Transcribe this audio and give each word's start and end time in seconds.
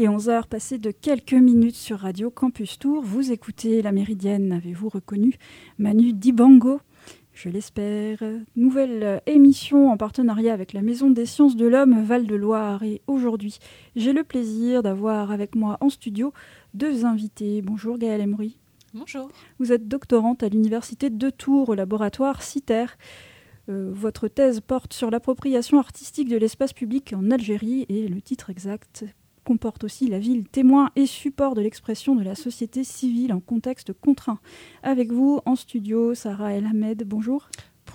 Il 0.00 0.04
est 0.04 0.08
11h, 0.08 0.46
passé 0.46 0.78
de 0.78 0.92
quelques 0.92 1.34
minutes 1.34 1.76
sur 1.76 1.98
Radio 1.98 2.30
Campus 2.30 2.78
Tour. 2.78 3.02
Vous 3.02 3.32
écoutez 3.32 3.82
La 3.82 3.92
Méridienne, 3.92 4.50
avez-vous 4.50 4.88
reconnu 4.88 5.34
Manu 5.76 6.14
Dibango? 6.14 6.80
Je 7.34 7.50
l'espère. 7.50 8.16
Nouvelle 8.56 9.20
émission 9.26 9.90
en 9.90 9.98
partenariat 9.98 10.54
avec 10.54 10.72
la 10.72 10.80
Maison 10.80 11.10
des 11.10 11.26
Sciences 11.26 11.54
de 11.54 11.66
l'Homme 11.66 12.02
Val-de-Loire. 12.02 12.82
Et 12.82 13.02
aujourd'hui, 13.08 13.58
j'ai 13.94 14.14
le 14.14 14.24
plaisir 14.24 14.82
d'avoir 14.82 15.32
avec 15.32 15.54
moi 15.54 15.76
en 15.82 15.90
studio 15.90 16.32
deux 16.72 17.04
invités. 17.04 17.60
Bonjour 17.60 17.98
Gaëlle 17.98 18.22
Emery. 18.22 18.56
Bonjour. 18.94 19.28
Vous 19.58 19.70
êtes 19.70 19.86
doctorante 19.86 20.42
à 20.42 20.48
l'Université 20.48 21.10
de 21.10 21.28
Tours 21.28 21.68
au 21.68 21.74
laboratoire 21.74 22.40
CITER. 22.40 22.86
Euh, 23.68 23.90
votre 23.92 24.28
thèse 24.28 24.60
porte 24.60 24.94
sur 24.94 25.10
l'appropriation 25.10 25.78
artistique 25.78 26.30
de 26.30 26.38
l'espace 26.38 26.72
public 26.72 27.12
en 27.14 27.30
Algérie 27.30 27.84
et 27.90 28.08
le 28.08 28.22
titre 28.22 28.48
exact 28.48 29.04
comporte 29.50 29.82
aussi 29.82 30.06
la 30.06 30.20
ville 30.20 30.46
témoin 30.46 30.90
et 30.94 31.06
support 31.06 31.56
de 31.56 31.60
l'expression 31.60 32.14
de 32.14 32.22
la 32.22 32.36
société 32.36 32.84
civile 32.84 33.32
en 33.32 33.40
contexte 33.40 33.92
contraint. 33.92 34.38
Avec 34.84 35.10
vous 35.10 35.40
en 35.44 35.56
studio, 35.56 36.14
Sarah 36.14 36.52
El 36.52 36.66
Ahmed, 36.66 37.02
bonjour. 37.04 37.48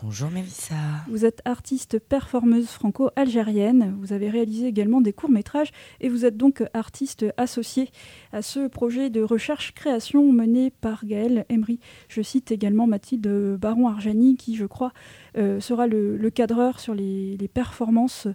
Bonjour 0.04 0.30
Mélissa. 0.30 0.76
Vous 1.08 1.24
êtes 1.24 1.42
artiste 1.46 2.00
performeuse 2.00 2.68
franco-algérienne. 2.68 3.96
Vous 4.00 4.12
avez 4.12 4.30
réalisé 4.30 4.68
également 4.68 5.00
des 5.00 5.14
courts-métrages 5.14 5.72
et 6.02 6.10
vous 6.10 6.26
êtes 6.26 6.36
donc 6.36 6.64
artiste 6.74 7.26
associé 7.38 7.90
à 8.34 8.42
ce 8.42 8.68
projet 8.68 9.10
de 9.10 9.22
recherche-création 9.22 10.32
mené 10.34 10.72
par 10.72 11.06
Gaël 11.06 11.46
Emery. 11.48 11.80
Je 12.10 12.22
cite 12.22 12.52
également 12.52 12.88
Mathilde 12.88 13.58
Baron-Arjani 13.58 14.36
qui, 14.36 14.58
je 14.58 14.66
crois, 14.66 14.92
euh, 15.38 15.62
sera 15.62 15.88
le, 15.88 16.30
cadreur 16.30 16.82
sur 16.82 16.94
les, 16.94 17.38
les 17.38 17.48
performances 17.48 18.28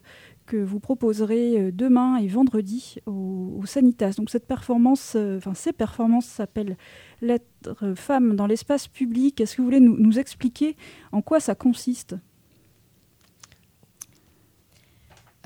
que 0.50 0.56
vous 0.56 0.80
proposerez 0.80 1.60
euh, 1.60 1.70
demain 1.72 2.16
et 2.16 2.26
vendredi 2.26 2.96
au, 3.06 3.62
Sanitas. 3.66 4.14
Donc 4.16 4.30
cette 4.30 4.48
performance, 4.48 5.12
euh, 5.14 5.36
enfin 5.36 5.54
ces 5.54 5.72
performances 5.72 6.26
s'appellent 6.26 6.76
l'être 7.20 7.94
femme 7.94 8.34
dans 8.34 8.46
l'espace 8.46 8.88
public. 8.88 9.40
Est-ce 9.40 9.54
que 9.54 9.62
vous 9.62 9.66
voulez 9.66 9.78
nous, 9.78 10.18
expliquer 10.18 10.76
en 11.12 11.22
quoi 11.22 11.38
ça 11.38 11.54
consiste? 11.54 12.16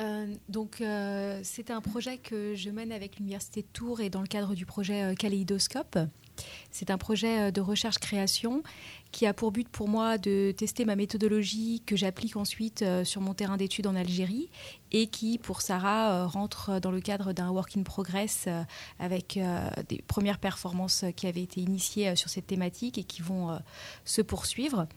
Euh, 0.01 0.27
donc, 0.49 0.83
c'est 1.43 1.71
un 1.71 1.81
projet 1.81 2.17
que 2.17 2.55
je 2.55 2.71
mène 2.71 2.91
avec 2.91 3.19
l'Université 3.19 3.61
de 3.61 3.69
Tours 3.73 4.01
et 4.01 4.09
dans 4.09 4.23
le 4.23 4.27
cadre 4.27 4.55
du 4.55 4.65
projet 4.65 5.15
Kaléidoscope. 5.17 5.99
C'est 6.71 6.91
un 6.91 6.99
projet 6.99 7.53
de 7.53 7.61
recherche-création 7.61 8.63
qui 9.15 9.27
a 9.27 9.33
pour 9.33 9.53
but 9.53 9.69
pour 9.69 9.89
moi 9.89 10.19
de 10.19 10.51
tester 10.51 10.85
ma 10.85 10.97
méthodologie 10.97 11.81
que 11.87 11.95
j'applique 11.95 12.35
ensuite 12.35 12.83
euh, 12.83 13.05
sur 13.05 13.21
mon 13.21 13.33
terrain 13.33 13.57
d'études 13.57 13.87
en 13.87 13.95
Algérie 13.95 14.51
et 14.91 15.07
qui, 15.07 15.39
pour 15.39 15.63
Sarah, 15.63 16.13
euh, 16.13 16.27
rentre 16.27 16.81
dans 16.81 16.91
le 16.91 17.01
cadre 17.01 17.33
d'un 17.33 17.51
work 17.51 17.77
in 17.77 17.85
progress 17.85 18.47
euh, 18.49 18.65
avec 18.99 19.39
des 19.89 20.03
premières 20.09 20.41
performances 20.41 21.05
qui 21.15 21.29
avaient 21.29 21.43
été 21.43 21.61
initiées 21.61 22.17
sur 22.17 22.29
cette 22.29 22.49
thématique 22.49 22.99
et 22.99 23.05
qui 23.05 23.23
vont 23.23 23.57
se 24.05 24.21
poursuivre. 24.21 24.89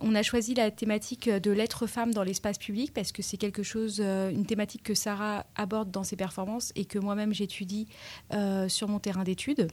On 0.00 0.14
a 0.14 0.22
choisi 0.22 0.54
la 0.54 0.72
thématique 0.72 1.28
de 1.28 1.50
l'être 1.52 1.86
femme 1.86 2.12
dans 2.12 2.24
l'espace 2.24 2.58
public 2.58 2.92
parce 2.92 3.12
que 3.12 3.22
c'est 3.22 3.36
quelque 3.36 3.62
chose, 3.62 4.00
une 4.00 4.46
thématique 4.46 4.82
que 4.82 4.94
Sarah 4.94 5.46
aborde 5.54 5.90
dans 5.90 6.04
ses 6.04 6.16
performances 6.16 6.72
et 6.74 6.84
que 6.84 6.98
moi-même 6.98 7.32
j'étudie 7.32 7.86
sur 8.68 8.88
mon 8.88 8.98
terrain 8.98 9.24
d'études. 9.24 9.68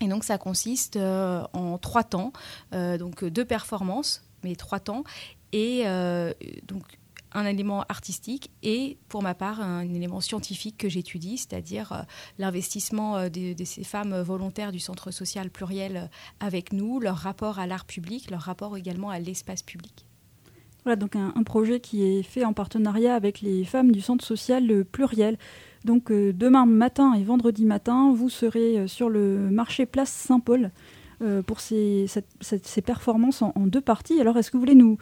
Et 0.00 0.08
donc 0.08 0.24
ça 0.24 0.38
consiste 0.38 0.96
euh, 0.96 1.42
en 1.52 1.78
trois 1.78 2.04
temps, 2.04 2.32
euh, 2.72 2.98
donc 2.98 3.24
deux 3.24 3.44
performances, 3.44 4.22
mais 4.44 4.54
trois 4.54 4.80
temps, 4.80 5.04
et 5.52 5.82
euh, 5.86 6.32
donc 6.64 6.84
un 7.32 7.44
élément 7.44 7.84
artistique 7.90 8.50
et 8.62 8.96
pour 9.08 9.22
ma 9.22 9.34
part 9.34 9.60
un 9.60 9.82
élément 9.92 10.20
scientifique 10.22 10.78
que 10.78 10.88
j'étudie, 10.88 11.36
c'est-à-dire 11.36 12.06
l'investissement 12.38 13.28
de, 13.28 13.54
ces 13.64 13.84
femmes 13.84 14.18
volontaires 14.22 14.72
du 14.72 14.80
centre 14.80 15.10
social 15.10 15.50
pluriel 15.50 16.08
avec 16.40 16.72
nous, 16.72 17.00
leur 17.00 17.16
rapport 17.16 17.58
à 17.58 17.66
l'art 17.66 17.84
public, 17.84 18.30
leur 18.30 18.40
rapport 18.40 18.78
également 18.78 19.10
à 19.10 19.18
l'espace 19.18 19.62
public. 19.62 20.06
Voilà 20.84 20.96
donc 20.96 21.16
un, 21.16 21.34
un, 21.36 21.42
projet 21.42 21.80
qui 21.80 22.02
est 22.02 22.22
fait 22.22 22.46
en 22.46 22.54
partenariat 22.54 23.14
avec 23.14 23.42
les 23.42 23.64
femmes 23.66 23.92
du 23.92 24.00
centre 24.00 24.24
social 24.24 24.86
pluriel. 24.86 25.36
Donc 25.84 26.10
euh, 26.10 26.32
demain 26.32 26.66
matin 26.66 27.14
et 27.14 27.22
vendredi 27.22 27.64
matin, 27.64 28.12
vous 28.14 28.28
serez 28.28 28.78
euh, 28.78 28.86
sur 28.86 29.08
le 29.08 29.50
marché 29.50 29.86
Place 29.86 30.10
Saint-Paul 30.10 30.70
euh, 31.20 31.42
pour 31.42 31.60
ces, 31.60 32.06
performances 32.84 33.42
en, 33.42 33.52
deux 33.66 33.80
parties. 33.80 34.20
Alors 34.20 34.36
est-ce 34.38 34.50
que 34.50 34.56
vous 34.56 34.62
voulez 34.62 34.74
nous, 34.74 34.98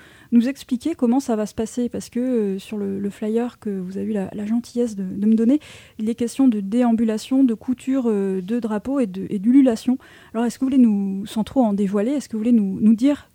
expliquer 0.49 0.95
comment 0.95 1.21
ça 1.21 1.37
va 1.37 1.47
se 1.47 1.55
passer? 1.55 1.89
Parce 1.89 2.09
que 2.09 2.59
sur 2.59 2.79
le, 2.79 3.11
flyer 3.11 3.59
que 3.59 3.71
vous 3.71 3.99
avez 3.99 4.07
eu 4.07 4.13
la, 4.13 4.47
gentillesse 4.47 4.97
de, 4.97 5.27
me 5.27 5.35
donner, 5.35 5.61
il 5.99 6.09
est 6.09 6.15
question 6.15 6.49
de 6.49 6.61
déambulation, 6.61 7.45
de 7.45 7.55
couture 7.55 8.05
de 8.05 8.61
drapeaux 8.61 9.01
et 9.01 9.07
d'ululation. 9.07 9.99
Alors 10.33 10.47
est-ce 10.47 10.59
que 10.59 10.65
vous 10.65 10.71
voulez 10.71 10.83
nous, 10.83 11.27
sans 11.27 11.45
trop 11.45 11.63
en 11.63 11.75
dévoiler, 11.75 12.13
est-ce 12.13 12.29
que 12.29 12.37
vous 12.37 12.43
voulez 12.43 12.53
nous, 12.53 12.95
dire 12.95 13.31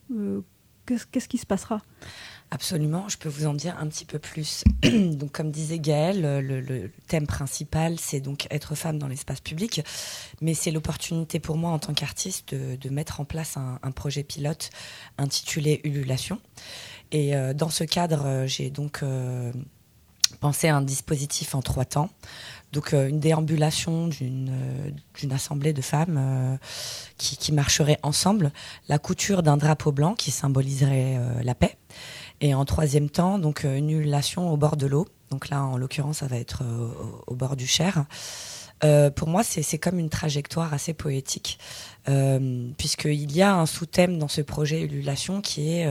qu'est-ce 0.85 1.27
qui 1.27 1.37
se 1.37 1.45
passera? 1.45 1.81
Absolument, 2.53 3.07
je 3.07 3.17
peux 3.17 3.29
vous 3.29 3.47
en 3.47 3.53
dire 3.53 3.77
un 3.79 3.87
petit 3.87 4.03
peu 4.03 4.19
plus. 4.19 4.65
donc, 4.83 5.31
comme 5.31 5.51
disait 5.51 5.79
Gaëlle, 5.79 6.21
le, 6.45 6.91
thème 7.07 7.25
principal, 7.25 7.97
c'est 7.97 8.19
donc 8.19 8.45
être 8.51 8.75
femme 8.75 8.99
dans 8.99 9.07
l'espace 9.07 9.39
public, 9.39 9.81
mais 10.41 10.53
c'est 10.53 10.71
l'opportunité 10.71 11.39
pour 11.39 11.55
moi 11.55 11.71
en 11.71 11.79
tant 11.79 11.93
qu'artiste 11.93 12.53
de, 12.53 12.89
mettre 12.89 13.21
en 13.21 13.25
place 13.25 13.55
un, 13.55 13.91
projet 13.91 14.23
pilote 14.23 14.69
intitulé 15.17 15.79
Ululation. 15.85 16.41
Et 17.13 17.37
euh, 17.37 17.53
dans 17.53 17.69
ce 17.69 17.85
cadre, 17.85 18.25
euh, 18.25 18.47
j'ai 18.47 18.69
donc 18.69 18.99
euh, 19.01 19.53
pensé 20.41 20.67
à 20.67 20.75
un 20.75 20.81
dispositif 20.81 21.55
en 21.55 21.61
trois 21.61 21.85
temps. 21.85 22.09
Donc 22.73 22.93
une 22.93 23.19
déambulation 23.19 24.07
d'une 24.07 25.31
assemblée 25.31 25.73
de 25.73 25.81
femmes 25.81 26.57
qui, 27.17 27.35
qui 27.35 27.51
marcheraient 27.51 27.99
ensemble, 28.01 28.53
la 28.87 28.97
couture 28.97 29.43
d'un 29.43 29.57
drapeau 29.57 29.91
blanc 29.91 30.15
qui 30.15 30.31
symboliserait 30.31 31.19
la 31.43 31.53
paix, 31.53 31.77
et 32.41 32.53
en 32.53 32.65
troisième 32.65 33.09
temps, 33.09 33.39
donc 33.39 33.63
euh, 33.63 33.77
une 33.77 33.89
ululation 33.89 34.51
au 34.51 34.57
bord 34.57 34.75
de 34.75 34.87
l'eau. 34.87 35.07
Donc 35.31 35.49
là, 35.49 35.63
en 35.63 35.77
l'occurrence, 35.77 36.17
ça 36.17 36.27
va 36.27 36.37
être 36.37 36.61
euh, 36.63 36.89
au, 37.25 37.35
bord 37.35 37.55
du 37.55 37.65
Cher. 37.65 38.05
Euh, 38.83 39.09
pour 39.09 39.27
moi, 39.27 39.43
c'est 39.43 39.77
comme 39.77 39.97
une 39.97 40.09
trajectoire 40.09 40.73
assez 40.73 40.93
poétique, 40.93 41.57
euh, 42.09 42.69
puisqu'il 42.77 43.31
y 43.31 43.41
a 43.41 43.55
un 43.55 43.65
sous-thème 43.65 44.17
dans 44.17 44.27
ce 44.27 44.41
projet 44.41 44.81
Ululation 44.81 45.41
qui 45.41 45.71
est 45.71 45.87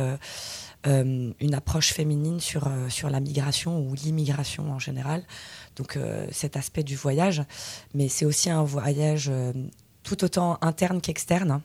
une 0.85 1.55
approche 1.55 1.93
féminine 1.93 2.41
sur, 2.41 2.69
sur 2.89 3.11
la 3.11 3.21
migration 3.21 3.81
ou 3.81 3.95
l'immigration 3.95 4.73
en 4.73 4.79
général. 4.79 5.23
Donc 5.77 5.99
cet 6.33 6.57
aspect 6.57 6.83
du 6.83 6.97
voyage, 6.97 7.45
mais 7.95 8.09
c'est 8.09 8.25
aussi 8.25 8.51
un 8.51 8.65
voyage 8.65 9.31
tout 10.03 10.25
autant 10.25 10.59
interne 10.63 11.01
qu'externe. 11.01 11.61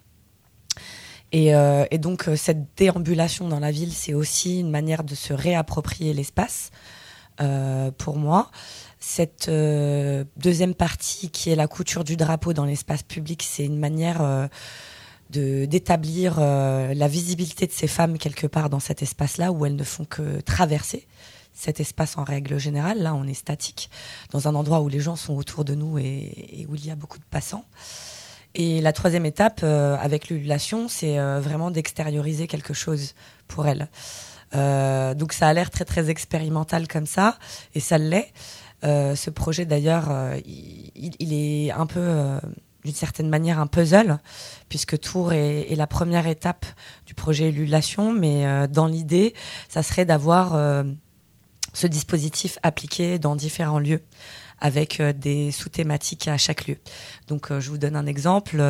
Et, 1.32 1.48
et, 1.92 1.98
donc 1.98 2.30
cette 2.36 2.78
déambulation 2.78 3.50
dans 3.50 3.60
la 3.60 3.72
ville, 3.72 3.92
c'est 3.92 4.14
aussi 4.14 4.62
une 4.62 4.72
manière 4.72 5.04
de 5.04 5.16
se 5.16 5.34
réapproprier 5.34 6.14
l'espace 6.14 6.72
pour 7.98 8.16
moi. 8.16 8.52
Cette 9.08 9.50
euh, 9.50 10.24
deuxième 10.36 10.74
partie, 10.74 11.30
qui 11.30 11.52
est 11.52 11.56
la 11.56 11.68
couture 11.68 12.04
du 12.04 12.18
drapeau 12.18 12.54
dans 12.54 12.66
l'espace 12.66 13.04
public, 13.04 13.46
c'est 13.48 13.64
une 13.64 13.78
manière 13.78 14.20
euh, 14.22 14.48
de 15.30 15.66
d'établir 15.66 16.38
euh, 16.40 16.92
la 16.96 17.08
visibilité 17.08 17.68
de 17.68 17.72
ces 17.72 17.88
femmes 17.88 18.18
quelque 18.18 18.48
part 18.48 18.72
dans 18.72 18.80
cet 18.80 19.04
espace-là 19.04 19.52
où 19.52 19.64
elles 19.64 19.76
ne 19.76 19.84
font 19.84 20.06
que 20.06 20.42
traverser 20.42 21.08
cet 21.54 21.80
espace 21.80 22.18
en 22.18 22.24
règle 22.24 22.58
générale. 22.58 23.04
Là, 23.04 23.14
on 23.14 23.26
est 23.28 23.36
statique 23.36 23.92
dans 24.32 24.48
un 24.48 24.56
endroit 24.56 24.82
où 24.82 24.90
les 24.90 25.02
gens 25.02 25.16
sont 25.16 25.36
autour 25.36 25.66
de 25.66 25.76
nous 25.76 26.00
et, 26.00 26.66
où 26.68 26.74
il 26.74 26.84
y 26.84 26.90
a 26.90 26.96
beaucoup 26.96 27.20
de 27.20 27.26
passants. 27.30 27.66
Et 28.56 28.82
la 28.82 28.94
troisième 28.94 29.26
étape 29.26 29.64
avec 29.64 30.30
l'ululation, 30.30 30.88
c'est 30.88 31.18
vraiment 31.40 31.72
d'extérioriser 31.72 32.48
quelque 32.48 32.74
chose 32.74 33.14
pour 33.48 33.68
elles. 33.68 33.90
donc 34.54 35.34
ça 35.34 35.48
a 35.48 35.54
l'air 35.54 35.70
très 35.70 35.86
très 35.86 36.10
expérimental 36.10 36.88
comme 36.88 37.06
ça, 37.06 37.38
et 37.74 37.80
ça 37.80 37.98
l'est. 37.98 38.32
Euh, 38.86 39.16
ce 39.16 39.30
projet 39.30 39.66
d'ailleurs, 39.66 40.08
euh, 40.10 40.40
il, 40.46 41.34
est 41.34 41.72
un 41.72 41.86
peu, 41.86 42.00
euh, 42.00 42.40
d'une 42.84 42.94
certaine 42.94 43.30
manière, 43.30 43.60
un 43.60 43.68
puzzle, 43.68 44.20
puisque 44.70 45.00
Tours 45.00 45.34
est, 45.34 45.74
la 45.76 45.88
première 45.88 46.28
étape 46.28 46.66
du 47.06 47.14
projet 47.14 47.50
Émulation, 47.50 48.14
mais 48.14 48.68
dans 48.68 48.88
l'idée, 48.88 49.34
ça 49.70 49.82
serait 49.82 50.06
d'avoir 50.06 50.84
ce 51.74 51.88
dispositif 51.88 52.60
appliqué 52.62 53.18
dans 53.18 53.36
différents 53.36 53.80
lieux 53.80 54.04
avec 54.60 55.02
des 55.02 55.52
sous-thématiques 55.52 56.28
à 56.28 56.38
chaque 56.38 56.68
lieu. 56.68 56.78
Donc 57.28 57.52
je 57.58 57.70
vous 57.70 57.78
donne 57.78 57.96
un 57.96 58.06
exemple. 58.06 58.62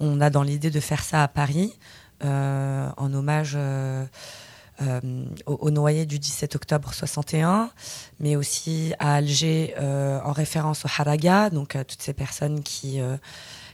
on 0.00 0.20
a 0.20 0.30
dans 0.30 0.42
l'idée 0.42 0.70
de 0.70 0.80
faire 0.80 1.02
ça 1.04 1.22
à 1.22 1.28
Paris 1.28 1.78
en 2.22 3.12
hommage 3.14 3.56
euh, 4.80 5.24
au, 5.46 5.70
noyer 5.70 6.06
du 6.06 6.18
17 6.18 6.56
octobre 6.56 6.94
61, 6.94 7.70
mais 8.20 8.36
aussi 8.36 8.94
à 8.98 9.16
Alger 9.16 9.74
euh, 9.78 10.18
en 10.24 10.32
référence 10.32 10.86
au 10.86 10.88
Haraga, 10.88 11.50
donc 11.50 11.76
à 11.76 11.84
toutes 11.84 12.02
ces 12.02 12.14
personnes 12.14 12.62
qui 12.62 13.00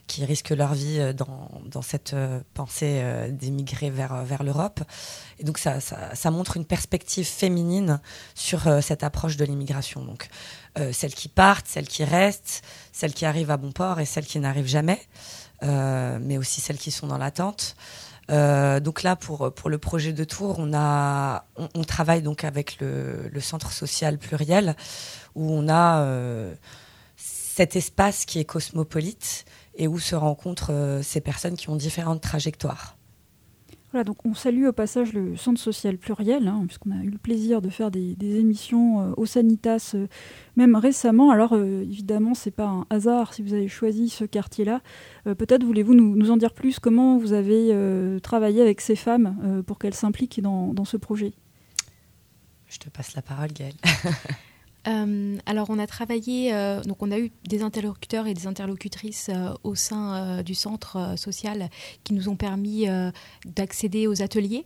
qui 0.06 0.24
risquent 0.24 0.50
leur 0.50 0.72
vie 0.72 1.12
dans, 1.14 1.50
dans 1.66 1.82
cette 1.82 2.16
pensée 2.54 3.02
d'émigrer 3.30 3.90
vers, 3.90 4.24
vers 4.24 4.42
l'Europe. 4.42 4.80
Et 5.38 5.44
donc 5.44 5.58
ça, 5.58 5.80
ça, 5.80 6.14
ça, 6.14 6.30
montre 6.30 6.56
une 6.56 6.64
perspective 6.64 7.26
féminine 7.26 8.00
sur 8.34 8.82
cette 8.82 9.04
approche 9.04 9.36
de 9.36 9.44
l'immigration. 9.44 10.02
Donc 10.02 10.30
celles 10.92 11.14
qui 11.14 11.28
partent, 11.28 11.66
celles 11.66 11.88
qui 11.88 12.04
restent, 12.04 12.62
celles 12.92 13.12
qui 13.12 13.26
arrivent 13.26 13.50
à 13.50 13.56
bon 13.56 13.72
port 13.72 14.00
et 14.00 14.04
celles 14.04 14.26
qui 14.26 14.38
n'arrivent 14.38 14.68
jamais, 14.68 15.00
mais 15.62 16.38
aussi 16.38 16.60
celles 16.60 16.78
qui 16.78 16.90
sont 16.90 17.06
dans 17.06 17.18
l'attente. 17.18 17.76
Euh, 18.30 18.80
donc 18.80 19.02
là, 19.02 19.16
pour, 19.16 19.52
pour 19.52 19.70
le 19.70 19.78
projet 19.78 20.12
de 20.12 20.24
Tours, 20.24 20.56
on, 20.58 20.72
a, 20.74 21.46
on, 21.56 21.84
travaille 21.84 22.22
donc 22.22 22.44
avec 22.44 22.78
le, 22.80 23.30
centre 23.40 23.72
social 23.72 24.18
pluriel, 24.18 24.76
où 25.34 25.50
on 25.50 25.68
a 25.68 26.00
euh, 26.00 26.54
cet 27.16 27.76
espace 27.76 28.24
qui 28.26 28.38
est 28.38 28.44
cosmopolite 28.44 29.44
et 29.76 29.88
où 29.88 29.98
se 29.98 30.14
rencontrent 30.14 30.72
euh, 30.72 31.02
ces 31.02 31.20
personnes 31.20 31.56
qui 31.56 31.70
ont 31.70 31.76
différentes 31.76 32.20
trajectoires. 32.20 32.97
Voilà, 33.90 34.04
donc 34.04 34.18
on 34.26 34.34
salue 34.34 34.66
au 34.66 34.72
passage 34.72 35.14
le 35.14 35.34
Centre 35.36 35.58
social 35.58 35.96
pluriel, 35.96 36.46
hein, 36.46 36.64
puisqu'on 36.66 36.90
a 36.90 37.02
eu 37.02 37.08
le 37.08 37.16
plaisir 37.16 37.62
de 37.62 37.70
faire 37.70 37.90
des, 37.90 38.16
émissions 38.20 39.00
euh, 39.00 39.12
au 39.16 39.24
Sanitas, 39.24 39.92
euh, 39.94 40.06
même 40.56 40.76
récemment. 40.76 41.30
Alors 41.30 41.54
euh, 41.54 41.82
évidemment, 41.82 42.34
c'est 42.34 42.50
pas 42.50 42.66
un 42.66 42.86
hasard 42.90 43.32
si 43.32 43.42
vous 43.42 43.54
avez 43.54 43.68
choisi 43.68 44.10
ce 44.10 44.24
quartier-là. 44.24 44.82
Peut-être 45.24 45.64
voulez-vous 45.64 45.94
nous, 45.94 46.30
en 46.30 46.36
dire 46.36 46.52
plus 46.52 46.78
comment 46.78 47.18
vous 47.18 47.32
avez 47.32 48.18
travaillé 48.22 48.62
avec 48.62 48.80
ces 48.80 48.96
femmes 48.96 49.62
pour 49.66 49.78
qu'elles 49.78 49.94
s'impliquent 49.94 50.40
dans, 50.40 50.72
dans 50.72 50.86
ce 50.86 50.96
projet? 50.96 51.32
Je 52.66 52.78
te 52.78 52.88
passe 52.88 53.14
la 53.14 53.22
parole, 53.22 53.52
Gaëlle. 53.52 53.74
Euh, 54.86 55.36
alors 55.44 55.70
on 55.70 55.78
a 55.78 55.86
travaillé, 55.86 56.54
euh, 56.54 56.82
donc 56.82 57.02
on 57.02 57.10
a 57.10 57.18
eu 57.18 57.30
des 57.48 57.62
interlocuteurs 57.62 58.26
et 58.26 58.34
des 58.34 58.46
interlocutrices 58.46 59.28
euh, 59.28 59.52
au 59.64 59.74
sein 59.74 60.42
du 60.42 60.54
centre 60.54 61.14
social 61.16 61.68
qui 62.04 62.14
nous 62.14 62.28
ont 62.28 62.36
permis 62.36 62.86
d'accéder 63.46 64.06
aux 64.06 64.22
ateliers. 64.22 64.64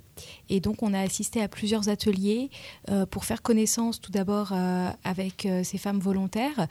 Et 0.49 0.61
donc 0.61 0.83
on 0.83 0.93
a 0.95 1.01
assisté 1.01 1.43
à 1.43 1.49
plusieurs 1.49 1.89
ateliers 1.89 2.51
pour 3.11 3.25
faire 3.25 3.43
connaissance 3.43 4.01
tout 4.01 4.13
d'abord 4.13 4.53
avec 5.05 5.49
ces 5.63 5.79
femmes 5.79 5.99
volontaires, 5.99 6.67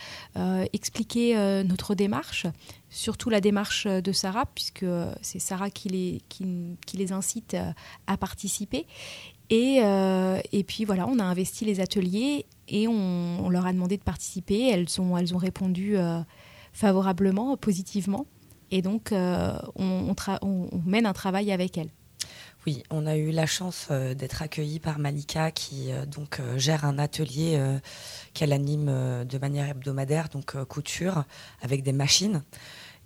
expliquer 0.73 1.63
notre 1.63 1.95
démarche, 1.95 2.45
surtout 2.89 3.29
la 3.29 3.41
démarche 3.41 3.87
de 3.87 4.11
Sarah, 4.11 4.45
puisque 4.45 4.85
c'est 5.21 5.39
Sarah 5.39 5.69
qui 5.69 6.21
les, 6.93 7.11
incite 7.11 7.55
à 8.07 8.17
participer. 8.17 8.85
Et, 9.49 10.63
puis 10.65 10.85
voilà, 10.85 11.07
on 11.07 11.19
a 11.19 11.23
investi 11.23 11.65
les 11.65 11.79
ateliers 11.79 12.45
et 12.71 12.87
on, 12.87 13.49
leur 13.49 13.65
a 13.67 13.73
demandé 13.73 13.97
de 13.97 14.03
participer. 14.03 14.69
Elles, 14.69 14.87
ont, 14.99 15.17
elles 15.17 15.35
ont 15.35 15.37
répondu 15.37 15.97
euh, 15.97 16.19
favorablement, 16.71 17.57
positivement. 17.57 18.25
Et 18.71 18.81
donc, 18.81 19.11
euh, 19.11 19.53
on, 19.75 20.15
mène 20.85 21.05
un 21.05 21.13
travail 21.13 21.51
avec 21.51 21.77
elles. 21.77 21.89
Oui, 22.65 22.83
on 22.89 23.05
a 23.07 23.17
eu 23.17 23.31
la 23.31 23.45
chance 23.45 23.87
euh, 23.91 24.13
d'être 24.13 24.41
accueillis 24.41 24.79
par 24.79 24.99
Malika 24.99 25.51
qui 25.51 25.89
donc 26.07 26.39
gère 26.55 26.85
un 26.85 26.97
atelier 26.97 27.59
qu'elle 28.33 28.53
anime 28.53 29.25
de 29.25 29.37
manière 29.37 29.67
hebdomadaire, 29.69 30.29
donc 30.29 30.63
couture 30.65 31.25
avec 31.61 31.83
des 31.83 31.93
machines. 31.93 32.43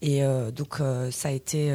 Et 0.01 0.22
donc 0.53 0.81
ça 1.10 1.29
a 1.29 1.31
été 1.31 1.74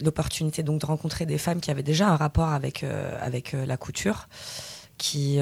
l'opportunité 0.00 0.62
donc 0.62 0.82
de 0.82 0.86
rencontrer 0.86 1.26
des 1.26 1.38
femmes 1.38 1.60
qui 1.60 1.70
avaient 1.70 1.82
déjà 1.82 2.08
un 2.08 2.16
rapport 2.16 2.50
avec 2.50 2.84
avec 2.84 3.52
la 3.52 3.76
couture, 3.78 4.28
qui 4.98 5.38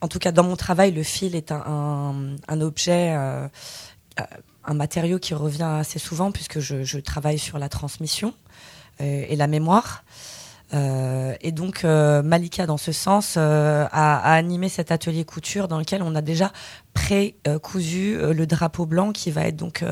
en 0.00 0.08
tout 0.08 0.18
cas 0.18 0.32
dans 0.32 0.44
mon 0.44 0.56
travail, 0.56 0.92
le 0.92 1.02
fil 1.02 1.34
est 1.34 1.52
un, 1.52 2.60
objet, 2.60 3.14
euh, 3.14 3.46
euh, 4.18 4.22
un 4.64 4.74
matériau 4.74 5.18
qui 5.18 5.34
revient 5.34 5.62
assez 5.62 5.98
souvent 5.98 6.32
puisque 6.32 6.60
je, 6.60 6.98
travaille 6.98 7.38
sur 7.38 7.58
la 7.58 7.68
transmission 7.68 8.34
euh, 9.00 9.24
et 9.28 9.36
la 9.36 9.46
mémoire. 9.46 10.04
et 10.72 11.52
donc 11.52 11.84
Malika, 11.84 12.66
dans 12.66 12.78
ce 12.78 12.92
sens, 12.92 13.36
a, 13.36 14.34
animé 14.34 14.68
cet 14.68 14.92
atelier 14.92 15.24
couture 15.24 15.66
dans 15.66 15.78
lequel 15.78 16.02
on 16.02 16.14
a 16.14 16.22
déjà 16.22 16.52
pré-cousu 16.94 18.16
le 18.16 18.46
drapeau 18.46 18.86
blanc 18.86 19.12
qui 19.12 19.32
va 19.32 19.48
être 19.48 19.56
donc 19.56 19.84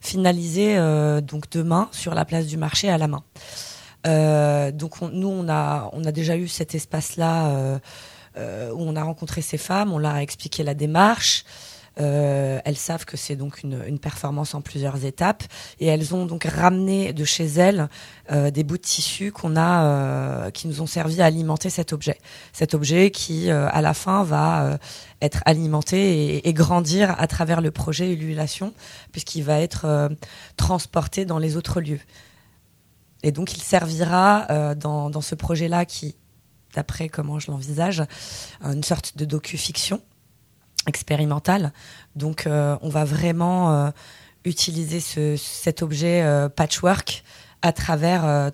finalisé 0.00 0.76
donc 1.22 1.48
demain 1.50 1.88
sur 1.92 2.14
la 2.14 2.24
place 2.24 2.46
du 2.46 2.56
marché 2.56 2.90
à 2.90 2.98
la 2.98 3.06
main. 3.06 3.22
donc 4.72 5.00
nous, 5.02 5.28
on 5.28 5.48
a, 5.48 5.88
on 5.92 6.04
a 6.04 6.10
déjà 6.10 6.36
eu 6.36 6.48
cet 6.48 6.74
espace-là 6.74 7.50
euh, 7.50 7.78
où 8.38 8.82
on 8.82 8.96
a 8.96 9.02
rencontré 9.02 9.42
ces 9.42 9.58
femmes, 9.58 9.92
on 9.92 9.98
leur 9.98 10.14
a 10.14 10.22
expliqué 10.22 10.62
la 10.62 10.74
démarche. 10.74 11.44
Euh, 12.00 12.60
elles 12.64 12.76
savent 12.76 13.04
que 13.04 13.16
c'est 13.16 13.34
donc 13.34 13.62
une, 13.62 13.98
performance 13.98 14.54
en 14.54 14.60
plusieurs 14.60 15.04
étapes 15.04 15.42
et 15.80 15.86
elles 15.86 16.14
ont 16.14 16.26
donc 16.26 16.44
ramené 16.44 17.12
de 17.12 17.24
chez 17.24 17.46
elles 17.46 17.88
euh, 18.30 18.52
des 18.52 18.62
bouts 18.62 18.76
de 18.76 18.82
tissu 18.82 19.32
qu'on 19.32 19.56
a, 19.56 20.50
qui 20.52 20.68
nous 20.68 20.80
ont 20.80 20.86
servi 20.86 21.20
à 21.20 21.24
alimenter 21.24 21.70
cet 21.70 21.92
objet. 21.92 22.18
Cet 22.52 22.74
objet 22.74 23.10
qui, 23.10 23.50
à 23.50 23.80
la 23.80 23.94
fin, 23.94 24.22
va 24.22 24.78
être 25.20 25.42
alimenté 25.46 26.46
et, 26.46 26.52
grandir 26.52 27.14
à 27.18 27.26
travers 27.26 27.60
le 27.60 27.70
projet 27.70 28.12
Ululation, 28.12 28.72
puisqu'il 29.12 29.42
va 29.42 29.60
être 29.60 30.10
transporté 30.56 31.24
dans 31.24 31.38
les 31.38 31.56
autres 31.56 31.80
lieux. 31.80 32.00
Et 33.22 33.32
donc, 33.32 33.56
il 33.56 33.62
servira 33.62 34.74
dans 34.76 35.20
ce 35.20 35.34
projet-là 35.34 35.84
qui 35.84 36.14
d'après 36.74 37.08
comment 37.08 37.38
je 37.38 37.50
l'envisage, 37.50 38.02
une 38.62 38.84
sorte 38.84 39.16
de 39.16 39.24
docu-fiction 39.24 40.00
expérimentale. 40.88 41.72
Donc 42.16 42.46
euh, 42.46 42.76
on 42.82 42.88
va 42.88 43.04
vraiment 43.04 43.72
euh, 43.72 43.90
utiliser 44.44 45.00
ce, 45.00 45.36
cet 45.36 45.82
objet 45.82 46.22
euh, 46.22 46.48
patchwork 46.48 47.22
à 47.62 47.72
travers 47.72 48.52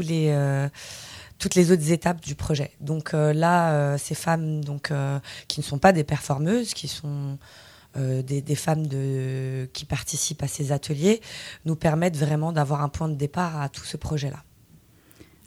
les 0.00 0.68
toutes 1.38 1.56
les 1.56 1.72
autres 1.72 1.90
étapes 1.92 2.20
du 2.20 2.34
projet. 2.34 2.72
Donc 2.80 3.12
là, 3.12 3.96
ces 3.96 4.14
femmes 4.16 4.64
donc 4.64 4.90
qui 5.46 5.60
ne 5.60 5.64
sont 5.64 5.78
pas 5.78 5.92
des 5.92 6.02
performeuses, 6.02 6.74
qui 6.74 6.88
sont 6.88 7.38
des, 7.94 8.56
femmes 8.56 8.88
qui 9.72 9.84
participent 9.84 10.42
à 10.42 10.48
ces 10.48 10.72
ateliers, 10.72 11.20
nous 11.64 11.76
permettent 11.76 12.16
vraiment 12.16 12.50
d'avoir 12.50 12.82
un 12.82 12.88
point 12.88 13.08
de 13.08 13.14
départ 13.14 13.60
à 13.60 13.68
tout 13.68 13.84
ce 13.84 13.96
projet-là. 13.96 14.42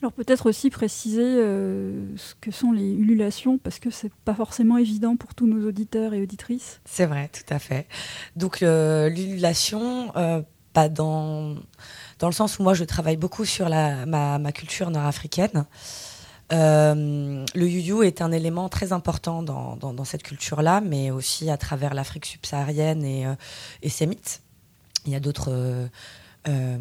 Alors 0.02 0.14
peut-être 0.14 0.48
aussi 0.48 0.70
préciser 0.70 1.24
euh, 1.24 2.16
ce 2.18 2.36
que 2.40 2.52
sont 2.52 2.72
les 2.72 2.94
ululations, 2.94 3.58
parce 3.58 3.80
que 3.80 3.90
c'est 3.90 4.14
pas 4.26 4.36
forcément 4.36 4.78
évident 4.78 5.16
pour 5.16 5.34
tous 5.34 5.48
nos 5.48 5.68
auditeurs 5.68 6.14
et 6.14 6.22
auditrices. 6.22 6.82
C'est 6.86 7.08
vrai, 7.08 7.30
tout 7.34 7.52
à 7.52 7.58
fait. 7.58 7.88
Donc 8.36 8.62
l'ululation, 8.62 10.16
euh, 10.16 10.44
pas 10.74 10.88
dans, 10.88 11.56
dans 12.20 12.28
le 12.28 12.34
sens 12.34 12.60
où 12.60 12.64
moi 12.64 12.76
je 12.76 12.84
travaille 12.84 13.18
beaucoup 13.18 13.44
sur 13.44 13.70
la, 13.70 14.06
ma, 14.06 14.38
ma 14.38 14.52
culture 14.52 14.92
nord-africaine. 14.92 15.66
le 16.52 17.46
you 17.56 18.04
est 18.04 18.22
un 18.22 18.32
élément 18.32 18.70
très 18.70 18.94
important 18.94 19.42
dans, 19.42 19.78
dans, 19.78 20.06
cette 20.06 20.22
culture-là, 20.22 20.80
mais 20.80 21.10
aussi 21.10 21.50
à 21.50 21.58
travers 21.58 21.96
l'Afrique 21.96 22.28
subsaharienne 22.28 23.04
et, 23.04 23.26
et 23.82 23.90
ses. 23.90 24.08
Il 25.08 25.12
y 25.12 25.16
a 25.16 25.20
d'autres 25.20 25.90
euh, 26.48 26.78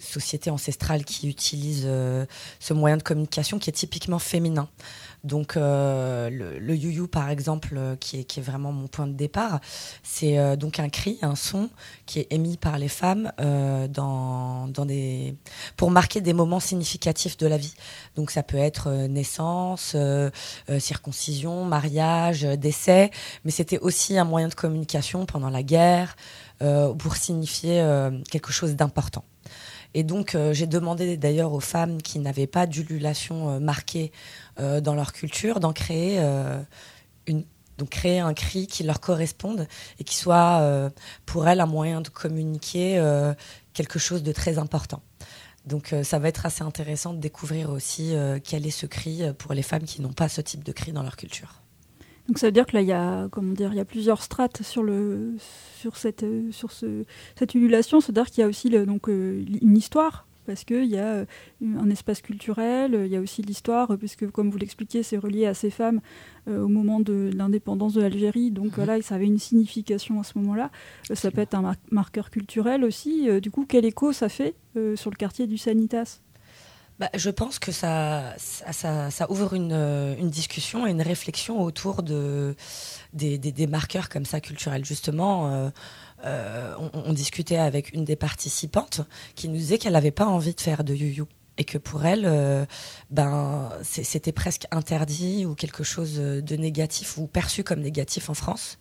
société 0.00 0.50
ancestrale 0.50 1.04
qui 1.04 1.28
utilise 1.28 1.84
euh, 1.86 2.26
ce 2.58 2.72
moyen 2.72 2.96
de 2.96 3.02
communication 3.02 3.58
qui 3.58 3.70
est 3.70 3.74
typiquement 3.74 4.18
féminin. 4.18 4.68
Donc 5.24 5.56
euh, 5.56 6.30
le, 6.30 6.58
le 6.58 6.74
you 6.74 7.06
par 7.06 7.30
exemple, 7.30 7.78
qui 8.00 8.20
est, 8.20 8.24
qui 8.24 8.40
est, 8.40 8.42
vraiment 8.42 8.72
mon 8.72 8.88
point 8.88 9.06
de 9.06 9.12
départ, 9.12 9.60
c'est 10.02 10.56
donc 10.56 10.78
un 10.80 10.88
cri, 10.88 11.18
un 11.22 11.34
son 11.34 11.70
qui 12.06 12.20
est 12.20 12.32
émis 12.32 12.56
par 12.56 12.78
les 12.78 12.88
femmes 12.88 13.32
dans, 13.38 14.66
dans 14.68 14.86
des, 14.86 15.34
pour 15.76 15.90
marquer 15.90 16.20
des 16.20 16.32
moments 16.32 16.60
significatifs 16.60 17.36
de 17.36 17.46
la 17.46 17.56
vie. 17.56 17.74
Donc 18.16 18.30
ça 18.30 18.42
peut 18.42 18.56
être 18.56 18.90
naissance, 19.08 19.96
circoncision, 20.78 21.64
mariage, 21.64 22.42
décès, 22.42 23.10
mais 23.44 23.50
c'était 23.50 23.78
aussi 23.78 24.18
un 24.18 24.24
moyen 24.24 24.48
de 24.48 24.54
communication 24.54 25.26
pendant 25.26 25.50
la 25.50 25.62
guerre. 25.62 26.16
Euh, 26.62 26.92
pour 26.92 27.16
signifier 27.16 27.80
euh, 27.80 28.10
quelque 28.30 28.52
chose 28.52 28.76
d'important. 28.76 29.24
Et 29.94 30.02
donc, 30.02 30.34
euh, 30.34 30.52
j'ai 30.52 30.66
demandé 30.66 31.16
d'ailleurs 31.16 31.54
aux 31.54 31.60
femmes 31.60 32.02
qui 32.02 32.18
n'avaient 32.18 32.46
pas 32.46 32.66
d'ululation 32.66 33.58
marquée 33.60 34.12
dans 34.82 34.94
leur 34.94 35.12
culture 35.12 35.60
d'en 35.60 35.72
créer 35.72 36.18
une. 37.26 37.44
Donc, 37.78 37.88
créer 37.88 38.18
un 38.18 38.34
cri 38.34 38.66
qui 38.66 38.82
leur 38.82 39.00
corresponde 39.00 39.66
et 39.98 40.04
qui 40.04 40.14
soit 40.14 40.90
pour 41.24 41.48
elles 41.48 41.60
un 41.60 41.66
moyen 41.66 42.02
de 42.02 42.10
communiquer 42.10 43.02
quelque 43.72 43.98
chose 43.98 44.22
de 44.22 44.32
très 44.32 44.58
important. 44.58 45.00
Donc, 45.64 45.94
ça 46.02 46.18
va 46.18 46.28
être 46.28 46.44
assez 46.44 46.62
intéressant 46.62 47.14
de 47.14 47.20
découvrir 47.20 47.70
aussi 47.70 48.14
quel 48.44 48.66
est 48.66 48.70
ce 48.70 48.84
cri 48.84 49.22
pour 49.38 49.54
les 49.54 49.62
femmes 49.62 49.84
qui 49.84 50.02
n'ont 50.02 50.12
pas 50.12 50.28
ce 50.28 50.42
type 50.42 50.62
de 50.62 50.72
cri 50.72 50.92
dans 50.92 51.02
leur 51.02 51.16
culture. 51.16 51.60
Donc 52.30 52.38
ça 52.38 52.46
veut 52.46 52.52
dire 52.52 52.64
que 52.64 52.76
là, 52.76 52.82
il 52.82 52.86
y 52.86 52.92
a, 52.92 53.26
comment 53.28 53.52
dire, 53.52 53.72
il 53.72 53.76
y 53.76 53.80
a 53.80 53.84
plusieurs 53.84 54.22
strates 54.22 54.62
sur, 54.62 54.84
le, 54.84 55.34
sur, 55.80 55.96
cette, 55.96 56.24
sur 56.52 56.70
ce, 56.70 57.04
cette 57.36 57.56
ululation. 57.56 58.00
C'est-à-dire 58.00 58.26
qu'il 58.30 58.42
y 58.42 58.44
a 58.44 58.46
aussi 58.46 58.70
donc, 58.70 59.08
euh, 59.08 59.44
une 59.60 59.76
histoire, 59.76 60.28
parce 60.50 60.64
qu'il 60.64 60.86
y 60.86 60.98
a 60.98 61.06
euh, 61.06 61.24
un 61.62 61.88
espace 61.90 62.22
culturel, 62.22 63.02
il 63.04 63.12
y 63.12 63.14
a 63.14 63.20
aussi 63.20 63.40
l'histoire, 63.40 63.96
puisque 63.96 64.28
comme 64.32 64.50
vous 64.50 64.58
l'expliquez, 64.58 65.04
c'est 65.04 65.16
relié 65.16 65.46
à 65.46 65.54
ces 65.54 65.70
femmes 65.70 66.00
euh, 66.48 66.64
au 66.64 66.66
moment 66.66 66.98
de 66.98 67.30
l'indépendance 67.32 67.94
de 67.94 68.00
l'Algérie. 68.00 68.50
Donc 68.50 68.72
voilà, 68.72 68.96
mhm. 68.96 69.02
ça 69.02 69.14
avait 69.14 69.26
une 69.26 69.38
signification 69.38 70.18
à 70.18 70.24
ce 70.24 70.36
moment-là. 70.38 70.72
ça 71.14 71.30
peut 71.30 71.40
être 71.40 71.54
un 71.54 71.76
marqueur 71.92 72.30
culturel 72.30 72.82
aussi. 72.82 73.28
du 73.40 73.52
coup, 73.52 73.64
quel 73.64 73.84
écho 73.84 74.12
ça 74.12 74.28
fait 74.28 74.56
sur 74.96 75.12
le 75.12 75.16
quartier 75.16 75.46
du 75.46 75.56
Sanitas? 75.56 76.20
Bah, 77.00 77.08
je 77.14 77.30
pense 77.30 77.58
que 77.58 77.72
ça, 77.72 78.36
ouvre 79.30 79.54
une, 79.54 79.72
une, 79.72 80.28
discussion 80.28 80.86
et 80.86 80.90
une 80.90 81.00
réflexion 81.00 81.62
autour 81.62 82.02
de, 82.02 82.54
des, 83.14 83.66
marqueurs 83.66 84.10
comme 84.10 84.26
ça 84.26 84.42
culturels. 84.42 84.84
Justement, 84.84 85.50
euh, 85.50 85.70
euh, 86.26 86.74
on, 86.92 87.14
discutait 87.14 87.56
avec 87.56 87.94
une 87.94 88.04
des 88.04 88.16
participantes 88.16 89.00
qui 89.34 89.48
nous 89.48 89.56
disait 89.56 89.78
qu'elle 89.78 89.94
n'avait 89.94 90.10
pas 90.10 90.26
envie 90.26 90.54
de 90.54 90.60
faire 90.60 90.84
de 90.84 90.94
you 90.94 91.26
et 91.56 91.64
que 91.64 91.78
pour 91.78 92.04
elle, 92.04 92.26
euh, 92.26 92.66
ben, 93.08 93.70
c'était 93.82 94.32
presque 94.32 94.66
interdit 94.70 95.46
ou 95.46 95.54
quelque 95.54 95.84
chose 95.84 96.16
de 96.16 96.56
négatif 96.56 97.16
ou 97.16 97.26
perçu 97.26 97.64
comme 97.64 97.80
négatif 97.80 98.28
en 98.28 98.34
France. 98.34 98.76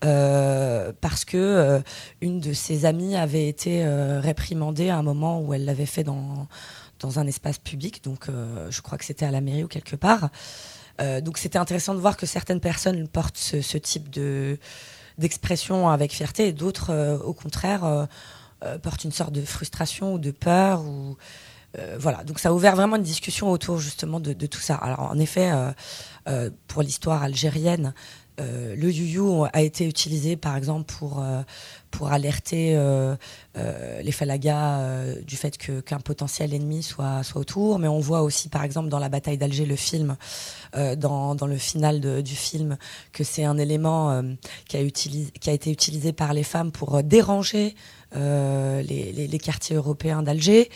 parce 0.00 1.24
que 1.24 1.82
une 2.20 2.38
de 2.38 2.52
ses 2.52 2.84
amies 2.84 3.16
avait 3.16 3.48
été 3.48 3.84
réprimandée 3.84 4.90
à 4.90 4.96
un 4.96 5.02
moment 5.02 5.40
où 5.40 5.54
elle 5.54 5.64
l'avait 5.64 5.86
fait 5.86 6.04
dans 6.04 6.46
dans 7.00 7.18
un 7.18 7.26
espace 7.26 7.58
public, 7.58 8.02
donc 8.04 8.28
euh, 8.28 8.70
je 8.70 8.80
crois 8.80 8.98
que 8.98 9.04
c'était 9.04 9.26
à 9.26 9.30
la 9.30 9.40
mairie 9.40 9.64
ou 9.64 9.68
quelque 9.68 9.96
part. 9.96 10.30
Euh, 11.00 11.20
donc 11.20 11.38
c'était 11.38 11.58
intéressant 11.58 11.94
de 11.94 12.00
voir 12.00 12.16
que 12.16 12.26
certaines 12.26 12.60
personnes 12.60 13.06
portent 13.08 13.36
ce, 13.36 13.78
type 13.78 14.10
de 14.10 14.58
d'expression 15.16 15.88
avec 15.88 16.12
fierté 16.12 16.48
et 16.48 16.52
d'autres, 16.52 16.90
euh, 16.90 17.18
au 17.18 17.32
contraire, 17.32 18.06
portent 18.82 19.04
une 19.04 19.12
sorte 19.12 19.32
de 19.32 19.42
frustration 19.42 20.14
ou 20.14 20.18
de 20.18 20.30
peur 20.32 20.82
ou 20.82 21.16
voilà, 21.98 22.24
donc 22.24 22.40
ça 22.40 22.48
a 22.48 22.52
ouvert 22.52 22.74
vraiment 22.74 22.96
une 22.96 23.04
discussion 23.04 23.52
autour 23.52 23.78
justement 23.78 24.18
de, 24.18 24.32
de 24.32 24.46
tout 24.46 24.58
ça. 24.58 24.74
Alors 24.74 25.02
en 25.02 25.18
effet, 25.18 25.52
pour 26.66 26.82
l'histoire 26.82 27.22
algérienne, 27.22 27.94
euh, 28.40 28.76
le 28.76 28.90
you 28.90 29.46
a 29.52 29.62
été 29.62 29.84
utilisé 29.86 30.36
par 30.36 30.56
exemple 30.56 30.92
pour, 30.92 31.20
euh, 31.20 31.42
pour 31.90 32.12
alerter 32.12 32.74
euh, 32.76 33.16
les 33.54 34.12
Falagas 34.12 35.14
du 35.26 35.36
fait 35.36 35.58
qu'un 35.58 35.98
potentiel 35.98 36.54
ennemi 36.54 36.82
soit, 36.82 37.22
soit 37.22 37.40
autour. 37.40 37.78
Mais 37.78 37.88
on 37.88 37.98
voit 37.98 38.22
aussi 38.22 38.48
par 38.48 38.62
exemple 38.62 38.88
dans 38.88 38.98
la 38.98 39.08
bataille 39.08 39.38
d'Alger, 39.38 39.66
le 39.66 39.76
film, 39.76 40.16
dans, 40.74 41.34
dans, 41.34 41.46
le 41.46 41.58
final 41.58 42.22
du 42.22 42.36
film, 42.36 42.76
que 43.12 43.24
c'est 43.24 43.44
un 43.44 43.58
élément 43.58 44.22
qui, 44.68 44.76
a 44.76 44.84
qui 44.90 45.50
a 45.50 45.52
été 45.52 45.72
utilisé 45.72 46.12
par 46.12 46.32
les 46.32 46.44
femmes 46.44 46.70
pour 46.70 47.02
déranger 47.02 47.74
les, 48.14 49.12
les, 49.12 49.26
les, 49.26 49.38
quartiers 49.38 49.76
européens 49.76 50.22
d'Alger. 50.22 50.70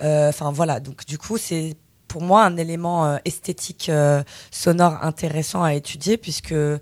Enfin 0.00 0.50
voilà, 0.50 0.80
donc 0.80 1.06
du 1.06 1.18
coup 1.18 1.38
c'est 1.38 1.76
pour 2.14 2.22
moi 2.22 2.44
un 2.44 2.56
élément 2.56 3.06
euh, 3.06 3.16
esthétique 3.24 3.88
euh, 3.88 4.22
sonore 4.52 5.02
intéressant 5.02 5.64
à 5.64 5.74
étudier 5.74 6.16
puisque 6.16 6.52
euh, 6.52 6.78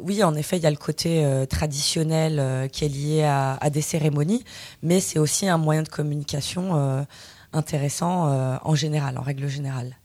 oui, 0.00 0.24
en 0.24 0.34
effet, 0.34 0.56
il 0.56 0.64
y 0.64 0.66
a 0.66 0.72
le 0.72 0.76
côté 0.76 1.24
traditionnel 1.48 2.68
qui 2.70 2.84
est 2.84 2.88
lié 2.88 3.22
à, 3.22 3.70
des 3.70 3.80
cérémonies, 3.80 4.44
mais 4.82 5.00
c'est 5.00 5.18
aussi 5.18 5.48
un 5.48 5.56
moyen 5.56 5.82
de 5.82 5.88
communication 5.88 7.06
intéressant 7.54 8.58
en 8.62 8.74
général, 8.74 9.16
en 9.16 9.22
règle 9.22 9.48
générale. 9.48 9.96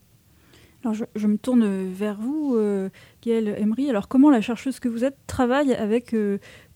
Alors 0.85 0.95
je, 1.13 1.27
me 1.27 1.37
tourne 1.37 1.91
vers 1.91 2.15
vous, 2.15 2.57
Gaëlle 3.21 3.49
Emery. 3.57 3.89
Alors 3.89 4.07
comment 4.07 4.29
la 4.29 4.39
chercheuse 4.39 4.79
que 4.79 4.87
vous 4.87 5.03
êtes 5.03 5.17
travaille 5.27 5.73
avec 5.73 6.15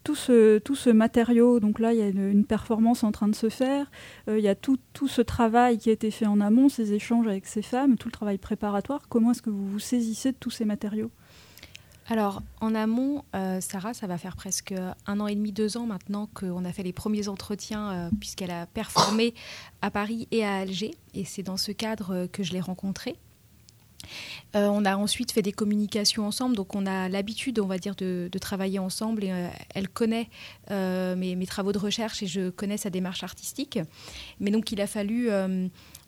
tout 0.04 0.16
ce, 0.16 0.60
tout 0.60 0.76
ce 0.76 0.90
matériau, 0.90 1.60
donc 1.60 1.80
là, 1.80 1.94
il 1.94 2.00
y 2.00 2.02
a 2.02 2.08
une, 2.08 2.46
performance 2.46 3.04
en 3.04 3.12
train 3.12 3.28
de 3.28 3.36
se 3.36 3.50
faire, 3.50 3.90
euh, 4.28 4.38
il 4.38 4.44
y 4.44 4.50
a 4.50 4.56
tout, 4.56 4.78
ce 5.08 5.22
travail 5.22 5.78
qui 5.78 5.90
a 5.90 5.94
été 5.94 6.12
fait 6.12 6.26
en 6.26 6.42
amont, 6.42 6.70
ces 6.70 6.94
échanges 6.94 7.28
avec 7.28 7.46
ces 7.46 7.62
femmes, 7.62 7.98
tout 7.98 8.10
le 8.10 8.12
travail 8.12 8.38
préparatoire. 8.38 9.02
Comment 9.10 9.32
est-ce 9.32 9.42
que 9.42 9.50
vous 9.50 9.68
vous 9.68 9.80
saisissez 9.80 10.32
de 10.32 10.38
tous 10.38 10.50
ces 10.50 10.66
matériaux? 10.66 11.10
Alors, 12.10 12.42
en 12.60 12.76
amont, 12.76 13.24
euh, 13.34 13.62
Sarah, 13.62 13.94
ça 13.94 14.08
va 14.08 14.18
faire 14.18 14.36
presque 14.36 14.74
un 15.08 15.20
an 15.22 15.28
et 15.28 15.36
demi, 15.36 15.54
deux 15.54 15.78
ans 15.78 15.86
maintenant 15.86 16.28
qu'on 16.34 16.66
a 16.66 16.74
fait 16.74 16.84
les 16.84 16.92
premiers 16.92 17.30
entretiens, 17.30 17.92
euh, 17.92 18.10
puisqu'elle 18.20 18.52
a 18.52 18.66
performé 18.66 19.34
à 19.82 19.90
Paris 19.90 20.28
et 20.32 20.44
à 20.44 20.58
Alger. 20.58 20.96
Et 21.14 21.24
c'est 21.24 21.44
dans 21.44 21.58
ce 21.58 21.72
cadre 21.72 22.28
que 22.28 22.44
je 22.44 22.52
l'ai 22.52 22.60
rencontrée. 22.60 23.16
Euh, 24.56 24.68
on 24.68 24.86
a 24.86 24.96
ensuite 24.96 25.32
fait 25.32 25.42
des 25.42 25.52
communications 25.52 26.26
ensemble, 26.26 26.56
donc 26.56 26.76
on 26.76 26.86
a 26.86 27.10
l'habitude, 27.10 27.60
on 27.60 27.68
va 27.68 27.78
dire, 27.78 27.96
de, 27.96 28.30
travailler 28.40 28.80
ensemble. 28.80 29.24
Et, 29.24 29.32
euh, 29.32 29.48
elle 29.74 29.90
connaît 29.90 30.30
euh, 30.72 31.16
mes, 31.16 31.46
travaux 31.46 31.72
de 31.72 31.80
recherche 31.80 32.24
et 32.24 32.28
je 32.28 32.50
connais 32.50 32.78
sa 32.78 32.90
démarche 32.90 33.24
artistique. 33.24 33.80
Mais 34.40 34.52
donc 34.52 34.72
il 34.72 34.82
a 34.82 34.88
fallu, 34.88 35.30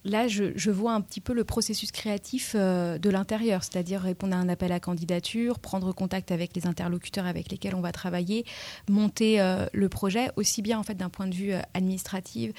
là, 0.06 0.28
je, 0.28 0.72
vois 0.72 0.94
un 0.94 1.02
petit 1.02 1.22
peu 1.22 1.34
le 1.34 1.44
processus 1.44 1.92
créatif 1.92 2.56
de 2.56 3.10
l'intérieur, 3.10 3.64
c'est-à-dire 3.64 4.02
répondre 4.02 4.36
à 4.36 4.40
un 4.40 4.50
appel 4.50 4.72
à 4.72 4.80
candidature, 4.80 5.60
prendre 5.60 5.92
contact 5.94 6.32
avec 6.32 6.56
les 6.56 6.68
interlocuteurs 6.68 7.26
avec 7.26 7.52
lesquels 7.52 7.76
on 7.76 7.82
va 7.82 7.92
travailler, 7.92 8.46
monter 8.90 9.40
le 9.72 9.90
projet, 9.90 10.30
aussi 10.36 10.62
bien 10.62 10.80
en 10.80 10.84
fait 10.84 10.96
d'un 10.96 11.10
point 11.10 11.28
de 11.28 11.36
vue 11.36 11.54
administratif 11.74 12.54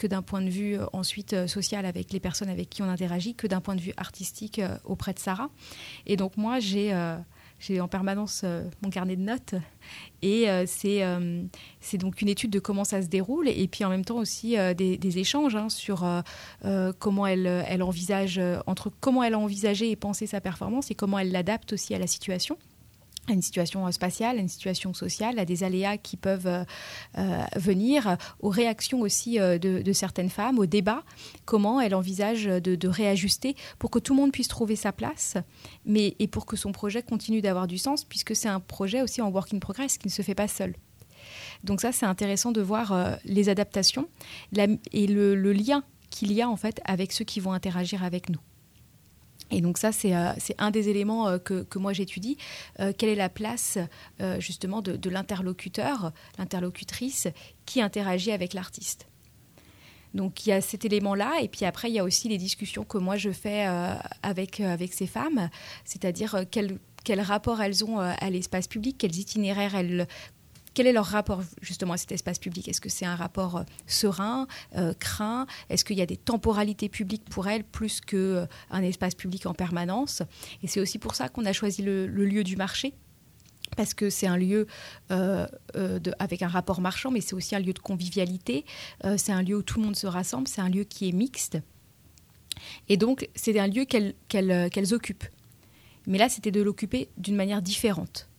que 0.00 0.06
d'un 0.06 0.22
point 0.22 0.40
de 0.40 0.48
vue 0.48 0.78
euh, 0.78 0.86
ensuite 0.94 1.34
euh, 1.34 1.46
social 1.46 1.84
avec 1.84 2.10
les 2.10 2.20
personnes 2.20 2.48
avec 2.48 2.70
qui 2.70 2.80
on 2.80 2.88
interagit, 2.88 3.34
que 3.34 3.46
d'un 3.46 3.60
point 3.60 3.76
de 3.76 3.82
vue 3.82 3.92
artistique 3.98 4.58
euh, 4.58 4.74
auprès 4.84 5.12
de 5.12 5.18
Sarah. 5.18 5.50
Et 6.06 6.16
donc 6.16 6.38
moi, 6.38 6.58
j'ai 6.58 6.80
j'ai 7.58 7.78
en 7.82 7.88
permanence 7.88 8.42
mon 8.80 8.88
carnet 8.88 9.16
de 9.16 9.20
notes 9.20 9.54
et 10.22 10.46
c'est 10.66 11.02
c'est 11.80 11.98
donc 11.98 12.22
une 12.22 12.28
étude 12.28 12.50
de 12.50 12.58
comment 12.58 12.84
ça 12.84 13.02
se 13.02 13.08
déroule 13.08 13.48
et 13.48 13.68
puis 13.68 13.84
en 13.84 13.90
même 13.90 14.04
temps 14.04 14.16
aussi 14.16 14.56
des, 14.74 15.18
échanges 15.18 15.56
hein, 15.56 15.68
sur 15.68 16.06
comment 16.98 17.26
elle, 17.26 17.46
elle 17.46 17.82
envisage 17.82 18.40
entre 18.66 18.90
comment 19.00 19.22
elle 19.22 19.34
a 19.34 19.38
envisagé 19.38 19.90
et 19.90 19.96
pensé 19.96 20.26
sa 20.26 20.40
performance 20.40 20.90
et 20.90 20.94
comment 20.94 21.18
elle 21.18 21.32
l'adapte 21.32 21.74
aussi 21.74 21.94
à 21.94 21.98
la 21.98 22.06
situation 22.06 22.56
à 23.30 23.32
une 23.32 23.42
situation 23.42 23.86
euh, 23.86 23.90
spatiale, 23.90 24.38
à 24.38 24.40
une 24.40 24.48
situation 24.48 24.92
sociale, 24.94 25.38
à 25.38 25.44
des 25.44 25.64
aléas 25.64 25.96
qui 25.96 26.16
peuvent 26.16 26.46
euh, 26.46 26.64
euh, 27.18 27.42
venir, 27.56 28.16
aux 28.40 28.50
réactions 28.50 29.00
aussi 29.00 29.38
de, 29.38 29.92
certaines 29.92 30.30
femmes, 30.30 30.58
au 30.58 30.66
débat, 30.66 31.02
comment 31.44 31.80
elle 31.80 31.94
envisage 31.94 32.44
de, 32.44 32.88
réajuster 32.88 33.54
pour 33.78 33.90
que 33.90 33.98
tout 33.98 34.14
le 34.14 34.20
monde 34.20 34.32
puisse 34.32 34.48
trouver 34.48 34.76
sa 34.76 34.92
place, 34.92 35.36
mais 35.84 36.16
et 36.18 36.26
pour 36.26 36.46
que 36.46 36.56
son 36.56 36.72
projet 36.72 37.02
continue 37.02 37.40
d'avoir 37.40 37.66
du 37.66 37.78
sens, 37.78 38.04
puisque 38.04 38.34
c'est 38.34 38.48
un 38.48 38.60
projet 38.60 39.02
aussi 39.02 39.22
en 39.22 39.30
work 39.30 39.54
in 39.54 39.58
progress 39.58 39.98
qui 39.98 40.08
ne 40.08 40.12
se 40.12 40.22
fait 40.22 40.34
pas 40.34 40.48
seul. 40.48 40.74
Donc 41.62 41.80
ça, 41.80 41.92
c'est 41.92 42.06
intéressant 42.06 42.52
de 42.52 42.60
voir 42.60 43.18
les 43.24 43.48
adaptations 43.48 44.08
et 44.92 45.06
le 45.06 45.52
lien 45.52 45.84
qu'il 46.10 46.32
y 46.32 46.42
a 46.42 46.48
en 46.48 46.56
fait 46.56 46.80
avec 46.84 47.12
ceux 47.12 47.24
qui 47.24 47.40
vont 47.40 47.52
interagir 47.52 48.02
avec 48.02 48.28
nous. 48.28 48.40
Et 49.50 49.60
donc 49.60 49.78
ça, 49.78 49.92
c'est 49.92 50.14
euh, 50.14 50.32
un 50.58 50.70
des 50.70 50.88
éléments 50.88 51.28
euh, 51.28 51.38
que, 51.38 51.78
moi 51.78 51.92
j'étudie. 51.92 52.36
Euh, 52.78 52.92
quelle 52.96 53.08
est 53.08 53.14
la 53.14 53.28
place 53.28 53.78
justement 54.38 54.82
de, 54.82 55.10
l'interlocuteur, 55.10 56.12
l'interlocutrice 56.38 57.28
qui 57.66 57.80
interagit 57.80 58.32
avec 58.32 58.54
l'artiste? 58.54 59.06
Donc 60.14 60.44
il 60.44 60.50
y 60.50 60.52
a 60.52 60.60
cet 60.60 60.84
élément-là, 60.84 61.40
et 61.40 61.48
puis 61.48 61.64
après 61.64 61.88
il 61.88 61.94
y 61.94 61.98
a 62.00 62.04
aussi 62.04 62.28
les 62.28 62.38
discussions 62.38 62.84
que 62.84 62.98
moi 62.98 63.16
je 63.16 63.30
fais 63.30 63.64
avec, 64.22 64.58
avec 64.58 64.92
ces 64.92 65.06
femmes, 65.06 65.48
c'est-à-dire 65.84 66.44
quel, 66.50 66.78
quel 67.04 67.20
rapport 67.20 67.62
elles 67.62 67.84
ont 67.84 68.00
à 68.00 68.30
l'espace 68.30 68.66
public, 68.66 68.96
quels 68.98 69.16
itinéraires 69.16 69.76
elles 69.76 70.08
quel 70.74 70.86
est 70.86 70.92
leur 70.92 71.06
rapport 71.06 71.42
justement 71.62 71.94
à 71.94 71.96
cet 71.96 72.12
espace 72.12 72.38
public? 72.38 72.68
Est-ce 72.68 72.80
que 72.80 72.88
c'est 72.88 73.06
un 73.06 73.16
rapport 73.16 73.56
euh, 73.56 73.62
serein, 73.86 74.46
euh, 74.76 74.94
craint? 74.94 75.46
Est-ce 75.68 75.84
qu'il 75.84 75.96
y 75.96 76.02
a 76.02 76.06
des 76.06 76.16
temporalités 76.16 76.88
publiques 76.88 77.28
pour 77.28 77.48
elles 77.48 77.64
plus 77.64 78.00
qu'un 78.00 78.16
euh, 78.16 78.46
espace 78.82 79.14
public 79.14 79.46
en 79.46 79.54
permanence? 79.54 80.22
Et 80.62 80.68
c'est 80.68 80.80
aussi 80.80 80.98
pour 80.98 81.14
ça 81.14 81.28
qu'on 81.28 81.44
a 81.44 81.52
choisi 81.52 81.82
le, 81.82 82.06
lieu 82.06 82.44
du 82.44 82.56
marché 82.56 82.94
parce 83.76 83.94
que 83.94 84.10
c'est 84.10 84.26
un 84.26 84.36
lieu 84.36 84.66
avec 86.18 86.42
un 86.42 86.48
rapport 86.48 86.80
marchand, 86.80 87.12
mais 87.12 87.20
c'est 87.20 87.34
aussi 87.34 87.54
un 87.54 87.60
lieu 87.60 87.72
de 87.72 87.78
convivialité. 87.78 88.64
c'est 89.16 89.30
un 89.30 89.42
lieu 89.42 89.56
où 89.56 89.62
tout 89.62 89.78
le 89.78 89.84
monde 89.84 89.96
se 89.96 90.08
rassemble. 90.08 90.48
C'est 90.48 90.60
un 90.60 90.68
lieu 90.68 90.82
qui 90.82 91.08
est 91.08 91.12
mixte. 91.12 91.56
Et 92.88 92.96
donc, 92.96 93.28
c'est 93.36 93.58
un 93.58 93.68
lieu 93.68 93.84
qu'elles 93.84 94.94
occupent. 94.94 95.24
Mais 96.06 96.18
là, 96.18 96.28
c'était 96.28 96.50
de 96.50 96.60
l'occuper 96.60 97.10
d'une 97.16 97.36
manière 97.36 97.62
différente. 97.62 98.29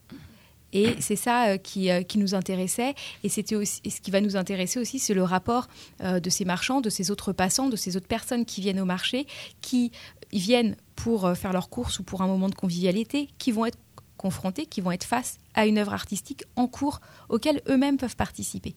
Et 0.73 0.95
c'est 0.99 1.15
ça 1.15 1.47
euh, 1.47 1.57
qui, 1.57 1.89
euh, 1.89 2.01
qui, 2.03 2.17
nous 2.17 2.35
intéressait. 2.35 2.95
Et 3.23 3.29
c'était 3.29 3.55
aussi, 3.55 3.81
ce 3.89 4.01
qui 4.01 4.11
va 4.11 4.21
nous 4.21 4.35
intéresser 4.35 4.79
aussi, 4.79 4.99
c'est 4.99 5.13
le 5.13 5.23
rapport 5.23 5.67
euh, 6.01 6.19
de 6.19 6.29
ces 6.29 6.45
marchands, 6.45 6.81
de 6.81 6.89
ces 6.89 7.11
autres 7.11 7.33
passants, 7.33 7.69
de 7.69 7.75
ces 7.75 7.97
autres 7.97 8.07
personnes 8.07 8.45
qui 8.45 8.61
viennent 8.61 8.79
au 8.79 8.85
marché, 8.85 9.27
qui 9.61 9.91
viennent 10.31 10.75
pour 10.95 11.35
faire 11.35 11.51
leurs 11.51 11.69
courses 11.69 11.99
ou 11.99 12.03
pour 12.03 12.21
un 12.21 12.27
moment 12.27 12.47
de 12.47 12.55
convivialité, 12.55 13.27
qui 13.37 13.51
vont 13.51 13.65
être 13.65 13.77
confrontés, 14.17 14.65
qui 14.65 14.81
vont 14.81 14.91
être 14.91 15.03
face 15.03 15.39
à 15.55 15.65
une 15.65 15.77
œuvre 15.77 15.93
artistique 15.93 16.43
en 16.55 16.67
cours 16.67 17.01
auquel 17.27 17.61
eux-mêmes 17.67 17.97
peuvent 17.97 18.15
participer. 18.15 18.75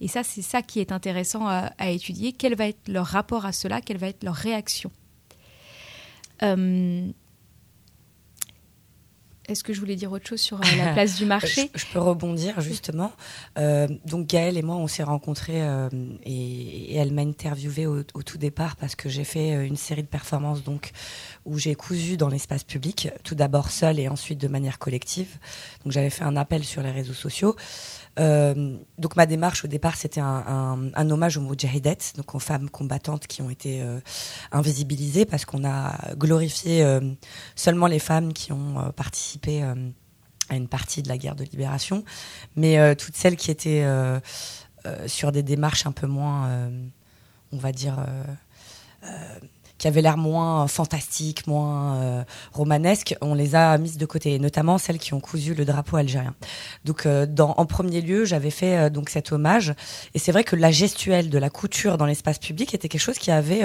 Et 0.00 0.08
ça, 0.08 0.22
c'est 0.22 0.42
ça 0.42 0.62
qui 0.62 0.80
est 0.80 0.90
intéressant 0.90 1.46
à, 1.46 1.90
étudier. 1.90 2.32
Quel 2.32 2.56
va 2.56 2.66
être 2.68 2.88
leur 2.88 3.06
rapport 3.06 3.46
à 3.46 3.52
cela? 3.52 3.80
Quelle 3.80 3.98
va 3.98 4.08
être 4.08 4.24
leur 4.24 4.34
réaction? 4.34 4.90
Est-ce 9.48 9.62
que 9.62 9.72
je 9.72 9.80
voulais 9.80 9.96
dire 9.96 10.12
autre 10.12 10.26
chose 10.26 10.40
sur 10.40 10.58
euh, 10.58 10.76
la 10.78 10.92
place 10.92 11.16
du 11.16 11.24
marché? 11.24 11.70
je, 11.74 11.84
peux 11.92 11.98
rebondir 11.98 12.60
justement. 12.60 13.12
Euh, 13.58 13.86
donc 14.04 14.26
Gaëlle 14.26 14.56
et 14.56 14.62
moi, 14.62 14.76
on 14.76 14.86
s'est 14.86 15.02
rencontrés 15.02 15.62
euh, 15.62 15.88
et, 16.24 16.96
elle 16.96 17.12
m'a 17.12 17.22
interviewé 17.22 17.86
au, 17.86 18.02
tout 18.02 18.38
départ 18.38 18.76
parce 18.76 18.94
que 18.94 19.08
j'ai 19.08 19.24
fait 19.24 19.66
une 19.66 19.76
série 19.76 20.02
de 20.02 20.08
performances 20.08 20.64
donc 20.64 20.90
où 21.44 21.58
j'ai 21.58 21.74
cousu 21.74 22.16
dans 22.16 22.28
l'espace 22.28 22.64
public, 22.64 23.08
tout 23.22 23.34
d'abord 23.34 23.70
seule 23.70 23.98
et 24.00 24.08
ensuite 24.08 24.40
de 24.40 24.48
manière 24.48 24.78
collective. 24.78 25.38
Donc 25.84 25.92
j'avais 25.92 26.10
fait 26.10 26.24
un 26.24 26.36
appel 26.36 26.64
sur 26.64 26.82
les 26.82 26.90
réseaux 26.90 27.14
sociaux. 27.14 27.56
Euh, 28.18 28.76
donc 28.98 29.16
ma 29.16 29.26
démarche 29.26 29.64
au 29.64 29.68
départ, 29.68 29.96
c'était 29.96 30.20
un, 30.20 31.10
hommage 31.10 31.36
aux 31.36 31.42
donc 31.42 32.34
aux 32.34 32.38
femmes 32.38 32.70
combattantes 32.70 33.26
qui 33.26 33.42
ont 33.42 33.50
été 33.50 33.82
euh, 33.82 34.00
invisibilisées 34.52 35.26
parce 35.26 35.44
qu'on 35.44 35.64
a 35.64 36.14
glorifié 36.14 36.82
euh, 36.82 37.00
seulement 37.54 37.86
les 37.86 37.98
femmes 37.98 38.32
qui 38.32 38.52
ont 38.52 38.92
participé 38.96 39.62
à 39.62 40.56
une 40.56 40.68
partie 40.68 41.02
de 41.02 41.08
la 41.08 41.18
guerre 41.18 41.34
de 41.34 41.44
libération, 41.44 42.04
mais 42.54 42.94
toutes 42.96 43.16
celles 43.16 43.36
qui 43.36 43.50
étaient 43.50 43.84
sur 45.06 45.32
des 45.32 45.42
démarches 45.42 45.86
un 45.86 45.92
peu 45.92 46.06
moins, 46.06 46.70
on 47.52 47.58
va 47.58 47.72
dire 47.72 47.96
qui 49.78 49.88
avaient 49.88 50.02
l'air 50.02 50.16
moins 50.16 50.66
fantastiques, 50.68 51.46
moins 51.46 51.96
euh, 51.96 52.24
romanesques, 52.52 53.14
on 53.20 53.34
les 53.34 53.54
a 53.54 53.76
mises 53.78 53.98
de 53.98 54.06
côté, 54.06 54.38
notamment 54.38 54.78
celles 54.78 54.98
qui 54.98 55.12
ont 55.14 55.20
cousu 55.20 55.54
le 55.54 55.64
drapeau 55.64 55.96
algérien. 55.96 56.34
Donc, 56.84 57.06
euh, 57.06 57.26
en 57.38 57.66
premier 57.66 58.00
lieu, 58.00 58.24
j'avais 58.24 58.50
fait 58.50 58.76
euh, 58.76 58.90
donc 58.90 59.10
cet 59.10 59.32
hommage, 59.32 59.74
et 60.14 60.18
c'est 60.18 60.32
vrai 60.32 60.44
que 60.44 60.56
la 60.56 60.70
gestuelle 60.70 61.28
de 61.30 61.38
la 61.38 61.50
couture 61.50 61.98
dans 61.98 62.06
l'espace 62.06 62.38
public 62.38 62.74
était 62.74 62.88
quelque 62.88 63.00
chose 63.00 63.18
qui 63.18 63.30
avait 63.30 63.64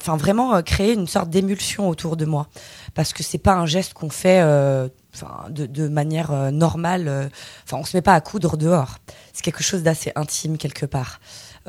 enfin 0.00 0.16
vraiment 0.16 0.62
créé 0.62 0.92
une 0.92 1.08
sorte 1.08 1.28
d'émulsion 1.28 1.88
autour 1.88 2.16
de 2.16 2.24
moi. 2.24 2.46
Parce 2.94 3.12
que 3.12 3.24
c'est 3.24 3.38
pas 3.38 3.54
un 3.54 3.66
geste 3.66 3.94
qu'on 3.94 4.10
fait 4.10 4.40
de, 4.40 5.88
manière 5.88 6.52
normale 6.52 7.30
enfin 7.64 7.78
on 7.78 7.84
se 7.84 7.96
met 7.96 8.02
pas 8.02 8.14
à 8.14 8.20
coudre 8.20 8.56
dehors. 8.56 8.98
C'est 9.32 9.42
quelque 9.42 9.64
chose 9.64 9.82
d'assez 9.82 10.12
intime 10.14 10.56
quelque 10.56 10.86
part 10.86 11.18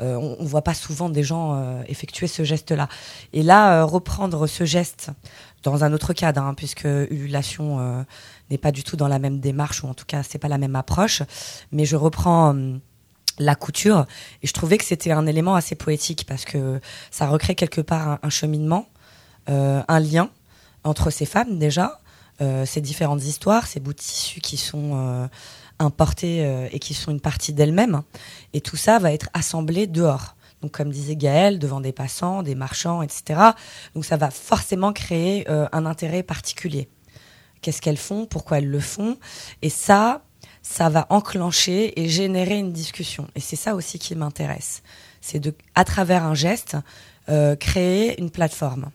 euh, 0.00 0.16
on 0.16 0.42
ne 0.42 0.48
voit 0.48 0.62
pas 0.62 0.74
souvent 0.74 1.10
des 1.10 1.22
gens 1.22 1.54
euh, 1.54 1.82
effectuer 1.86 2.26
ce 2.26 2.42
geste-là. 2.42 2.88
Et 3.32 3.42
là, 3.42 3.80
euh, 3.80 3.84
reprendre 3.84 4.46
ce 4.46 4.64
geste 4.64 5.10
dans 5.62 5.84
un 5.84 5.92
autre 5.92 6.14
cadre, 6.14 6.42
hein, 6.42 6.54
puisque 6.54 6.84
Ululation 6.84 8.06
n'est 8.50 8.56
pas 8.56 8.72
du 8.72 8.82
tout 8.82 8.96
dans 8.96 9.08
la 9.08 9.18
même 9.18 9.40
démarche, 9.40 9.84
ou 9.84 9.88
en 9.88 9.94
tout 9.94 10.06
cas, 10.06 10.22
c'est 10.22 10.38
pas 10.38 10.48
la 10.48 10.56
même 10.56 10.74
approche, 10.74 11.22
mais 11.70 11.84
je 11.84 11.96
reprends 11.96 12.56
la 13.38 13.54
couture 13.54 14.06
et 14.42 14.46
je 14.46 14.52
trouvais 14.54 14.78
que 14.78 14.84
c'était 14.84 15.12
un 15.12 15.26
élément 15.26 15.54
assez 15.54 15.74
poétique 15.74 16.24
parce 16.26 16.46
que 16.46 16.80
ça 17.10 17.26
recrée 17.26 17.54
quelque 17.54 17.82
part 17.82 18.18
un, 18.22 18.30
cheminement, 18.30 18.86
un 19.48 20.00
lien 20.00 20.30
entre 20.82 21.10
ces 21.10 21.26
femmes 21.26 21.58
déjà, 21.58 22.00
ces 22.64 22.80
différentes 22.80 23.24
histoires, 23.24 23.66
ces 23.66 23.80
bouts 23.80 23.92
de 23.92 23.98
tissu 23.98 24.40
qui 24.40 24.56
sont 24.56 25.28
importées 25.80 26.44
euh, 26.44 26.68
et 26.70 26.78
qui 26.78 26.94
sont 26.94 27.10
une 27.10 27.20
partie 27.20 27.52
d'elles-mêmes. 27.52 28.02
Et 28.52 28.60
tout 28.60 28.76
ça 28.76 28.98
va 28.98 29.12
être 29.12 29.28
assemblé 29.34 29.86
dehors. 29.86 30.36
Donc, 30.62 30.72
comme 30.72 30.90
disait 30.90 31.16
Gaël, 31.16 31.58
devant 31.58 31.80
des 31.80 31.92
passants, 31.92 32.42
des 32.42 32.54
marchands, 32.54 33.02
etc. 33.02 33.40
Donc, 33.94 34.04
ça 34.04 34.16
va 34.16 34.30
forcément 34.30 34.92
créer 34.92 35.50
euh, 35.50 35.66
un 35.72 35.86
intérêt 35.86 36.22
particulier. 36.22 36.88
Qu'est-ce 37.62 37.80
qu'elles 37.80 37.96
font? 37.96 38.26
Pourquoi 38.26 38.58
elles 38.58 38.68
le 38.68 38.80
font? 38.80 39.16
Et 39.62 39.70
ça, 39.70 40.22
ça 40.62 40.88
va 40.88 41.06
enclencher 41.08 41.98
et 42.00 42.08
générer 42.08 42.58
une 42.58 42.72
discussion. 42.72 43.26
Et 43.34 43.40
c'est 43.40 43.56
ça 43.56 43.74
aussi 43.74 43.98
qui 43.98 44.14
m'intéresse. 44.14 44.82
C'est 45.20 45.40
de, 45.40 45.54
à 45.74 45.84
travers 45.84 46.24
un 46.24 46.34
geste, 46.34 46.76
euh, 47.28 47.56
créer 47.56 48.20
une 48.20 48.30
plateforme. 48.30 48.90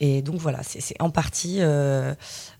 Et 0.00 0.22
donc 0.22 0.36
voilà, 0.36 0.62
c'est 0.62 1.00
en 1.00 1.10
partie 1.10 1.58
euh, 1.60 2.14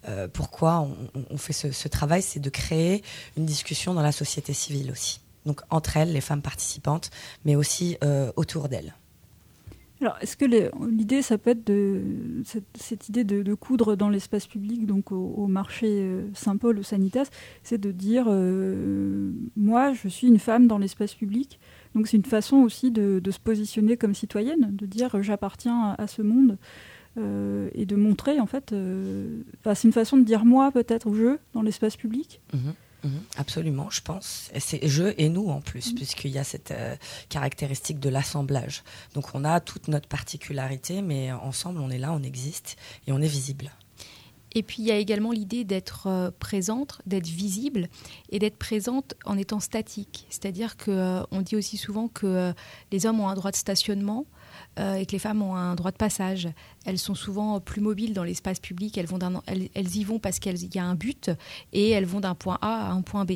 euh, 0.09 0.29
pourquoi 0.29 0.89
on, 1.31 1.37
fait 1.37 1.53
ce, 1.53 1.89
travail, 1.89 2.23
c'est 2.23 2.41
de 2.41 2.51
créer 2.51 3.03
une 3.37 3.45
discussion 3.45 3.95
dans 3.95 4.03
la 4.03 4.13
société 4.13 4.53
civile 4.53 4.91
aussi. 4.91 5.21
Donc 5.45 5.61
entre 5.71 5.97
elles, 5.97 6.13
les 6.13 6.21
femmes 6.21 6.43
participantes, 6.43 7.11
mais 7.45 7.57
aussi 7.57 7.97
euh, 8.05 8.33
autour 8.37 8.69
d'elles. 8.69 8.95
Alors, 10.01 10.17
est-ce 10.21 10.37
que 10.37 10.45
l'idée, 10.45 11.23
ça 11.23 11.39
peut 11.39 11.51
être 11.51 11.67
de 11.67 12.03
cette, 12.75 13.09
idée 13.09 13.25
de, 13.25 13.55
coudre 13.55 13.97
dans 13.97 14.11
l'espace 14.11 14.47
public, 14.47 14.87
donc 14.87 15.13
au, 15.13 15.47
marché 15.47 16.21
Saint-Paul, 16.35 16.79
au 16.79 16.83
Sanitas, 16.83 17.31
c'est 17.63 17.79
de 17.79 17.91
dire 17.91 18.27
moi, 19.57 19.95
je 19.95 20.09
suis 20.09 20.27
une 20.27 20.41
femme 20.41 20.67
dans 20.67 20.79
l'espace 20.79 21.15
public. 21.15 21.59
Donc, 21.95 22.09
c'est 22.09 22.19
une 22.19 22.25
façon 22.25 22.57
aussi 22.57 22.91
de, 22.91 23.23
se 23.31 23.39
positionner 23.39 23.97
comme 23.97 24.15
citoyenne, 24.15 24.77
de 24.77 24.85
dire 24.85 25.23
j'appartiens 25.23 25.95
à, 25.97 26.07
ce 26.07 26.21
monde. 26.21 26.59
Euh, 27.17 27.71
et 27.75 27.87
de 27.87 27.95
montrer 27.95 28.41
en 28.41 28.47
fait. 28.47 28.73
Euh, 28.73 29.43
c'est 29.65 29.85
une 29.85 29.93
façon 29.93 30.17
de 30.17 30.25
dire 30.25 30.45
moi 30.45 30.73
peut-être 30.73 31.07
ou 31.07 31.15
je 31.15 31.39
dans 31.53 31.63
l'espace 31.63 31.95
public. 31.95 32.41
Mhm, 32.53 32.75
mhm, 33.05 33.21
absolument, 33.37 33.89
je 33.89 34.01
pense. 34.01 34.51
C'est 34.59 34.87
je 34.89 35.15
et 35.17 35.29
nous 35.29 35.49
en 35.49 35.61
plus, 35.61 35.91
mhm. 35.91 35.95
puisqu'il 35.95 36.33
y 36.33 36.39
a 36.39 36.45
cette 36.45 36.73
euh, 36.73 36.97
caractéristique 37.29 38.01
de 38.01 38.09
l'assemblage. 38.09 38.83
Donc 39.15 39.27
on 39.35 39.45
a 39.45 39.61
toute 39.61 39.87
notre 39.87 40.09
particularité, 40.09 41.03
mais 41.03 41.31
ensemble 41.31 41.79
on 41.79 41.89
est 41.89 41.99
là, 41.99 42.13
on 42.13 42.23
existe 42.25 42.77
et 43.07 43.13
on 43.13 43.23
est 43.23 43.29
visible. 43.29 43.71
Et 44.57 44.65
puis 44.65 44.83
il 44.83 44.87
y 44.87 44.91
a 44.91 44.97
également 44.97 45.31
l'idée 45.31 45.63
d'être 45.63 46.33
présente, 46.41 47.01
d'être 47.07 47.29
visible 47.29 47.89
et 48.31 48.41
d'être 48.41 48.57
présente 48.57 49.15
en 49.25 49.39
étant 49.39 49.61
statique. 49.61 50.27
C'est-à-dire 50.31 50.77
qu'on 50.77 51.43
dit 51.43 51.55
aussi 51.55 51.77
souvent 51.77 52.09
que 52.09 52.53
les 52.91 53.07
hommes 53.07 53.21
ont 53.21 53.29
un 53.29 53.35
droit 53.35 53.51
de 53.51 53.57
stationnement, 53.57 54.27
euh, 54.81 54.97
et 54.97 55.07
que 55.07 55.13
les 55.13 55.21
femmes 55.21 55.41
ont 55.41 55.55
un 55.55 55.77
droit 55.77 55.93
de 55.93 55.97
passage. 55.97 56.49
Elles 56.85 56.99
sont 56.99 57.15
souvent 57.15 57.61
plus 57.61 57.81
mobiles 57.81 58.13
dans 58.13 58.25
l'espace 58.25 58.59
public, 58.59 58.99
elles, 58.99 59.07
y 59.97 60.05
vont 60.05 60.19
parce 60.19 60.41
qu'il 60.41 60.75
y 60.75 60.79
a 60.81 60.85
un 60.85 60.97
but 60.97 61.31
et 61.73 61.91
elles 61.91 62.07
vont 62.07 62.19
d'un 62.19 62.35
point 62.35 62.59
A 62.61 62.89
à 62.89 62.91
un 62.91 63.03
point 63.03 63.25
B. 63.25 63.35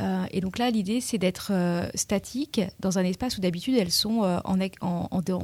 Euh, 0.00 0.24
et 0.32 0.40
donc 0.40 0.58
là, 0.58 0.70
l'idée, 0.70 1.00
c'est 1.00 1.18
d'être 1.18 1.52
euh, 1.52 1.88
statique 1.94 2.60
dans 2.80 2.98
un 2.98 3.04
espace 3.04 3.38
où 3.38 3.40
d'habitude 3.40 3.76
elles 3.76 3.92
sont 3.92 4.22
en, 4.44 4.60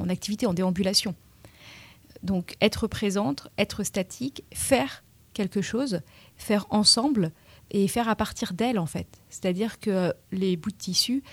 activité, 0.09 0.45
en 0.47 0.53
déambulation. 0.53 1.15
Donc 2.23 2.55
être 2.59 2.87
présente, 2.87 3.47
être 3.57 3.83
statique, 3.83 4.43
faire 4.53 5.01
quelque 5.33 5.61
chose, 5.61 6.01
faire 6.35 6.65
ensemble 6.71 7.31
et 7.69 7.87
faire 7.87 8.09
à 8.09 8.17
partir 8.17 8.51
d'elles 8.51 8.77
en 8.77 8.85
fait. 8.85 9.07
C'est-à-dire 9.29 9.79
que 9.79 10.13
les 10.33 10.57
bouts 10.57 10.71
de 10.71 10.75
tissu, 10.75 11.23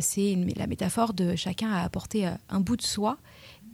c'est 0.00 0.38
la 0.56 0.66
métaphore 0.66 1.12
de 1.12 1.36
chacun 1.36 1.70
a 1.70 1.82
apporté 1.82 2.26
un 2.48 2.60
bout 2.60 2.76
de 2.76 2.82
soi 2.82 3.18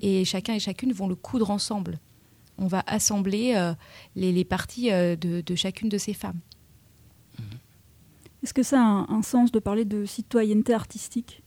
et 0.00 0.24
chacun 0.24 0.54
et 0.54 0.61
chacune 0.61 0.92
vont 0.92 1.08
le 1.08 1.14
coudre 1.14 1.50
ensemble. 1.50 1.98
On 2.58 2.66
va 2.66 2.82
assembler 2.87 3.54
euh, 3.56 3.72
les, 4.16 4.44
parties 4.44 4.90
euh, 4.92 5.16
de, 5.16 5.54
chacune 5.54 5.88
de 5.88 5.98
ces 5.98 6.14
femmes. 6.14 6.40
Mhm. 7.38 7.44
Est-ce 8.42 8.54
que 8.54 8.62
ça 8.62 8.80
a 8.80 9.06
un, 9.08 9.22
sens 9.22 9.52
de 9.52 9.58
parler 9.58 9.84
de 9.84 10.04
citoyenneté 10.04 10.74
artistique? 10.74 11.42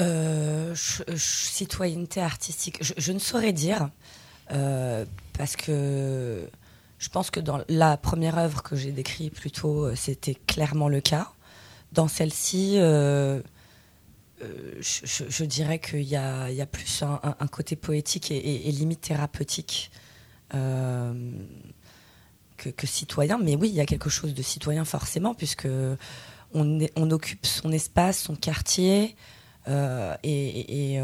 Euh, 0.00 0.74
Citoyenneté 0.74 2.20
artistique, 2.20 2.78
je, 2.80 3.12
ne 3.12 3.18
saurais 3.18 3.52
dire, 3.52 3.90
parce 4.48 5.54
que 5.56 6.48
je 6.98 7.08
pense 7.08 7.30
que 7.30 7.40
dans 7.40 7.62
la 7.68 7.96
première 7.96 8.38
œuvre 8.38 8.62
que 8.62 8.74
j'ai 8.74 8.90
décrite 8.90 9.34
plutôt, 9.34 9.94
c'était 9.94 10.34
clairement 10.34 10.88
le 10.88 11.00
cas. 11.00 11.30
Dans 11.92 12.08
celle-ci, 12.08 12.78
je, 14.80 15.44
dirais 15.44 15.78
qu'il 15.78 16.02
y 16.02 16.16
a, 16.16 16.66
plus 16.70 17.02
un, 17.02 17.46
côté 17.48 17.76
poétique 17.76 18.30
et, 18.30 18.72
limite 18.72 19.02
thérapeutique 19.02 19.90
que, 20.50 21.28
que, 22.56 22.86
citoyen. 22.86 23.38
Mais 23.38 23.56
oui, 23.56 23.68
il 23.68 23.74
y 23.74 23.80
a 23.80 23.86
quelque 23.86 24.10
chose 24.10 24.34
de 24.34 24.42
citoyen 24.42 24.84
forcément, 24.84 25.34
puisque 25.34 25.68
on, 26.54 27.10
occupe 27.10 27.46
son 27.46 27.72
espace, 27.72 28.22
son 28.22 28.36
quartier, 28.36 29.16
et, 29.68 30.94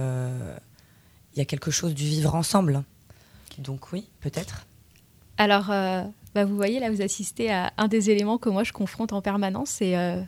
il 1.39 1.39
y 1.39 1.41
a 1.41 1.45
quelque 1.45 1.71
chose 1.71 1.95
du 1.95 2.05
vivre 2.05 2.35
ensemble. 2.35 2.83
Donc 3.59 3.93
oui, 3.93 4.09
peut-être. 4.21 4.67
Alors, 5.37 5.71
euh, 5.71 6.03
bah, 6.39 6.45
vous 6.45 6.55
voyez, 6.55 6.79
là, 6.79 6.89
vous 6.89 7.03
assistez 7.03 7.51
à 7.51 7.73
un 7.79 7.89
des 7.89 8.11
éléments 8.11 8.39
que 8.39 8.49
moi, 8.49 8.63
je 8.63 8.73
confronte 8.73 9.13
en 9.13 9.21
permanence, 9.21 9.71
c'est 9.71 9.97
euh, 9.97 10.23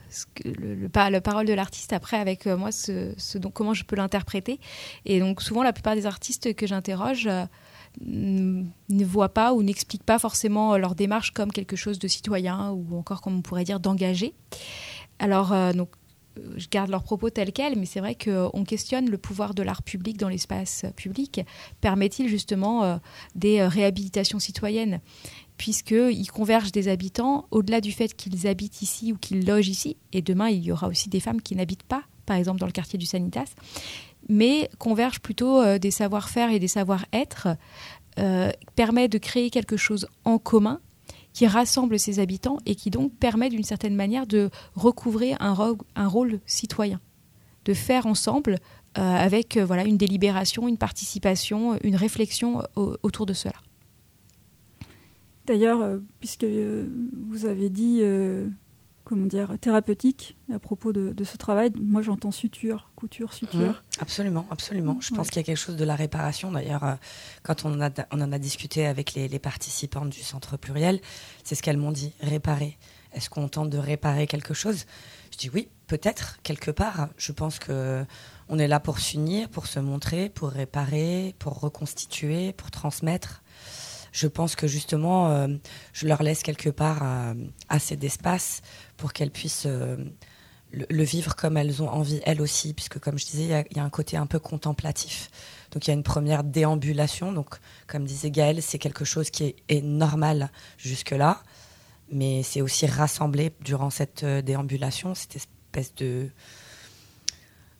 le, 0.44 0.74
le, 0.74 0.90
la 0.92 1.20
parole 1.20 1.46
de 1.46 1.52
l'artiste 1.52 1.92
après 1.92 2.16
avec 2.16 2.48
euh, 2.48 2.56
moi, 2.56 2.72
ce, 2.72 3.38
donc, 3.38 3.52
comment 3.52 3.74
je 3.74 3.84
peux 3.84 3.94
l'interpréter. 3.94 4.58
Et 5.04 5.20
donc, 5.20 5.40
souvent, 5.40 5.62
la 5.62 5.72
plupart 5.72 5.94
des 5.94 6.06
artistes 6.06 6.52
que 6.54 6.66
j'interroge 6.66 7.30
ne 8.00 9.04
voient 9.04 9.32
pas 9.32 9.52
ou 9.52 9.62
n'expliquent 9.62 10.02
pas 10.02 10.18
forcément 10.18 10.76
leur 10.78 10.96
démarche 10.96 11.30
comme 11.30 11.52
quelque 11.52 11.76
chose 11.76 12.00
de 12.00 12.08
citoyen 12.08 12.70
ou 12.72 12.96
encore, 12.96 13.20
comme 13.20 13.36
on 13.36 13.42
pourrait 13.42 13.62
dire, 13.62 13.78
d'engagé. 13.78 14.34
Alors, 15.20 15.54
donc, 15.74 15.90
je 16.56 16.68
garde 16.68 16.90
leurs 16.90 17.02
propos 17.02 17.30
tels 17.30 17.52
quels, 17.52 17.78
mais 17.78 17.86
c'est 17.86 18.00
vrai 18.00 18.14
qu'on 18.14 18.64
questionne 18.64 19.10
le 19.10 19.18
pouvoir 19.18 19.54
de 19.54 19.62
l'art 19.62 19.82
public 19.82 20.16
dans 20.16 20.28
l'espace 20.28 20.84
public. 20.96 21.40
Permet-il 21.80 22.28
justement 22.28 22.84
euh, 22.84 22.96
des 23.34 23.60
euh, 23.60 23.68
réhabilitations 23.68 24.38
citoyennes? 24.38 25.00
Puisqu'ils 25.60 26.30
convergent 26.30 26.72
des 26.72 26.88
habitants 26.88 27.44
au-delà 27.50 27.82
du 27.82 27.92
fait 27.92 28.14
qu'ils 28.14 28.46
habitent 28.46 28.80
ici 28.80 29.12
ou 29.12 29.18
qu'ils 29.18 29.44
logent 29.44 29.68
ici. 29.68 29.98
Et 30.14 30.22
demain, 30.22 30.48
il 30.48 30.64
y 30.64 30.72
aura 30.72 30.88
aussi 30.88 31.10
des 31.10 31.20
femmes 31.20 31.42
qui 31.42 31.54
n'habitent 31.54 31.82
pas, 31.82 32.04
par 32.24 32.38
exemple 32.38 32.60
dans 32.60 32.66
le 32.66 32.72
quartier 32.72 32.98
du 32.98 33.04
Sanitas, 33.04 33.52
mais 34.30 34.70
convergent 34.78 35.20
plutôt 35.20 35.60
euh, 35.60 35.78
des 35.78 35.90
savoir-faire 35.90 36.50
et 36.50 36.58
des 36.58 36.66
savoir-être, 36.66 37.48
permet 38.74 39.08
de 39.08 39.18
créer 39.18 39.50
quelque 39.50 39.76
chose 39.76 40.06
en 40.24 40.38
commun 40.38 40.80
qui 41.34 41.46
rassemble 41.46 41.98
ses 41.98 42.20
habitants 42.20 42.56
et 42.64 42.74
qui 42.74 42.90
donc 42.90 43.14
permet 43.16 43.50
d'une 43.50 43.62
certaine 43.62 43.94
manière 43.94 44.26
de 44.26 44.48
recouvrer 44.74 45.34
un, 45.40 45.52
rôle 45.52 46.40
citoyen, 46.46 47.00
de 47.66 47.74
faire 47.74 48.06
ensemble 48.06 48.56
euh, 48.96 49.00
avec 49.00 49.58
euh, 49.58 49.64
voilà 49.66 49.84
une 49.84 49.98
délibération, 49.98 50.68
une 50.68 50.78
participation, 50.78 51.78
une 51.84 51.96
réflexion 51.96 52.62
autour 52.76 53.26
de 53.26 53.34
cela. 53.34 53.56
D'ailleurs, 55.46 55.80
euh, 55.80 55.98
puisque 56.20 56.44
vous 56.44 57.46
avez 57.46 57.70
dit 57.70 58.02
comment 59.10 59.26
dire, 59.26 59.58
thérapeutique 59.60 60.36
à 60.54 60.60
propos 60.60 60.92
de, 60.92 61.24
ce 61.24 61.36
travail. 61.36 61.72
Moi, 61.80 62.00
j'entends 62.00 62.30
suture, 62.30 62.90
couture, 62.94 63.32
suture. 63.32 63.58
Mmh, 63.58 63.74
absolument, 63.98 64.46
absolument. 64.52 64.98
Je 65.00 65.12
pense 65.12 65.30
qu'il 65.30 65.38
y 65.38 65.40
a 65.40 65.42
quelque 65.42 65.56
chose 65.56 65.74
de 65.74 65.84
la 65.84 65.96
réparation. 65.96 66.52
D'ailleurs, 66.52 66.84
euh, 66.84 66.94
quand 67.42 67.64
on, 67.64 67.80
a, 67.80 67.90
on 68.12 68.20
en 68.20 68.30
a 68.30 68.38
discuté 68.38 68.86
avec 68.86 69.14
les, 69.14 69.28
participantes 69.40 70.10
du 70.10 70.20
centre 70.20 70.56
pluriel, 70.56 71.00
c'est 71.42 71.56
ce 71.56 71.62
qu'elles 71.62 71.76
m'ont 71.76 71.90
dit, 71.90 72.12
réparer. 72.20 72.78
Est-ce 73.12 73.28
qu'on 73.28 73.48
tente 73.48 73.68
de 73.68 73.78
réparer 73.78 74.28
quelque 74.28 74.54
chose? 74.54 74.84
Je 75.32 75.38
dis 75.38 75.50
oui, 75.52 75.68
peut-être, 75.88 76.38
quelque 76.44 76.70
part. 76.70 77.08
Je 77.16 77.32
pense 77.32 77.58
que 77.58 78.04
on 78.48 78.60
est 78.60 78.68
là 78.68 78.78
pour 78.78 79.00
s'unir, 79.00 79.48
pour 79.48 79.66
se 79.66 79.80
montrer, 79.80 80.28
pour 80.28 80.50
réparer, 80.50 81.34
pour 81.40 81.58
reconstituer, 81.58 82.52
pour 82.52 82.70
transmettre 82.70 83.39
je 84.12 84.26
pense 84.26 84.56
que 84.56 84.66
justement, 84.66 85.30
euh, 85.30 85.48
je 85.92 86.06
leur 86.06 86.22
laisse 86.22 86.42
quelque 86.42 86.70
part 86.70 87.00
euh, 87.02 87.34
assez 87.68 87.96
d'espace 87.96 88.62
pour 88.96 89.12
qu'elles 89.12 89.30
puissent 89.30 89.66
euh, 89.66 89.96
le, 90.72 91.04
vivre 91.04 91.36
comme 91.36 91.56
elles 91.56 91.82
ont 91.82 91.88
envie, 91.88 92.20
elles 92.24 92.40
aussi, 92.40 92.74
puisque 92.74 92.98
comme 92.98 93.18
je 93.18 93.26
disais, 93.26 93.66
il 93.70 93.76
y, 93.76 93.80
a 93.80 93.84
un 93.84 93.90
côté 93.90 94.16
un 94.16 94.26
peu 94.26 94.38
contemplatif. 94.38 95.30
Donc 95.70 95.86
il 95.86 95.90
y 95.90 95.92
a 95.92 95.94
une 95.94 96.02
première 96.02 96.44
déambulation. 96.44 97.32
Donc, 97.32 97.56
comme 97.86 98.04
disait 98.04 98.30
Gaëlle, 98.30 98.62
c'est 98.62 98.78
quelque 98.78 99.04
chose 99.04 99.30
qui 99.30 99.54
est, 99.68 99.82
normal 99.82 100.50
jusque-là, 100.78 101.42
mais 102.12 102.42
c'est 102.42 102.60
aussi 102.60 102.86
rassemblé 102.86 103.52
durant 103.60 103.90
cette 103.90 104.24
déambulation, 104.24 105.14
cette 105.14 105.36
espèce 105.36 105.94
de, 105.94 106.28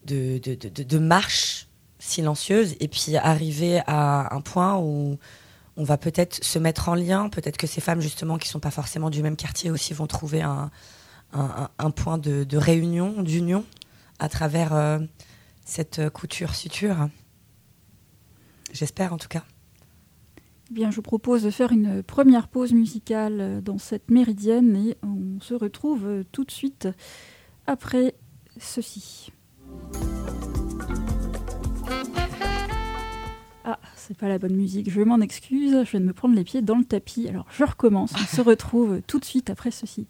de, 0.07 0.39
de, 0.39 0.83
de 0.83 0.99
marche 0.99 1.67
silencieuse, 1.99 2.77
et 2.81 2.89
puis 2.89 3.17
arriver 3.17 3.83
à 3.87 4.35
un 4.35 4.41
point 4.41 4.79
où 4.79 5.19
on 5.81 5.83
va 5.83 5.97
peut-être 5.97 6.45
se 6.45 6.59
mettre 6.59 6.91
en 6.91 6.95
lien. 6.95 7.31
Peut-être 7.31 7.57
que 7.57 7.67
ces 7.67 7.81
femmes, 7.81 8.03
justement, 8.03 8.37
qui 8.37 8.49
sont 8.49 8.61
pas 8.61 8.71
forcément 8.71 9.09
du 9.09 9.23
même 9.23 9.37
quartier 9.37 9.71
aussi, 9.71 9.95
vont 9.95 10.07
trouver 10.07 10.43
un, 10.43 10.71
point 11.97 12.19
de, 12.19 12.57
réunion, 12.57 13.23
d'union, 13.23 13.65
à 14.19 14.29
travers 14.29 14.75
euh, 14.75 14.99
cette 15.65 16.11
couture-suture. 16.11 17.09
J'espère, 18.75 19.15
en 19.15 19.17
tout 19.17 19.29
cas. 19.29 19.43
Eh 20.71 20.75
bien, 20.75 20.91
je 20.91 20.97
vous 20.97 21.03
propose 21.03 21.45
de 21.45 21.51
faire 21.51 21.73
une 21.73 22.03
première 22.03 22.49
pause 22.49 22.75
musicale 22.75 23.63
dans 23.63 23.79
cette 23.79 24.11
méridienne 24.11 24.77
et 24.77 24.99
on 25.03 25.41
se 25.41 25.55
retrouve 25.55 26.25
tout 26.31 26.45
de 26.45 26.51
suite 26.51 26.89
après 27.67 28.15
ceci. 28.59 29.33
C'est 34.07 34.17
pas 34.17 34.29
la 34.29 34.39
bonne 34.39 34.57
musique, 34.57 34.91
je 34.91 35.03
m'en 35.03 35.21
excuse, 35.21 35.85
je 35.85 35.91
viens 35.91 36.01
de 36.01 36.07
me 36.07 36.15
prendre 36.15 36.35
les 36.35 36.43
pieds 36.43 36.63
dans 36.63 36.79
le 36.79 36.85
tapis. 36.85 37.29
Alors 37.29 37.45
je 37.51 37.65
recommence, 37.65 38.13
on 38.15 38.37
se 38.37 38.41
retrouve 38.41 39.03
tout 39.07 39.19
de 39.19 39.25
suite 39.27 39.51
après 39.51 39.71
ceci. 39.71 40.07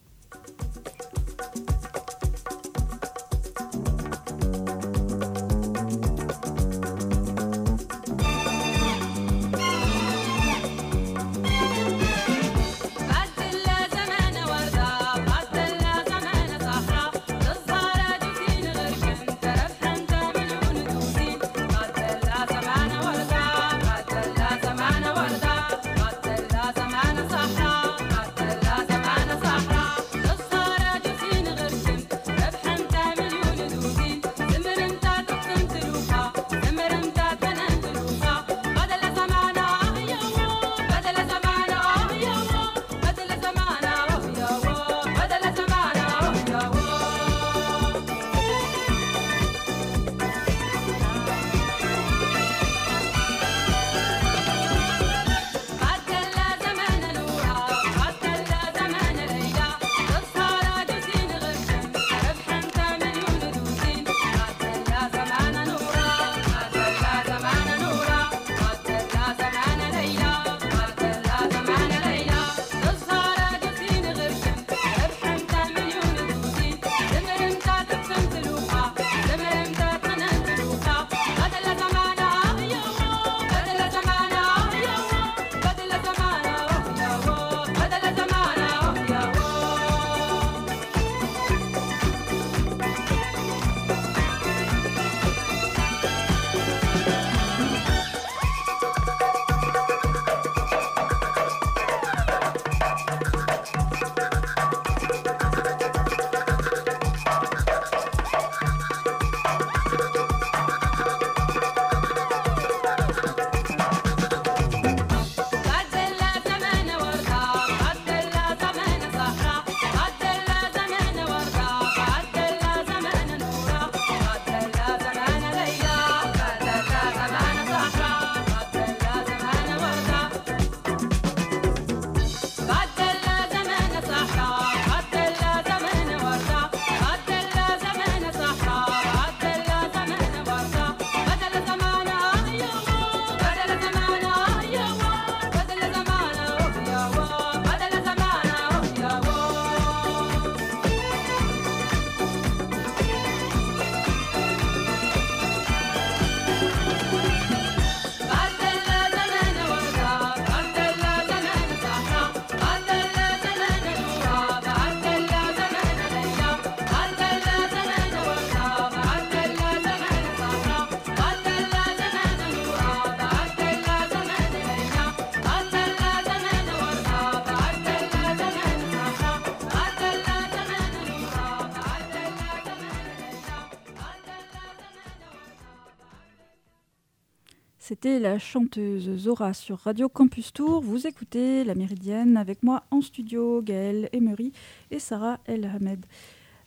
C'était 187.91 188.21
la 188.21 188.39
chanteuse 188.39 189.17
Zora 189.17 189.53
sur 189.53 189.79
Radio 189.79 190.09
Campus 190.09 190.53
Tour. 190.53 190.81
Vous 190.81 191.09
écoutez 191.09 191.65
La 191.65 191.75
Méridienne 191.75 192.37
avec 192.37 192.63
moi 192.63 192.85
en 192.93 193.01
studio, 193.01 193.63
Gaëlle 193.63 194.09
Emery 194.13 194.53
et 194.93 195.01
Sarah 195.01 195.41
El 195.45 195.65
Hamed. 195.65 196.07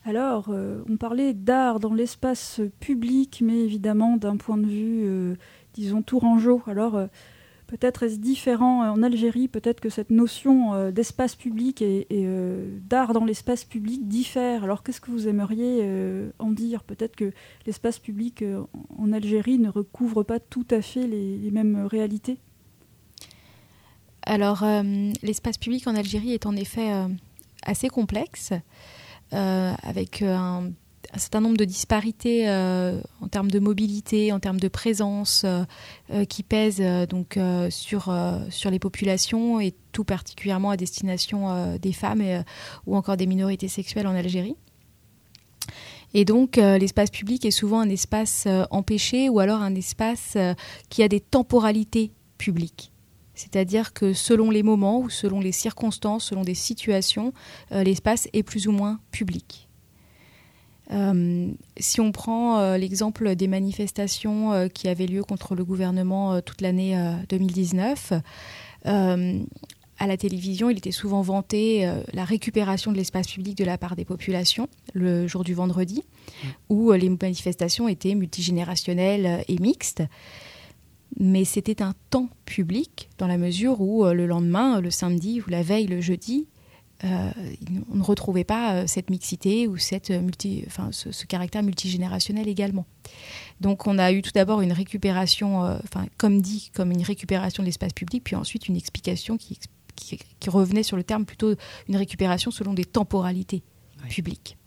Alors, 0.03 0.47
euh, 0.49 0.83
on 0.89 0.97
parlait 0.97 1.33
d'art 1.33 1.79
dans 1.79 1.93
l'espace 1.93 2.59
public, 2.81 3.41
mais 3.41 3.57
évidemment 3.57 4.17
d'un 4.17 4.35
point 4.35 4.57
de 4.57 4.67
vue, 4.67 5.03
euh, 5.05 5.35
disons, 5.73 6.01
tourangeau. 6.01 6.61
Alors, 6.67 6.95
euh, 6.95 7.07
peut-être 7.67 8.03
est-ce 8.03 8.19
différent 8.19 8.91
en 8.91 9.03
Algérie, 9.03 9.47
peut-être 9.47 9.79
que 9.79 9.89
cette 9.89 10.09
notion 10.09 10.91
d'espace 10.91 11.35
public 11.35 11.81
et, 11.81 12.07
d'art 12.89 13.13
dans 13.13 13.25
l'espace 13.25 13.63
public 13.63 14.07
diffère. 14.07 14.63
Alors, 14.63 14.83
qu'est-ce 14.83 15.01
que 15.01 15.11
vous 15.11 15.27
aimeriez 15.27 15.87
en 16.39 16.51
dire? 16.51 16.83
Peut-être 16.83 17.15
que 17.15 17.31
l'espace 17.65 17.99
public 17.99 18.43
en 18.97 19.11
Algérie 19.11 19.59
ne 19.59 19.69
recouvre 19.69 20.23
pas 20.23 20.39
tout 20.39 20.67
à 20.71 20.81
fait 20.81 21.07
les 21.07 21.51
mêmes 21.51 21.85
réalités? 21.85 22.37
Alors, 24.25 24.63
l'espace 25.21 25.57
public 25.57 25.87
en 25.87 25.95
Algérie 25.95 26.33
est 26.33 26.45
en 26.45 26.55
effet 26.55 26.91
assez 27.65 27.89
complexe. 27.89 28.53
Euh, 29.33 29.73
avec 29.81 30.21
euh, 30.21 30.69
un, 31.13 31.17
certain 31.17 31.41
nombre 31.41 31.57
de 31.57 31.65
disparités 31.65 32.49
euh, 32.49 32.99
en 33.21 33.27
termes 33.27 33.51
de 33.51 33.59
mobilité, 33.59 34.31
en 34.31 34.39
termes 34.39 34.59
de 34.59 34.67
présence 34.67 35.45
qui 36.29 36.43
pèsent 36.43 36.81
donc 37.09 37.37
sur, 37.69 38.11
les 38.71 38.79
populations 38.79 39.59
et 39.59 39.73
tout 39.91 40.03
particulièrement 40.03 40.69
à 40.69 40.77
destination 40.77 41.77
des 41.77 41.93
femmes 41.93 42.43
ou 42.85 42.95
encore 42.95 43.17
des 43.17 43.27
minorités 43.27 43.67
sexuelles 43.67 44.07
en 44.07 44.15
Algérie. 44.15 44.55
Et 46.13 46.25
donc, 46.25 46.57
l'espace 46.57 47.09
public 47.09 47.45
est 47.45 47.51
souvent 47.51 47.79
un 47.79 47.89
espace 47.89 48.47
empêché 48.71 49.29
ou 49.29 49.39
alors 49.39 49.61
un 49.61 49.75
espace 49.75 50.37
qui 50.89 51.03
a 51.03 51.07
des 51.07 51.19
temporalités 51.19 52.11
publiques. 52.37 52.93
C'est-à-dire 53.35 53.93
que 53.93 54.13
selon 54.13 54.51
les 54.51 54.63
moments 54.63 54.99
ou 54.99 55.09
selon 55.09 55.39
les 55.39 55.51
circonstances, 55.51 56.25
selon 56.25 56.43
des 56.43 56.53
situations, 56.53 57.33
euh, 57.71 57.83
l'espace 57.83 58.27
est 58.33 58.43
plus 58.43 58.67
ou 58.67 58.71
moins 58.71 58.99
public. 59.11 59.62
Euh, 60.93 61.51
si 61.77 62.01
on 62.01 62.11
prend 62.11 62.59
euh, 62.59 62.77
l'exemple 62.77 63.35
des 63.35 63.47
manifestations 63.47 64.69
qui 64.73 64.87
avaient 64.87 65.07
lieu 65.07 65.23
contre 65.23 65.55
le 65.55 65.65
gouvernement 65.65 66.41
toute 66.41 66.61
l'année 66.61 66.97
2019, 67.29 68.13
à 68.85 70.07
la 70.07 70.17
télévision, 70.17 70.69
il 70.69 70.77
était 70.77 70.91
souvent 70.91 71.21
vanté 71.21 71.89
la 72.13 72.25
récupération 72.25 72.91
de 72.91 72.97
l'espace 72.97 73.27
public 73.27 73.57
de 73.57 73.63
la 73.63 73.77
part 73.77 73.95
des 73.95 74.05
populations 74.05 74.67
le 74.93 75.27
jour 75.27 75.43
du 75.43 75.53
vendredi, 75.53 76.03
où 76.69 76.91
les 76.91 77.09
manifestations 77.09 77.87
étaient 77.87 78.15
multigénérationnelles 78.15 79.43
et 79.47 79.57
mixtes. 79.59 80.03
Mais 81.19 81.45
c'était 81.45 81.81
un 81.81 81.93
temps 82.09 82.29
public 82.45 83.09
dans 83.17 83.27
la 83.27 83.37
mesure 83.37 83.81
où 83.81 84.05
euh, 84.05 84.13
le 84.13 84.25
lendemain, 84.25 84.81
le 84.81 84.89
samedi 84.89 85.41
ou 85.41 85.49
la 85.49 85.61
veille, 85.61 85.87
le 85.87 86.01
jeudi, 86.01 86.47
euh, 87.03 87.31
on 87.91 87.97
ne 87.97 88.03
retrouvait 88.03 88.43
pas 88.43 88.73
euh, 88.73 88.83
cette 88.87 89.09
mixité 89.09 89.67
ou 89.67 89.77
cette 89.77 90.09
multi, 90.09 90.63
enfin, 90.67 90.89
ce, 90.91 91.25
caractère 91.25 91.63
multigénérationnel 91.63 92.47
également. 92.47 92.85
Donc 93.61 93.87
on 93.87 93.97
a 93.97 94.11
eu 94.11 94.21
tout 94.21 94.31
d'abord 94.33 94.61
une 94.61 94.73
récupération, 94.73 95.59
enfin, 95.59 96.05
comme 96.17 96.41
dit, 96.41 96.71
comme 96.73 96.91
une 96.91 97.03
récupération 97.03 97.63
de 97.63 97.67
l'espace 97.67 97.93
public, 97.93 98.23
puis 98.23 98.35
ensuite 98.35 98.67
une 98.67 98.75
explication 98.75 99.37
qui, 99.37 99.59
qui, 99.95 100.49
revenait 100.49 100.83
sur 100.83 100.97
le 100.97 101.03
terme 101.03 101.25
plutôt 101.25 101.53
une 101.87 101.95
récupération 101.95 102.51
selon 102.51 102.73
des 102.73 102.85
temporalités 102.85 103.63
publiques. 104.09 104.57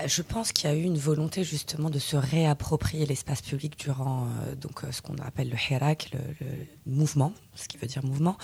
Euh, 0.00 0.08
je 0.08 0.22
pense 0.22 0.52
qu'il 0.52 0.68
y 0.68 0.72
a 0.72 0.76
eu 0.76 0.82
une 0.82 0.98
volonté 0.98 1.44
justement 1.44 1.90
de 1.90 1.98
se 1.98 2.16
réapproprier 2.16 3.06
l'espace 3.06 3.42
public 3.42 3.78
durant 3.78 4.24
euh, 4.24 4.54
donc 4.54 4.84
euh, 4.84 4.92
ce 4.92 5.02
qu'on 5.02 5.16
appelle 5.16 5.50
le 5.50 5.56
hirak, 5.56 6.10
le, 6.12 6.46
mouvement, 6.86 7.32
ce 7.54 7.68
qui 7.68 7.76
veut 7.76 7.86
dire 7.86 8.04
mouvement. 8.04 8.36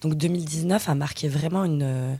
Donc 0.00 0.14
2019 0.14 0.88
a 0.88 0.94
marqué 0.94 1.28
vraiment 1.28 1.64
une, 1.64 2.18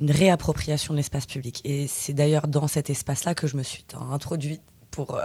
réappropriation 0.00 0.94
de 0.94 0.98
l'espace 0.98 1.26
public. 1.26 1.60
Et 1.64 1.86
c'est 1.86 2.12
d'ailleurs 2.12 2.48
dans 2.48 2.66
cet 2.66 2.90
espace-là 2.90 3.36
que 3.36 3.46
je 3.46 3.56
me 3.56 3.62
suis 3.62 3.84
introduite 4.10 4.62
pour, 4.90 5.20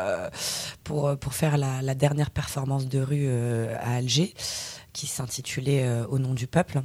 pour, 0.84 1.34
faire 1.34 1.58
la, 1.58 1.96
dernière 1.96 2.30
performance 2.30 2.88
de 2.88 3.00
rue 3.00 3.28
à 3.28 3.96
Alger, 3.96 4.36
qui 4.94 5.08
s'intitulait 5.08 6.04
Au 6.10 6.20
nom 6.20 6.36
du 6.36 6.46
peuple 6.46 6.84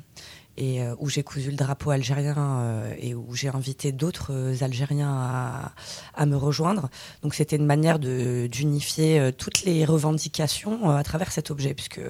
et 0.57 0.83
euh, 0.83 0.95
où 0.99 1.09
j'ai 1.09 1.23
cousu 1.23 1.51
le 1.51 1.57
drapeau 1.57 1.91
algérien 1.91 2.37
euh, 2.37 2.95
et 2.99 3.15
où 3.15 3.35
j'ai 3.35 3.49
invité 3.49 3.91
d'autres 3.91 4.33
euh, 4.33 4.55
Algériens 4.61 5.73
à, 6.15 6.27
me 6.27 6.37
rejoindre. 6.37 6.89
Donc 7.23 7.35
c'était 7.35 7.57
une 7.57 7.67
manière 7.67 7.99
d'unifier 7.99 9.33
toutes 9.37 9.65
les 9.65 9.85
revendications 9.85 10.91
à 10.91 11.03
travers 11.03 11.33
cet 11.33 11.51
objet, 11.51 11.75
puisque 11.75 12.01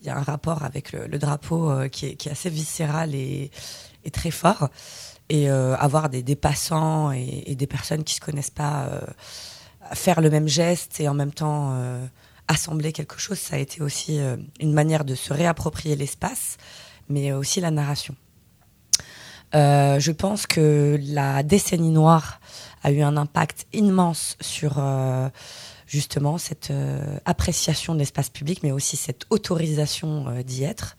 il 0.00 0.06
y 0.06 0.10
a 0.10 0.16
un 0.16 0.22
rapport 0.22 0.62
avec 0.62 0.92
le, 0.92 1.18
drapeau 1.18 1.72
qui 1.90 2.06
est, 2.06 2.26
assez 2.26 2.50
viscéral 2.50 3.14
et, 3.14 3.50
très 4.12 4.30
fort. 4.30 4.68
Et 5.30 5.48
avoir 5.48 6.10
des, 6.10 6.36
passants 6.36 7.12
et, 7.12 7.44
et, 7.46 7.54
des 7.54 7.66
personnes 7.66 8.04
qui 8.04 8.14
se 8.14 8.20
connaissent 8.20 8.50
pas 8.50 8.90
faire 9.92 10.20
le 10.20 10.28
même 10.28 10.48
geste 10.48 11.00
et 11.00 11.08
en 11.08 11.14
même 11.14 11.32
temps 11.32 11.74
assembler 12.46 12.92
quelque 12.92 13.18
chose, 13.18 13.38
ça 13.38 13.56
a 13.56 13.58
été 13.58 13.80
aussi 13.80 14.20
une 14.60 14.72
manière 14.72 15.04
de 15.04 15.14
se 15.14 15.32
réapproprier 15.32 15.96
l'espace 15.96 16.58
mais 17.10 17.32
aussi 17.32 17.60
la 17.60 17.70
narration. 17.70 18.14
Euh, 19.54 19.98
je 19.98 20.12
pense 20.12 20.46
que 20.46 20.98
la 21.02 21.42
décennie 21.42 21.90
noire 21.90 22.40
a 22.82 22.92
eu 22.92 23.02
un 23.02 23.16
impact 23.16 23.66
immense 23.72 24.36
sur 24.40 24.76
euh, 24.78 25.28
justement 25.86 26.38
cette 26.38 26.70
euh, 26.70 27.18
appréciation 27.24 27.94
de 27.94 27.98
l'espace 27.98 28.30
public, 28.30 28.60
mais 28.62 28.70
aussi 28.70 28.96
cette 28.96 29.26
autorisation 29.30 30.26
d'y 30.46 30.64
être. 30.64 30.96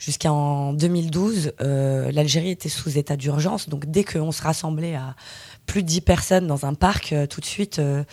Jusqu'en 0.00 0.74
2012, 0.74 1.52
l'Algérie 1.60 2.50
était 2.50 2.68
sous 2.68 2.98
état 2.98 3.16
d'urgence, 3.16 3.70
donc 3.70 3.86
dès 3.86 4.04
qu'on 4.04 4.32
se 4.32 4.42
rassemblait 4.42 4.96
à 4.96 5.14
plus 5.66 5.82
de 5.82 5.88
10 5.88 6.00
personnes 6.02 6.46
dans 6.46 6.66
un 6.66 6.74
parc, 6.74 7.12
euh, 7.12 7.26
tout 7.26 7.40
de 7.40 7.46
suite, 7.46 7.78
euh, 7.78 8.04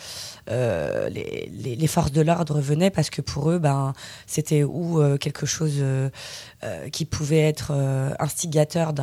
euh, 0.49 1.09
les, 1.09 1.49
les, 1.75 1.87
forces 1.87 2.11
de 2.11 2.21
l'ordre 2.21 2.59
venaient 2.59 2.89
parce 2.89 3.09
que 3.09 3.21
pour 3.21 3.51
eux, 3.51 3.59
ben, 3.59 3.93
c'était 4.25 4.63
ou 4.63 5.01
quelque 5.19 5.45
chose 5.45 5.83
qui 6.91 7.05
pouvait 7.05 7.41
être 7.41 7.71
instigateur 8.19 8.93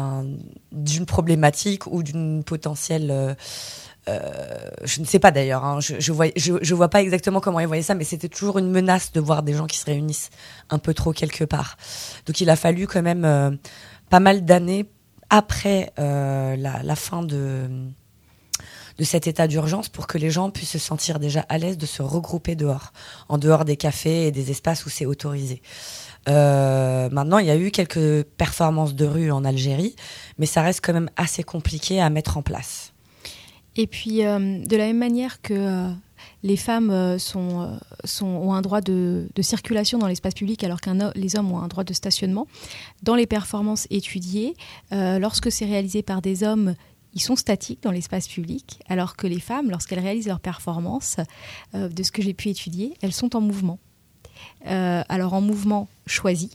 d'une 0.72 1.06
problématique 1.06 1.86
ou 1.86 2.02
d'une 2.02 2.42
potentielle... 2.44 3.36
je 4.06 5.00
ne 5.00 5.04
sais 5.04 5.18
pas 5.18 5.30
d'ailleurs, 5.30 5.64
hein, 5.64 5.80
je, 5.80 5.94
je, 5.98 6.12
vois, 6.12 6.26
je, 6.36 6.54
je, 6.60 6.74
vois 6.74 6.88
pas 6.88 7.02
exactement 7.02 7.40
comment 7.40 7.60
ils 7.60 7.66
voyaient 7.66 7.82
ça, 7.82 7.94
mais 7.94 8.04
c'était 8.04 8.28
toujours 8.28 8.58
une 8.58 8.70
menace 8.70 9.12
de 9.12 9.20
voir 9.20 9.42
des 9.42 9.54
gens 9.54 9.66
qui 9.66 9.78
se 9.78 9.86
réunissent 9.86 10.30
un 10.70 10.78
peu 10.78 10.94
trop 10.94 11.12
quelque 11.12 11.44
part. 11.44 11.76
Donc 12.26 12.40
il 12.40 12.50
a 12.50 12.56
fallu 12.56 12.86
quand 12.86 13.02
même 13.02 13.58
pas 14.10 14.20
mal 14.20 14.44
d'années 14.44 14.86
après 15.30 15.92
la, 15.96 16.82
la, 16.82 16.96
fin 16.96 17.22
de 17.22 17.68
de 18.98 19.04
cet 19.04 19.26
état 19.26 19.46
d'urgence 19.46 19.88
pour 19.88 20.06
que 20.06 20.18
les 20.18 20.30
gens 20.30 20.50
puissent 20.50 20.70
se 20.70 20.78
sentir 20.78 21.18
déjà 21.18 21.40
à 21.48 21.58
l'aise 21.58 21.78
de 21.78 21.86
se 21.86 22.02
regrouper 22.02 22.56
dehors, 22.56 22.92
en 23.28 23.38
dehors 23.38 23.64
des 23.64 23.76
cafés 23.76 24.26
et 24.26 24.32
des 24.32 24.50
espaces 24.50 24.84
où 24.86 24.88
c'est 24.88 25.06
autorisé. 25.06 25.62
Euh, 26.28 27.08
maintenant, 27.10 27.38
il 27.38 27.46
y 27.46 27.50
a 27.50 27.56
eu 27.56 27.70
quelques 27.70 28.24
performances 28.24 28.94
de 28.94 29.06
rue 29.06 29.30
en 29.30 29.44
Algérie, 29.44 29.94
mais 30.38 30.46
ça 30.46 30.62
reste 30.62 30.84
quand 30.84 30.92
même 30.92 31.10
assez 31.16 31.42
compliqué 31.42 32.00
à 32.00 32.10
mettre 32.10 32.36
en 32.36 32.42
place. 32.42 32.92
Et 33.76 33.86
puis, 33.86 34.24
euh, 34.24 34.58
de 34.64 34.76
la 34.76 34.86
même 34.86 34.98
manière 34.98 35.40
que 35.40 35.54
euh, 35.54 35.88
les 36.42 36.56
femmes 36.56 36.90
ont 36.90 38.52
un 38.52 38.60
droit 38.60 38.80
de, 38.80 39.28
de 39.32 39.42
circulation 39.42 39.98
dans 39.98 40.08
l'espace 40.08 40.34
public 40.34 40.64
alors 40.64 40.80
que 40.80 40.90
les 41.16 41.36
hommes 41.36 41.52
ont 41.52 41.60
un 41.60 41.68
droit 41.68 41.84
de 41.84 41.94
stationnement, 41.94 42.46
dans 43.04 43.14
les 43.14 43.26
performances 43.26 43.86
étudiées, 43.90 44.54
lorsque 44.90 45.50
c'est 45.50 45.64
réalisé 45.64 46.02
par 46.02 46.20
des 46.20 46.42
hommes 46.42 46.74
ils 47.14 47.20
sont 47.20 47.36
statiques 47.36 47.82
dans 47.82 47.90
l'espace 47.90 48.28
public, 48.28 48.80
alors 48.88 49.16
que 49.16 49.26
les 49.26 49.40
femmes, 49.40 49.70
lorsqu'elles 49.70 50.00
réalisent 50.00 50.28
leur 50.28 50.40
performance, 50.40 51.16
euh, 51.74 51.88
de 51.88 52.02
ce 52.02 52.12
que 52.12 52.22
j'ai 52.22 52.34
pu 52.34 52.48
étudier, 52.48 52.94
elles 53.02 53.12
sont 53.12 53.34
en 53.36 53.40
mouvement. 53.40 53.78
Euh, 54.66 55.02
alors 55.08 55.32
en 55.34 55.40
mouvement 55.40 55.88
choisi, 56.06 56.50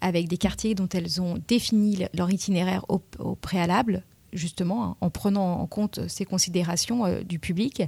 avec 0.00 0.28
des 0.28 0.38
quartiers 0.38 0.74
dont 0.74 0.88
elles 0.88 1.20
ont 1.20 1.38
défini 1.46 2.06
leur 2.14 2.30
itinéraire 2.30 2.84
au, 2.88 3.00
préalable, 3.34 4.02
justement, 4.32 4.84
hein, 4.84 4.96
en 5.00 5.10
prenant 5.10 5.60
en 5.60 5.66
compte 5.66 6.08
ces 6.08 6.24
considérations 6.24 7.04
euh, 7.04 7.22
du 7.22 7.38
public, 7.38 7.82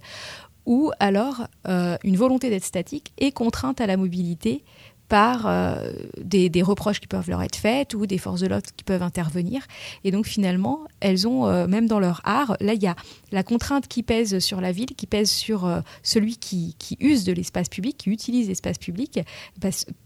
ou 0.67 0.93
alors 0.99 1.47
une 1.67 2.17
volonté 2.17 2.49
d'être 2.49 2.65
statique 2.65 3.13
et 3.19 3.33
contrainte 3.33 3.83
à 3.83 3.87
la 3.87 3.99
mobilité 3.99 4.65
par 5.09 5.47
euh, 5.47 5.93
des, 6.19 6.63
reproches 6.63 7.01
qui 7.01 7.07
peuvent 7.07 7.29
leur 7.29 7.43
être 7.43 7.57
faits 7.57 7.95
ou 7.95 8.07
des 8.07 8.19
forces 8.19 8.41
de 8.41 8.47
l'autre 8.47 8.71
qui 8.75 8.85
peuvent 8.85 9.03
intervenir. 9.03 9.67
Et 10.03 10.11
donc 10.11 10.27
finalement, 10.27 10.81
elles 11.01 11.29
ont, 11.29 11.47
euh, 11.47 11.67
même 11.67 11.87
dans 11.87 12.01
leur 12.01 12.21
art, 12.25 12.57
là 12.61 12.75
il 12.75 12.83
y 12.83 12.87
a 12.87 12.97
la 13.31 13.43
contrainte 13.43 13.87
qui 13.87 14.03
pèse 14.03 14.39
sur 14.39 14.61
la 14.61 14.73
ville, 14.73 14.95
qui 14.97 15.07
pèse 15.07 15.31
sur 15.31 15.67
euh, 15.67 15.81
celui 16.03 16.37
qui, 16.37 16.75
use 17.01 17.25
de 17.25 17.33
l'espace 17.33 17.69
public, 17.69 17.97
qui 17.99 18.11
utilise 18.11 18.49
l'espace 18.49 18.79
public, 18.79 19.21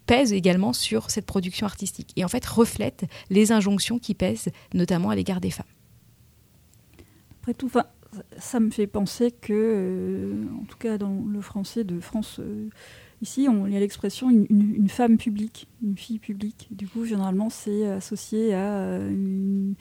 pèse 0.06 0.32
également 0.32 0.72
sur 0.72 1.10
cette 1.10 1.26
production 1.26 1.66
artistique. 1.66 2.12
Et 2.16 2.24
en 2.24 2.28
fait 2.28 2.44
reflète 2.44 3.04
les 3.30 3.52
injonctions 3.52 3.98
qui 3.98 4.14
pèsent 4.14 4.48
notamment 4.74 5.10
à 5.10 5.16
l'égard 5.16 5.40
des 5.40 5.50
femmes. 5.50 5.66
Après 7.42 7.54
tout, 7.54 7.70
ça 8.36 8.60
me 8.60 8.70
fait 8.70 8.86
penser 8.86 9.30
que, 9.30 10.34
en 10.60 10.64
tout 10.64 10.78
cas 10.78 10.98
dans 10.98 11.24
le 11.26 11.40
français 11.40 11.84
de 11.84 12.00
France 12.00 12.40
Ici, 13.20 13.48
on, 13.48 13.66
il 13.66 13.72
y 13.72 13.76
a 13.76 13.80
l'expression 13.80 14.30
une, 14.30 14.88
femme 14.88 15.16
publique, 15.16 15.66
une 15.82 15.96
fille 15.96 16.18
publique. 16.18 16.68
Du 16.70 16.86
coup, 16.86 17.04
généralement, 17.04 17.50
c'est 17.50 17.86
associé 17.88 18.54
à 18.54 18.98
une, 18.98 19.74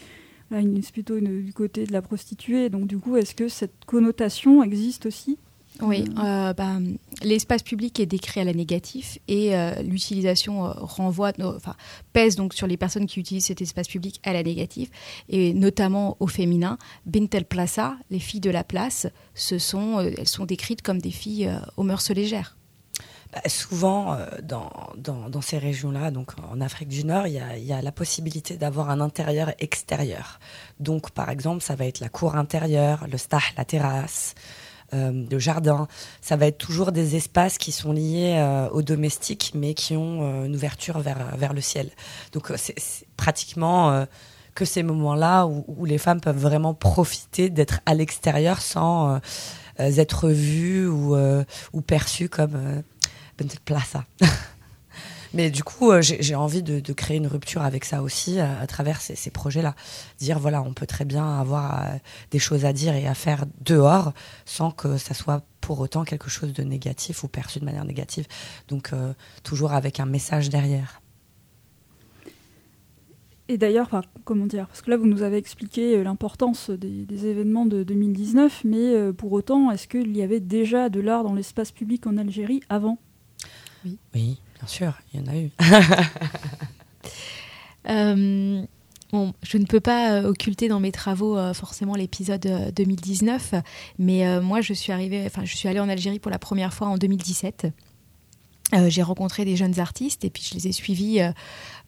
plutôt 0.92 1.20
du 1.20 1.54
côté 1.54 1.86
de 1.86 1.94
la 1.94 2.02
prostituée. 2.02 2.70
Donc, 2.70 2.88
du 2.88 2.98
coup, 2.98 3.16
est-ce 3.16 3.36
que 3.36 3.48
cette 3.48 3.86
connotation 3.86 4.64
existe 4.64 5.06
aussi? 5.06 5.38
Oui, 5.82 6.06
euh, 6.18 6.54
bah, 6.54 6.80
l'espace 7.22 7.62
public 7.62 8.00
est 8.00 8.06
décrit 8.06 8.40
à 8.40 8.44
la 8.44 8.54
négative 8.54 9.20
et 9.28 9.56
euh, 9.56 9.82
l'utilisation 9.84 10.66
euh, 10.66 10.72
renvoie, 10.76 11.32
enfin, 11.40 11.76
pèse 12.14 12.36
donc 12.36 12.54
sur 12.54 12.68
les 12.68 12.78
personnes 12.78 13.06
qui 13.06 13.20
utilisent 13.20 13.46
cet 13.46 13.62
espace 13.62 13.88
public 13.88 14.20
à 14.24 14.34
la 14.34 14.42
négative 14.42 14.90
et 15.30 15.54
notamment 15.54 16.18
au 16.20 16.28
féminin. 16.28 16.78
Bintel 17.06 17.46
Plaza, 17.46 17.96
les 18.10 18.20
filles 18.20 18.40
de 18.40 18.50
la 18.50 18.64
place, 18.64 19.08
ce 19.36 19.60
sont, 19.60 20.00
elles 20.00 20.28
sont 20.28 20.46
décrites 20.46 20.82
comme 20.82 21.00
des 21.00 21.12
filles 21.12 21.52
aux 21.76 21.84
mœurs 21.84 22.10
légères. 22.10 22.57
Souvent, 23.46 24.18
dans, 24.42 24.70
dans, 24.98 25.42
ces 25.42 25.58
régions-là, 25.58 26.12
donc 26.12 26.32
en 26.52 26.62
Afrique 26.62 26.88
du 26.88 27.06
Nord, 27.06 27.28
il 27.28 27.34
y 27.34 27.74
a, 27.74 27.82
la 27.82 27.92
possibilité 27.92 28.58
d'avoir 28.58 28.90
un 28.90 29.02
intérieur-extérieur. 29.02 30.40
Donc, 30.80 31.12
par 31.12 31.30
exemple, 31.30 31.62
ça 31.62 31.76
va 31.76 31.86
être 31.86 32.00
la 32.00 32.10
cour 32.10 32.36
intérieure, 32.36 33.06
le 33.12 33.18
stah, 33.18 33.42
la 33.58 33.66
terrasse 33.66 34.36
euh, 34.94 35.12
de 35.12 35.38
jardin. 35.38 35.86
Ça 36.22 36.38
va 36.38 36.48
être 36.48 36.58
toujours 36.58 36.94
des 36.94 37.18
espaces 37.18 37.58
qui 37.58 37.74
sont 37.74 37.92
liés 37.92 38.36
euh, 38.38 38.70
aux 38.70 38.82
domestiques, 38.82 39.52
mais 39.54 39.74
qui 39.74 39.98
ont 39.98 40.22
euh, 40.22 40.46
une 40.46 40.56
ouverture 40.56 41.00
vers, 41.00 41.54
le 41.54 41.60
ciel. 41.60 41.90
Donc 42.32 42.54
c'est 42.56 43.06
pratiquement 43.18 44.06
que 44.56 44.64
ces 44.64 44.84
moments-là 44.84 45.46
où, 45.46 45.84
les 45.84 45.98
femmes 45.98 46.22
peuvent 46.22 46.38
vraiment 46.38 46.74
profiter 46.74 47.50
d'être 47.50 47.82
à 47.86 47.96
l'extérieur 47.96 48.62
sans 48.62 49.20
être 49.78 50.30
vues 50.30 50.88
ou 50.88 51.82
perçues 51.86 52.30
comme 52.30 52.84
euh, 53.42 53.46
plaza. 53.66 54.06
Mais 55.34 55.50
du 55.52 55.64
coup, 55.64 55.92
euh, 55.92 56.02
j'ai 56.02 56.36
envie 56.36 56.64
de, 56.64 56.94
créer 56.94 57.18
une 57.18 57.28
rupture 57.28 57.62
avec 57.62 57.86
ça 57.86 58.02
aussi 58.02 58.40
à, 58.40 58.66
travers 58.68 59.02
ces, 59.02 59.30
projets-là. 59.30 59.76
Dire, 60.20 60.40
voilà, 60.40 60.62
on 60.62 60.74
peut 60.74 60.86
très 60.86 61.06
bien 61.06 61.40
avoir 61.40 61.80
euh, 61.80 61.98
des 62.32 62.40
choses 62.40 62.66
à 62.66 62.74
dire 62.74 62.96
et 62.96 63.08
à 63.08 63.14
faire 63.14 63.46
dehors 63.62 64.14
sans 64.46 64.72
que 64.72 64.98
ça 64.98 65.14
soit 65.14 65.44
pour 65.62 65.80
autant 65.80 66.06
quelque 66.06 66.30
chose 66.30 66.54
de 66.54 66.64
négatif 66.64 67.24
ou 67.24 67.28
perçu 67.28 67.60
de 67.60 67.66
manière 67.66 67.86
négative. 67.86 68.26
Donc, 68.68 68.94
euh, 68.94 69.14
toujours 69.44 69.74
avec 69.74 70.00
un 70.00 70.06
message 70.06 70.50
derrière. 70.50 71.02
Et 73.50 73.58
d'ailleurs, 73.58 74.02
comment 74.26 74.46
dire 74.46 74.68
Parce 74.68 74.82
que 74.82 74.90
là, 74.90 74.98
vous 74.98 75.06
nous 75.06 75.22
avez 75.22 75.38
expliqué 75.38 76.04
l'importance 76.04 76.70
des, 76.70 77.06
des, 77.06 77.28
événements 77.28 77.66
de 77.66 77.84
2019, 77.84 78.64
mais 78.66 79.14
pour 79.14 79.32
autant, 79.32 79.72
est-ce 79.72 79.88
qu'il 79.88 80.18
y 80.18 80.22
avait 80.22 80.42
déjà 80.42 80.90
de 80.90 81.00
l'art 81.00 81.24
dans 81.24 81.34
l'espace 81.34 81.72
public 81.72 82.08
en 82.08 82.18
Algérie 82.18 82.62
avant? 82.68 82.98
Oui. 83.88 83.98
Oui. 84.16 84.38
Bien 84.60 84.68
sûr, 84.68 84.94
il 85.14 85.20
y 85.20 85.24
en 85.24 85.32
a 85.32 85.38
eu. 85.38 85.52
Euh, 87.90 88.66
bon, 89.14 89.34
je 89.44 89.58
ne 89.58 89.64
peux 89.64 89.80
pas 89.80 90.12
euh, 90.12 90.28
occulter 90.28 90.68
dans 90.68 90.82
mes 90.82 90.92
travaux 90.92 91.38
euh, 91.38 91.54
forcément 91.54 91.96
l'épisode 91.96 92.74
2019, 92.76 93.54
mais 93.98 94.42
moi 94.42 94.60
je 94.60 94.74
suis 94.74 94.92
arrivée, 94.92 95.24
enfin 95.26 95.46
je 95.46 95.56
suis 95.56 95.70
allée 95.70 95.80
en 95.80 95.88
Algérie 95.88 96.20
pour 96.20 96.30
la 96.30 96.38
première 96.38 96.74
fois 96.74 96.88
en 96.88 96.98
2017. 96.98 97.68
j'ai 98.90 99.04
rencontré 99.04 99.46
des 99.46 99.56
jeunes 99.56 99.80
artistes 99.80 100.26
et 100.26 100.30
puis 100.30 100.44
je 100.44 100.56
les 100.56 100.68
ai 100.68 100.74
suivis 100.74 101.22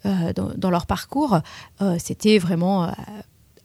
dans, 0.06 0.54
dans, 0.56 0.70
leur 0.70 0.86
parcours. 0.86 1.39
C'était 1.97 2.38
vraiment 2.38 2.93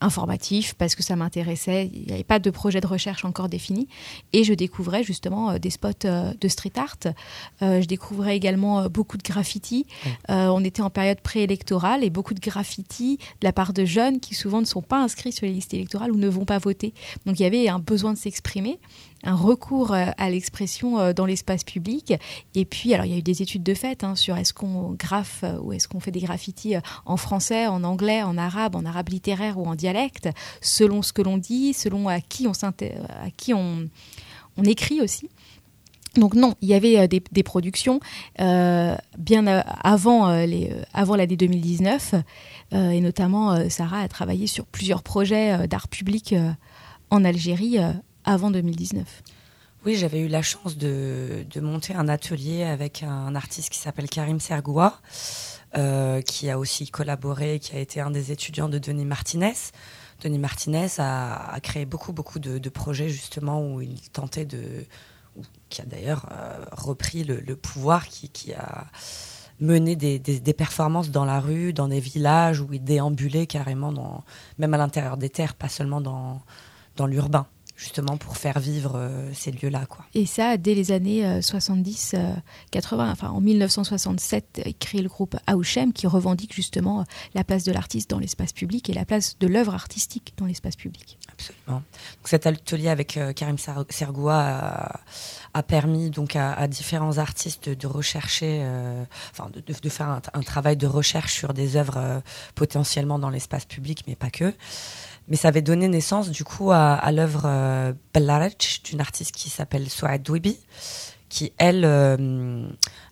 informatif 0.05 0.75
parce 0.75 0.95
que 0.95 1.03
ça 1.03 1.17
m'intéressait. 1.17 1.91
Il 1.93 2.07
n'y 2.07 2.13
avait 2.13 2.25
pas 2.25 2.39
de 2.39 2.51
projet 2.51 2.81
de 2.81 2.87
recherche 2.87 3.25
encore 3.25 3.49
défini. 3.49 3.89
Et 4.33 4.45
je 4.45 4.55
découvrais 4.55 5.03
justement 5.03 5.51
euh, 5.51 5.59
des 5.59 5.71
spots 5.71 6.05
euh, 6.05 6.33
de 6.41 6.49
street 6.49 6.73
art. 6.77 6.97
Euh, 7.63 7.81
je 7.81 7.87
découvrais 7.87 8.37
également 8.37 8.89
beaucoup 8.89 9.17
de 9.17 9.23
graffiti. 9.23 9.87
on 10.29 10.63
était 10.65 10.83
en 10.83 10.91
période 10.91 11.21
préélectorale 11.21 12.05
et 12.05 12.11
beaucoup 12.11 12.35
de 12.35 12.41
graffiti 12.41 13.19
de 13.41 13.47
la 13.47 13.53
part 13.53 13.73
de 13.73 13.85
jeunes 13.85 14.21
qui 14.21 14.35
souvent 14.35 14.61
ne 14.61 14.67
sont 14.67 14.83
pas 14.83 15.03
inscrits 15.03 15.33
sur 15.33 15.47
les 15.47 15.53
listes 15.53 15.75
électorales 15.75 16.13
ou 16.13 16.17
ne 16.17 16.29
vont 16.29 16.45
pas 16.45 16.59
voter. 16.59 16.93
Donc 17.27 17.41
il 17.41 17.43
y 17.43 17.47
avait 17.47 17.69
un 17.69 17.79
besoin 17.79 18.13
de 18.13 18.19
s'exprimer 18.19 18.79
un 19.25 19.35
recours 19.35 19.93
euh, 19.93 20.07
à 20.17 20.31
l'expression 20.31 20.99
euh, 20.99 21.13
dans 21.13 21.27
l'espace 21.27 21.65
public. 21.65 22.15
Et 22.55 22.65
puis, 22.65 22.95
alors 22.95 23.07
il 23.07 23.13
y 23.13 23.15
a 23.15 23.19
eu 23.19 23.23
des 23.23 23.43
études 23.43 23.63
de 23.63 23.75
fait 23.75 24.05
hein, 24.05 24.15
sur 24.15 24.37
est-ce 24.37 24.53
qu'on 24.53 24.93
graffe 24.93 25.41
euh, 25.45 25.59
ou 25.61 25.73
est-ce 25.73 25.89
qu'on 25.89 26.01
fait 26.01 26.11
des 26.11 26.21
graffitis 26.21 26.77
en 27.07 27.17
français, 27.17 27.67
en 27.67 27.83
anglais, 27.85 28.23
en 28.23 28.37
arabe, 28.37 28.77
en 28.77 28.85
arabe 28.85 29.09
littéraire 29.09 29.59
ou 29.59 29.67
en 29.67 29.75
dialecte, 29.75 30.29
selon 30.61 31.03
ce 31.03 31.13
que 31.13 31.23
l'on 31.23 31.39
dit, 31.39 31.73
selon 31.73 32.09
à 32.09 32.21
qui 32.21 32.47
on, 32.47 32.53
à 32.53 33.31
qui 33.37 33.55
on, 33.55 33.89
écrit 34.65 35.01
aussi. 35.01 35.29
Donc 36.17 36.35
non, 36.35 36.55
il 36.61 36.69
y 36.69 36.75
avait 36.75 37.09
des, 37.09 37.43
productions 37.43 37.99
bien 38.39 39.47
avant 39.83 40.33
les 40.45 40.71
avant 40.93 41.17
l'année 41.17 41.37
2019 41.37 42.15
et 42.71 43.01
notamment 43.01 43.69
Sarah 43.69 43.99
a 43.99 44.09
travaillé 44.09 44.47
sur 44.47 44.65
plusieurs 44.65 45.03
projets 45.03 45.67
d'art 45.67 45.89
public 45.89 46.37
en 47.11 47.25
Algérie 47.25 47.79
avant 48.25 48.51
2019 48.51 49.23
oui, 49.87 49.97
j'avais 49.97 50.21
eu 50.21 50.29
la 50.29 50.41
chance 50.41 50.79
de, 50.79 51.45
monter 51.61 51.95
un 51.95 52.09
atelier 52.09 52.63
avec 52.63 53.03
un 53.03 53.35
artiste 53.35 53.69
qui 53.69 53.79
s'appelle 53.79 54.09
Karim 54.09 54.41
Sergoua, 54.41 54.99
euh, 55.77 56.23
qui 56.23 56.49
a 56.49 56.59
aussi 56.59 56.89
collaboré, 56.89 57.59
qui 57.59 57.77
a 57.77 57.81
été 57.81 58.01
un 58.01 58.11
des 58.11 58.33
étudiants 58.33 58.71
de 58.71 58.79
Denis 58.79 59.05
Martinez. 59.05 59.53
Denis 60.23 60.39
Martinez 60.39 60.89
a, 60.97 61.59
créé 61.63 61.85
beaucoup, 61.85 62.15
beaucoup 62.15 62.39
de, 62.39 62.69
projets 62.71 63.11
justement 63.11 63.63
où 63.63 63.83
il 63.83 64.01
tentait 64.11 64.47
de, 64.47 64.87
qui 65.69 65.83
a 65.83 65.85
d'ailleurs 65.85 66.27
euh, 66.33 66.65
repris 66.73 67.23
le, 67.23 67.55
pouvoir, 67.55 68.09
qui, 68.09 68.55
a 68.55 68.87
mené 69.61 69.97
des, 69.97 70.55
performances 70.55 71.11
dans 71.11 71.27
la 71.27 71.41
rue, 71.41 71.75
dans 71.75 71.89
des 71.89 72.01
villages 72.01 72.63
où 72.63 72.73
il 72.73 72.83
déambulait 72.83 73.47
carrément, 73.47 74.25
même 74.57 74.73
à 74.73 74.79
l'intérieur 74.79 75.19
des 75.19 75.29
terres, 75.29 75.55
pas 75.55 75.69
seulement 75.69 76.01
dans 76.01 77.07
l'urbain 77.07 77.47
justement 77.77 78.17
pour 78.17 78.37
faire 78.37 78.61
vivre 78.61 78.93
euh, 78.95 79.31
ces 79.35 79.51
lieux-là. 79.51 79.87
Quoi. 79.87 80.05
Et 80.15 80.27
ça, 80.27 80.57
dès 80.57 80.75
les 80.75 80.93
années 80.93 81.23
70-80, 81.41 82.15
euh, 82.15 82.33
enfin 83.11 83.31
en 83.31 83.41
1967, 83.41 84.63
il 84.65 84.77
crée 84.77 85.03
le 85.03 85.09
groupe 85.09 85.37
Aouchem 85.47 85.93
qui 85.93 86.07
revendique 86.07 86.55
justement 86.55 87.01
euh, 87.01 87.05
la 87.35 87.43
place 87.43 87.65
de 87.65 87.73
l'artiste 87.73 88.11
dans 88.11 88.19
l'espace 88.19 88.53
public 88.53 88.89
et 88.91 88.93
la 88.93 89.05
place 89.05 89.39
de 89.39 89.47
l'œuvre 89.47 89.75
artistique 89.75 90.35
dans 90.37 90.47
l'espace 90.47 90.77
public. 90.77 91.19
Absolument. 91.33 91.83
Donc 92.19 92.29
cet 92.29 92.47
atelier 92.47 92.89
avec 92.89 93.19
Karim 93.35 93.57
Sergoua 93.59 95.01
a, 95.53 95.63
permis 95.63 96.11
donc 96.11 96.37
à, 96.37 96.67
différents 96.69 97.19
artistes 97.19 97.69
de, 97.69 97.87
rechercher, 97.87 98.65
enfin 99.33 99.51
de, 99.51 99.61
de, 99.61 99.89
faire 99.89 100.09
un, 100.09 100.23
un, 100.33 100.43
travail 100.43 100.77
de 100.77 100.87
recherche 100.87 101.33
sur 101.33 101.55
des 101.55 101.77
œuvres 101.77 102.23
potentiellement 102.55 103.19
dans 103.19 103.31
l'espace 103.31 103.65
public, 103.65 104.05
mais 104.07 104.15
pas 104.15 104.31
que. 104.31 104.55
Mais 105.29 105.37
ça 105.37 105.49
avait 105.49 105.63
donné 105.63 105.89
naissance 105.89 106.31
du 106.31 106.45
coup 106.45 106.71
à, 106.71 107.11
l'œuvre 107.13 107.43
euh, 107.47 107.93
d'une 108.85 109.01
artiste 109.01 109.35
qui 109.35 109.49
s'appelle 109.49 109.89
Souad 109.89 110.23
Dwibi, 110.23 110.59
qui 111.29 111.53
elle, 111.59 111.85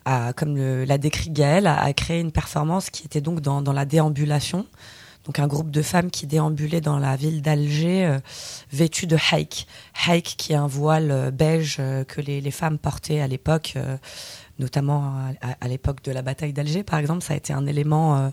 euh, 0.09 0.33
comme 0.37 0.57
l'a 0.57 0.99
décrit 0.99 1.31
Gaëlle, 1.31 1.67
a, 1.67 1.93
créé 1.93 2.21
une 2.21 2.33
performance 2.33 2.91
qui 2.91 3.05
était 3.05 3.21
donc 3.21 3.41
dans, 3.41 3.61
la 3.73 3.85
déambulation. 3.85 4.67
Donc 5.25 5.39
un 5.39 5.47
groupe 5.47 5.71
de 5.71 5.83
femmes 5.83 6.11
qui 6.11 6.27
déambulaient 6.27 6.81
dans 6.81 6.99
la 6.99 7.15
ville 7.15 7.43
d'Alger 7.43 8.07
euh, 8.07 8.19
vêtues 8.73 9.07
de 9.07 9.17
haïk. 9.31 9.69
Haïk 10.09 10.35
qui 10.37 10.53
est 10.53 10.57
un 10.57 10.67
voile 10.67 11.11
euh, 11.13 11.31
beige 11.31 11.77
que 12.09 12.21
les, 12.21 12.51
femmes 12.51 12.79
portaient 12.79 13.21
à 13.21 13.29
l'époque, 13.29 13.77
notamment 14.59 15.15
à 15.61 15.69
l'époque 15.69 16.03
de 16.03 16.11
la 16.11 16.23
bataille 16.23 16.53
d'Alger 16.53 16.83
par 16.83 16.99
exemple. 16.99 17.23
Ça 17.23 17.35
a 17.35 17.37
été 17.37 17.53
un 17.53 17.67
élément 17.67 18.33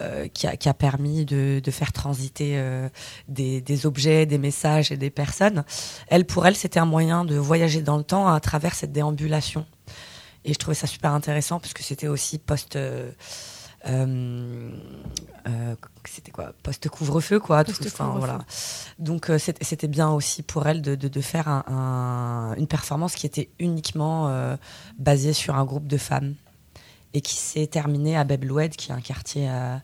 euh, 0.00 0.28
qui, 0.28 0.46
a, 0.46 0.74
permis 0.74 1.24
de, 1.26 1.60
faire 1.70 1.92
transiter 1.92 2.52
euh, 2.54 2.88
des, 3.28 3.86
objets, 3.86 4.24
des 4.24 4.38
messages 4.38 4.90
et 4.92 4.96
des 4.96 5.10
personnes. 5.10 5.64
Elle, 6.08 6.24
pour 6.24 6.46
elle, 6.46 6.56
c'était 6.56 6.80
un 6.80 6.86
moyen 6.86 7.24
de 7.24 7.36
voyager 7.36 7.82
dans 7.82 7.98
le 7.98 8.04
temps 8.04 8.28
à 8.28 8.40
travers 8.40 8.74
cette 8.74 8.92
déambulation. 8.92 9.66
Et 10.44 10.54
je 10.54 10.58
trouvais 10.58 10.74
ça 10.74 10.86
super 10.86 11.12
intéressant 11.12 11.60
parce 11.60 11.74
que 11.74 11.82
c'était 11.82 12.08
aussi 12.08 12.38
post. 12.38 12.76
Euh, 12.76 13.10
c'était 16.04 16.30
quoi 16.30 16.52
post 16.62 16.86
couvre-feu 16.90 17.40
quoi 17.40 17.64
tout, 17.64 17.72
voilà 18.16 18.40
donc 18.98 19.30
c'était 19.38 19.88
bien 19.88 20.10
aussi 20.10 20.42
pour 20.42 20.66
elle 20.66 20.82
de, 20.82 21.20
faire 21.22 21.48
une 21.48 22.66
performance 22.68 23.14
qui 23.14 23.24
était 23.24 23.48
uniquement 23.58 24.30
basée 24.98 25.32
sur 25.32 25.54
un 25.54 25.64
groupe 25.64 25.86
de 25.86 25.96
femmes 25.96 26.34
et 27.14 27.20
qui 27.20 27.36
s'est 27.36 27.66
terminée 27.66 28.16
à 28.16 28.24
Bebloued, 28.24 28.70
qui 28.70 28.90
est 28.90 28.94
un 28.94 29.00
quartier 29.00 29.48
euh, 29.48 29.76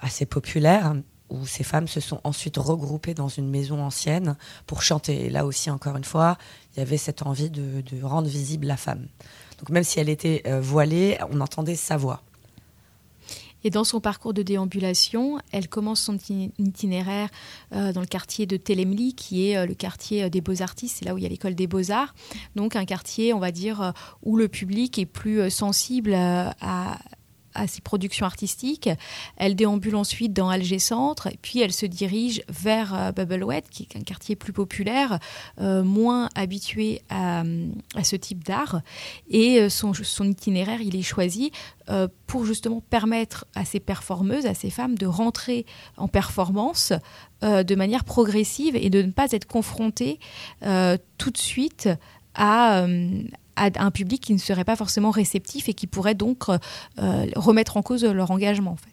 assez 0.00 0.26
populaire, 0.26 0.94
où 1.30 1.46
ces 1.46 1.64
femmes 1.64 1.88
se 1.88 2.00
sont 2.00 2.20
ensuite 2.24 2.56
regroupées 2.56 3.14
dans 3.14 3.28
une 3.28 3.48
maison 3.48 3.82
ancienne 3.82 4.36
pour 4.66 4.82
chanter. 4.82 5.26
Et 5.26 5.30
là 5.30 5.46
aussi, 5.46 5.70
encore 5.70 5.96
une 5.96 6.04
fois, 6.04 6.36
il 6.74 6.80
y 6.80 6.82
avait 6.82 6.96
cette 6.96 7.22
envie 7.22 7.50
de, 7.50 8.02
rendre 8.02 8.28
visible 8.28 8.66
la 8.66 8.76
femme. 8.76 9.06
Donc 9.58 9.70
même 9.70 9.84
si 9.84 10.00
elle 10.00 10.08
était 10.08 10.42
euh, 10.46 10.60
voilée, 10.60 11.18
on 11.30 11.40
entendait 11.40 11.76
sa 11.76 11.96
voix. 11.96 12.22
Et 13.64 13.70
dans 13.70 13.84
son 13.84 14.00
parcours 14.00 14.34
de 14.34 14.42
déambulation, 14.42 15.38
elle 15.52 15.68
commence 15.68 16.00
son 16.00 16.16
itinéraire 16.58 17.28
euh, 17.72 17.92
dans 17.92 18.00
le 18.00 18.06
quartier 18.06 18.46
de 18.46 18.56
Telemli, 18.56 19.14
qui 19.14 19.48
est 19.48 19.56
euh, 19.56 19.66
le 19.66 19.74
quartier 19.74 20.24
euh, 20.24 20.28
des 20.28 20.40
beaux-artistes, 20.40 20.96
c'est 20.98 21.04
là 21.04 21.14
où 21.14 21.18
il 21.18 21.22
y 21.22 21.26
a 21.26 21.28
l'école 21.28 21.54
des 21.54 21.66
beaux-arts. 21.66 22.14
Donc 22.56 22.76
un 22.76 22.84
quartier, 22.84 23.32
on 23.34 23.38
va 23.38 23.50
dire, 23.50 23.92
où 24.22 24.36
le 24.36 24.48
public 24.48 24.98
est 24.98 25.06
plus 25.06 25.50
sensible 25.50 26.14
à, 26.14 26.98
à 27.54 27.66
ses 27.66 27.80
productions 27.80 28.26
artistiques. 28.26 28.88
Elle 29.36 29.54
déambule 29.54 29.96
ensuite 29.96 30.32
dans 30.32 30.48
Alger 30.48 30.78
Centre, 30.78 31.28
et 31.28 31.38
puis 31.40 31.60
elle 31.60 31.72
se 31.72 31.86
dirige 31.86 32.42
vers 32.48 32.94
euh, 32.94 33.12
Bubblewet, 33.12 33.62
qui 33.70 33.82
est 33.82 33.96
un 33.96 34.02
quartier 34.02 34.36
plus 34.36 34.52
populaire, 34.52 35.18
euh, 35.60 35.82
moins 35.82 36.28
habitué 36.34 37.02
à, 37.10 37.42
ce 38.02 38.16
type 38.16 38.44
d'art. 38.44 38.82
Et 39.28 39.60
euh, 39.60 39.68
son, 39.68 39.92
itinéraire, 40.24 40.80
il 40.80 40.96
est 40.96 41.02
choisi 41.02 41.50
pour 42.28 42.44
justement 42.44 42.80
permettre 42.88 43.46
à 43.56 43.64
ces 43.64 43.80
performeuses, 43.80 44.46
à 44.46 44.54
ces 44.54 44.70
femmes, 44.70 44.96
de 44.96 45.06
rentrer 45.06 45.66
en 45.96 46.06
performance 46.06 46.92
de 47.42 47.74
manière 47.74 48.04
progressive 48.04 48.76
et 48.76 48.90
de 48.90 49.02
ne 49.02 49.10
pas 49.10 49.32
être 49.32 49.46
confrontées 49.46 50.20
tout 50.60 51.30
de 51.30 51.36
suite 51.36 51.88
à, 52.36 52.86
à 53.56 53.70
un 53.76 53.90
public 53.90 54.22
qui 54.22 54.32
ne 54.32 54.38
serait 54.38 54.64
pas 54.64 54.76
forcément 54.76 55.10
réceptif 55.10 55.68
et 55.68 55.74
qui 55.74 55.86
pourrait 55.86 56.14
donc 56.14 56.48
euh, 56.48 56.58
euh, 56.98 57.26
remettre 57.36 57.76
en 57.76 57.82
cause 57.82 58.04
leur 58.04 58.30
engagement. 58.30 58.72
En 58.72 58.76
fait. 58.76 58.90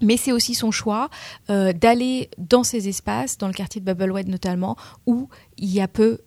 Mais 0.00 0.16
c'est 0.16 0.32
aussi 0.32 0.54
son 0.54 0.72
choix 0.72 1.10
euh, 1.48 1.72
d'aller 1.72 2.28
dans 2.36 2.64
ces 2.64 2.88
espaces, 2.88 3.38
dans 3.38 3.46
le 3.46 3.52
quartier 3.52 3.80
de 3.80 3.92
Bubblewed 3.92 4.28
notamment, 4.28 4.76
où 5.06 5.28
il 5.58 5.70
y 5.72 5.80
a 5.80 5.86
peu 5.86 6.18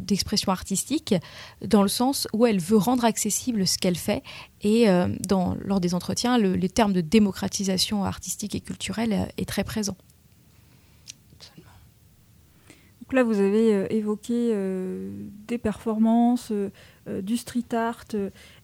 d'expression 0.00 0.52
artistique, 0.52 1.14
dans 1.62 1.82
le 1.82 1.88
sens 1.88 2.26
où 2.32 2.46
elle 2.46 2.60
veut 2.60 2.78
rendre 2.78 3.04
accessible 3.04 3.66
ce 3.66 3.76
qu'elle 3.76 3.96
fait. 3.96 4.22
Et 4.62 4.86
lors 4.86 5.80
des 5.80 5.94
entretiens, 5.94 6.38
le, 6.38 6.68
terme 6.68 6.94
de 6.94 7.02
démocratisation 7.02 8.04
artistique 8.04 8.54
et 8.54 8.60
culturelle 8.60 9.28
est 9.36 9.46
très 9.46 9.64
présent 9.64 9.96
là, 13.14 13.22
vous 13.22 13.40
avez 13.40 13.74
euh, 13.74 13.86
évoqué 13.90 14.50
euh, 14.52 15.10
des 15.46 15.58
performances, 15.58 16.52
euh, 16.52 16.70
du 17.22 17.36
street 17.36 17.72
art. 17.72 18.04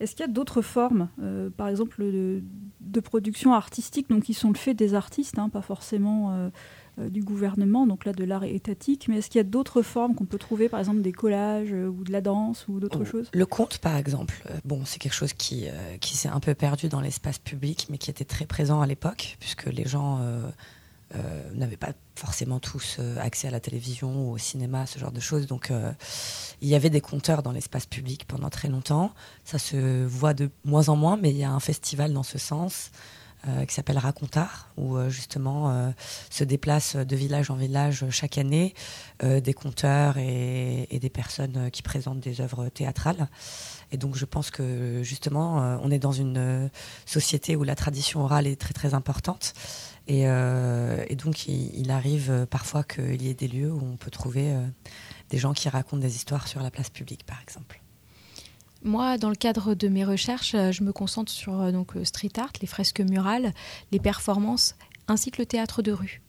Est-ce 0.01 0.13
qu'il 0.13 0.21
y 0.21 0.29
a 0.29 0.33
d'autres 0.33 0.63
formes, 0.63 1.09
par 1.57 1.69
exemple, 1.69 2.03
de, 2.05 3.01
production 3.01 3.55
artistique, 3.55 4.09
donc 4.09 4.25
qui 4.25 4.35
sont 4.35 4.51
le 4.51 4.57
fait 4.57 4.75
des 4.75 4.95
artistes, 4.95 5.39
hein, 5.39 5.49
pas 5.49 5.63
forcément 5.63 6.51
du 6.99 7.23
gouvernement, 7.23 7.87
donc 7.87 8.05
là 8.05 8.13
de 8.13 8.25
l'art 8.25 8.45
étatique, 8.45 9.09
mais 9.09 9.17
est-ce 9.19 9.31
qu'il 9.31 9.39
y 9.39 9.41
a 9.41 9.45
d'autres 9.45 9.83
formes 9.83 10.15
qu'on 10.15 10.27
peut 10.27 10.39
trouver, 10.39 10.69
par 10.69 10.79
exemple 10.81 11.01
des 11.01 11.13
collages 11.13 11.73
ou 11.73 12.05
de 12.05 12.13
la 12.13 12.21
danse 12.21 12.69
ou 12.69 12.79
d'autres 12.79 13.03
oh, 13.03 13.05
choses? 13.05 13.31
Le 13.33 13.47
conte, 13.47 13.79
par 13.79 13.97
exemple, 13.97 14.43
bon, 14.65 14.83
c'est 14.85 14.99
quelque 14.99 15.15
chose 15.15 15.33
qui, 15.33 15.67
qui 16.01 16.17
s'est 16.17 16.29
un 16.29 16.41
peu 16.41 16.55
perdu 16.55 16.89
dans 16.89 17.01
l'espace 17.01 17.39
public, 17.39 17.89
mais 17.91 17.99
qui 17.99 18.11
était 18.11 18.25
très 18.25 18.47
présent 18.47 18.81
à 18.81 18.87
l'époque, 18.87 19.37
puisque 19.41 19.67
les 19.67 19.87
gens 19.87 20.21
euh, 21.15 21.51
n'avaient 21.55 21.77
pas 21.77 21.93
forcément 22.17 22.59
tous 22.59 22.97
euh, 22.99 23.17
accès 23.21 23.47
à 23.47 23.53
la 23.53 23.61
télévision 23.61 24.29
ou 24.29 24.33
au 24.33 24.39
cinéma, 24.39 24.87
ce 24.87 24.99
genre 24.99 25.13
de 25.13 25.21
choses. 25.21 25.47
Donc 25.47 25.71
euh, 25.71 25.93
il 26.61 26.69
y 26.69 26.75
avait 26.75 26.91
des 26.91 27.01
compteurs 27.01 27.45
dans 27.45 27.53
l'espace 27.53 27.87
public 27.87 28.27
pendant 28.27 28.51
très 28.51 28.67
longtemps. 28.67 29.15
Ça 29.45 29.59
se 29.59 30.05
voit 30.05 30.35
de 30.35 30.51
moins 30.65 30.89
en 30.89 30.97
moins, 30.97 31.17
mais 31.17 31.31
il 31.31 31.37
y 31.37 31.45
a 31.45 31.51
un 31.51 31.61
festival 31.61 32.13
dans 32.13 32.25
ce 32.25 32.39
sens. 32.39 32.91
qui 33.69 33.75
s'appelle 33.75 33.99
Racontard, 33.99 34.73
où 34.77 34.99
justement 35.09 35.95
se 36.31 36.43
déplacent 36.43 36.97
de 36.97 37.17
village 37.17 37.49
en 37.49 37.55
village 37.55 38.05
chaque 38.11 38.39
année 38.39 38.75
des 39.23 39.55
conteurs 39.55 40.19
et, 40.19 40.89
et, 40.91 40.99
des 40.99 41.11
personnes 41.11 41.71
qui 41.71 41.83
présentent 41.83 42.19
des 42.19 42.41
œuvres 42.41 42.69
théâtrales. 42.71 43.29
Et 43.93 43.99
donc 43.99 44.17
je 44.17 44.25
pense 44.25 44.51
que 44.51 45.05
justement 45.05 45.79
on 45.81 45.93
est 45.93 46.01
dans 46.01 46.17
une 46.25 46.69
société 47.05 47.55
où 47.55 47.63
la 47.63 47.77
tradition 47.77 48.25
orale 48.25 48.49
est 48.49 48.61
très 48.61 48.75
très 48.75 48.95
importante 48.95 49.55
euh, 50.09 51.05
et, 51.09 51.17
donc, 51.17 51.47
il, 51.49 51.91
arrive 51.91 52.31
euh, 52.31 52.47
parfois 52.47 52.85
qu'il 52.85 53.23
y 53.23 53.29
ait 53.29 53.35
des 53.35 53.49
lieux 53.49 53.73
où 53.73 53.81
on 53.83 53.97
peut 53.97 54.11
trouver 54.11 54.53
euh, 54.53 54.67
des 55.31 55.39
gens 55.39 55.53
qui 55.53 55.69
racontent 55.69 56.01
des 56.01 56.15
histoires 56.17 56.47
sur 56.47 56.63
la 56.63 56.71
place 56.71 56.91
publique, 56.91 57.25
par 57.25 57.41
exemple. 57.43 57.81
Moi, 58.85 59.19
dans 59.19 59.31
le 59.31 59.37
cadre 59.37 59.75
de 59.75 59.89
mes 59.89 60.05
recherches, 60.05 60.53
je 60.53 60.85
me 60.85 60.93
concentre 60.93 61.33
sur 61.33 61.73
donc, 61.73 61.93
street 62.05 62.33
art, 62.37 62.53
les 62.61 62.69
fresques 62.69 63.01
murales, 63.01 63.53
les 63.91 63.99
performances, 63.99 64.77
ainsi 65.09 65.33
que 65.33 65.43
le 65.43 65.47
théâtre 65.47 65.83
de 65.83 65.91
rue. 65.91 66.23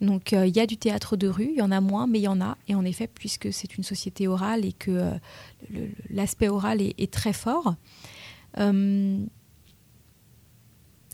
Donc 0.00 0.32
il 0.32 0.56
y 0.56 0.60
a 0.60 0.66
du 0.66 0.76
théâtre 0.76 1.16
de 1.16 1.26
rue, 1.28 1.48
il 1.50 1.58
y 1.58 1.62
en 1.62 1.70
a 1.70 1.80
moins, 1.80 2.06
mais 2.06 2.18
il 2.18 2.22
y 2.22 2.28
en 2.28 2.40
a. 2.40 2.56
Et 2.68 2.74
en 2.74 2.84
effet, 2.84 3.08
puisque 3.08 3.52
c'est 3.52 3.76
une 3.76 3.84
société 3.84 4.26
orale 4.26 4.64
et 4.64 4.72
que 4.72 5.10
l'aspect 6.08 6.48
oral 6.48 6.80
est, 6.80 7.12
très 7.12 7.34
fort, 7.34 7.74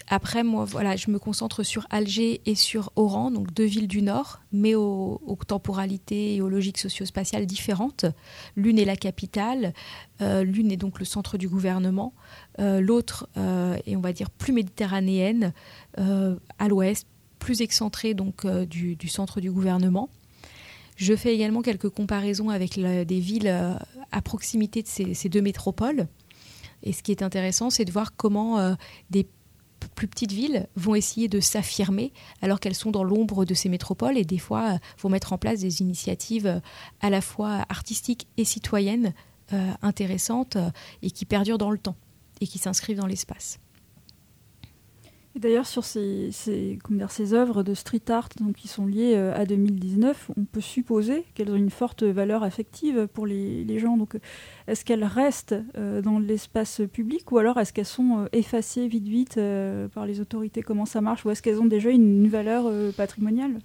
après, 0.08 0.42
moi, 0.42 0.64
voilà, 0.64 0.96
je 0.96 1.10
me 1.10 1.18
concentre 1.18 1.62
sur 1.62 1.86
Alger 1.90 2.40
et 2.46 2.54
sur 2.54 2.92
Oran, 2.96 3.30
donc 3.30 3.52
deux 3.52 3.64
villes 3.64 3.88
du 3.88 4.02
Nord, 4.02 4.40
mais 4.52 4.74
aux, 4.74 5.20
temporalités 5.46 6.36
et 6.36 6.42
aux 6.42 6.48
logiques 6.48 6.78
socio-spatiales 6.78 7.46
différentes. 7.46 8.06
L'une 8.56 8.78
est 8.78 8.84
la 8.84 8.96
capitale, 8.96 9.74
euh, 10.20 10.44
l'une 10.44 10.70
est 10.72 10.76
donc 10.76 10.98
le 10.98 11.04
centre 11.04 11.38
du 11.38 11.48
gouvernement, 11.48 12.14
euh, 12.58 12.80
l'autre 12.80 13.28
euh, 13.36 13.76
est, 13.86 13.96
on 13.96 14.00
va 14.00 14.12
dire, 14.12 14.30
plus 14.30 14.52
méditerranéenne, 14.52 15.52
à 15.96 16.68
l'ouest, 16.68 17.06
plus 17.38 17.60
excentrée 17.60 18.14
donc 18.14 18.46
du, 18.46 19.08
centre 19.08 19.40
du 19.40 19.50
gouvernement. 19.50 20.08
Je 20.96 21.14
fais 21.16 21.34
également 21.34 21.62
quelques 21.62 21.88
comparaisons 21.88 22.50
avec 22.50 22.78
des 22.78 23.20
villes 23.20 23.76
à 24.10 24.22
proximité 24.22 24.82
de 24.82 24.88
ces, 24.88 25.28
deux 25.28 25.42
métropoles. 25.42 26.06
Et 26.82 26.92
ce 26.92 27.02
qui 27.02 27.12
est 27.12 27.22
intéressant, 27.22 27.70
c'est 27.70 27.84
de 27.84 27.92
voir 27.92 28.16
comment 28.16 28.76
des 29.10 29.26
plus 29.88 30.08
petites 30.08 30.32
villes 30.32 30.66
vont 30.76 30.94
essayer 30.94 31.28
de 31.28 31.40
s'affirmer 31.40 32.12
alors 32.40 32.60
qu'elles 32.60 32.74
sont 32.74 32.90
dans 32.90 33.04
l'ombre 33.04 33.44
de 33.44 33.54
ces 33.54 33.68
métropoles 33.68 34.18
et 34.18 34.24
des 34.24 34.38
fois 34.38 34.74
euh, 34.74 34.78
vont 34.98 35.08
mettre 35.08 35.32
en 35.32 35.38
place 35.38 35.60
des 35.60 35.80
initiatives 35.80 36.46
euh, 36.46 36.60
à 37.00 37.10
la 37.10 37.20
fois 37.20 37.64
artistiques 37.68 38.26
et 38.36 38.44
citoyennes 38.44 39.12
euh, 39.52 39.70
intéressantes 39.82 40.56
et 41.02 41.10
qui 41.10 41.24
perdurent 41.24 41.58
dans 41.58 41.70
le 41.70 41.78
temps 41.78 41.96
et 42.40 42.46
qui 42.46 42.58
s'inscrivent 42.58 42.98
dans 42.98 43.06
l'espace. 43.06 43.58
D'ailleurs, 45.34 45.66
sur 45.66 45.82
ces, 45.84 46.30
œuvres 47.32 47.62
de 47.62 47.72
street 47.72 48.02
art 48.10 48.28
donc, 48.38 48.56
qui 48.56 48.68
sont 48.68 48.84
liées 48.84 49.14
euh, 49.16 49.34
à 49.34 49.46
2019, 49.46 50.30
on 50.36 50.44
peut 50.44 50.60
supposer 50.60 51.24
qu'elles 51.34 51.50
ont 51.50 51.56
une 51.56 51.70
forte 51.70 52.02
valeur 52.02 52.42
affective 52.42 53.08
pour 53.14 53.24
les, 53.24 53.78
gens. 53.78 53.96
Donc, 53.96 54.18
est-ce 54.66 54.84
qu'elles 54.84 55.04
restent 55.04 55.54
euh, 55.78 56.02
dans 56.02 56.18
l'espace 56.18 56.82
public 56.92 57.32
ou 57.32 57.38
alors 57.38 57.58
est-ce 57.58 57.72
qu'elles 57.72 57.86
sont 57.86 58.20
euh, 58.20 58.26
effacées 58.32 58.86
vite 58.88 59.08
vite 59.08 59.40
par 59.94 60.04
les 60.04 60.20
autorités? 60.20 60.62
Comment 60.62 60.84
ça 60.84 61.00
marche? 61.00 61.24
Ou 61.24 61.30
est-ce 61.30 61.40
qu'elles 61.40 61.60
ont 61.60 61.66
déjà 61.66 61.88
une, 61.88 62.28
valeur 62.28 62.70
patrimoniale? 62.94 63.58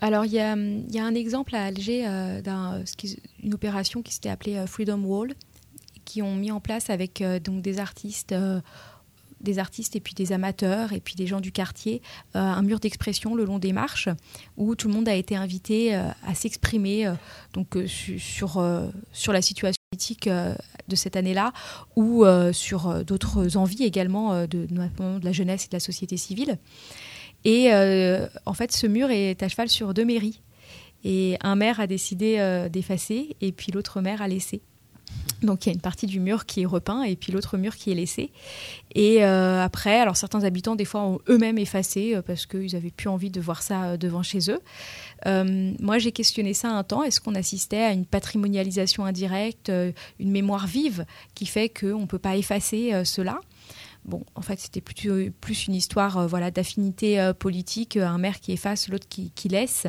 Alors, 0.00 0.24
il 0.24 0.32
y 0.32 0.40
a, 0.40 0.52
un 0.52 1.14
exemple 1.14 1.54
à 1.54 1.64
Alger 1.64 2.06
d'une 3.42 3.54
opération 3.54 4.00
qui 4.02 4.14
s'était 4.14 4.30
appelée 4.30 4.64
Freedom 4.66 5.02
Wall, 5.04 5.34
qui 6.06 6.22
ont 6.22 6.34
mis 6.34 6.50
en 6.50 6.60
place 6.60 6.88
avec 6.88 7.22
donc 7.44 7.62
des 7.62 7.78
artistes 7.78 8.34
des 9.40 9.58
artistes 9.58 9.96
et 9.96 10.00
puis 10.00 10.14
des 10.14 10.32
amateurs 10.32 10.92
et 10.92 11.00
puis 11.00 11.14
des 11.14 11.26
gens 11.26 11.40
du 11.40 11.52
quartier 11.52 12.02
euh, 12.36 12.38
un 12.38 12.62
mur 12.62 12.80
d'expression 12.80 13.34
le 13.34 13.44
long 13.44 13.58
des 13.58 13.72
marches 13.72 14.08
où 14.56 14.74
tout 14.74 14.88
le 14.88 14.94
monde 14.94 15.08
a 15.08 15.14
été 15.14 15.36
invité 15.36 15.94
euh, 15.94 16.08
à 16.26 16.34
s'exprimer 16.34 17.06
euh, 17.06 17.14
donc 17.52 17.76
sur 17.86 18.60
la 18.60 19.42
situation 19.42 19.76
politique 19.90 20.28
de 20.28 20.96
cette 20.96 21.16
année-là 21.16 21.52
ou 21.96 22.24
sur 22.52 23.04
d'autres 23.04 23.56
envies 23.56 23.82
également 23.82 24.42
de, 24.42 24.66
de 24.66 25.24
la 25.24 25.32
jeunesse 25.32 25.64
et 25.64 25.68
de 25.68 25.74
la 25.74 25.80
société 25.80 26.16
civile. 26.16 26.58
Et 27.44 27.72
en 28.46 28.54
fait, 28.54 28.70
ce 28.70 28.86
mur 28.86 29.10
est 29.10 29.42
à 29.42 29.48
cheval 29.48 29.68
sur 29.68 29.92
deux 29.94 30.04
mairies. 30.04 30.42
Et 31.02 31.36
un 31.40 31.56
maire 31.56 31.80
a 31.80 31.86
décidé 31.86 32.68
d'effacer 32.70 33.36
et 33.40 33.50
puis 33.50 33.72
l'autre 33.72 34.00
maire 34.00 34.22
a 34.22 34.28
laissé. 34.28 34.62
Donc 35.42 35.64
il 35.64 35.70
y 35.70 35.72
a 35.72 35.74
une 35.74 35.80
partie 35.80 36.06
du 36.06 36.20
mur 36.20 36.46
qui 36.46 36.62
est 36.62 36.66
repeint 36.66 37.02
et 37.02 37.16
puis 37.16 37.32
l'autre 37.32 37.56
mur 37.56 37.76
qui 37.76 37.90
est 37.90 37.94
laissé. 37.94 38.30
Et 38.94 39.24
euh, 39.24 39.62
après, 39.62 39.98
alors 39.98 40.16
certains 40.16 40.44
habitants 40.44 40.76
des 40.76 40.84
fois 40.84 41.02
ont 41.02 41.20
eux-mêmes 41.28 41.58
effacé 41.58 42.14
euh, 42.14 42.22
parce 42.22 42.46
qu'ils 42.46 42.72
n'avaient 42.74 42.90
plus 42.90 43.08
envie 43.08 43.30
de 43.30 43.40
voir 43.40 43.62
ça 43.62 43.84
euh, 43.84 43.96
devant 43.96 44.22
chez 44.22 44.50
eux. 44.50 44.60
moi 45.80 45.98
j'ai 45.98 46.12
questionné 46.12 46.54
ça 46.54 46.70
un 46.70 46.84
temps. 46.84 47.02
Est-ce 47.02 47.20
qu'on 47.20 47.34
assistait 47.34 47.82
à 47.82 47.92
une 47.92 48.06
patrimonialisation 48.06 49.04
indirecte, 49.04 49.70
une 50.18 50.30
mémoire 50.30 50.66
vive 50.66 51.04
qui 51.34 51.46
fait 51.46 51.68
qu'on 51.68 52.00
ne 52.00 52.06
peut 52.06 52.18
pas 52.18 52.36
effacer 52.36 53.04
cela? 53.04 53.40
Bon, 54.06 54.24
en 54.34 54.40
fait, 54.40 54.58
c'était 54.58 54.80
plus 54.80 55.66
une 55.66 55.74
histoire 55.74 56.26
voilà, 56.26 56.50
d'affinité 56.50 57.32
politique, 57.38 57.98
un 57.98 58.16
maire 58.16 58.40
qui 58.40 58.52
efface, 58.52 58.88
l'autre 58.88 59.06
qui 59.08 59.48
laisse. 59.48 59.86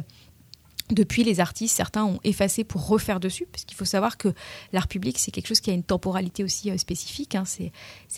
Depuis, 0.91 1.23
les 1.23 1.39
artistes, 1.39 1.75
certains 1.75 2.03
ont 2.03 2.19
effacé 2.23 2.63
pour 2.63 2.85
refaire 2.87 3.19
dessus, 3.19 3.47
parce 3.51 3.63
qu'il 3.63 3.77
faut 3.77 3.85
savoir 3.85 4.17
que 4.17 4.33
l'art 4.73 4.87
public, 4.87 5.17
c'est 5.17 5.31
quelque 5.31 5.47
chose 5.47 5.61
qui 5.61 5.71
a 5.71 5.73
une 5.73 5.83
temporalité 5.83 6.43
aussi 6.43 6.69
euh, 6.69 6.77
spécifique. 6.77 7.35
Hein. 7.35 7.45
C'est, 7.45 7.71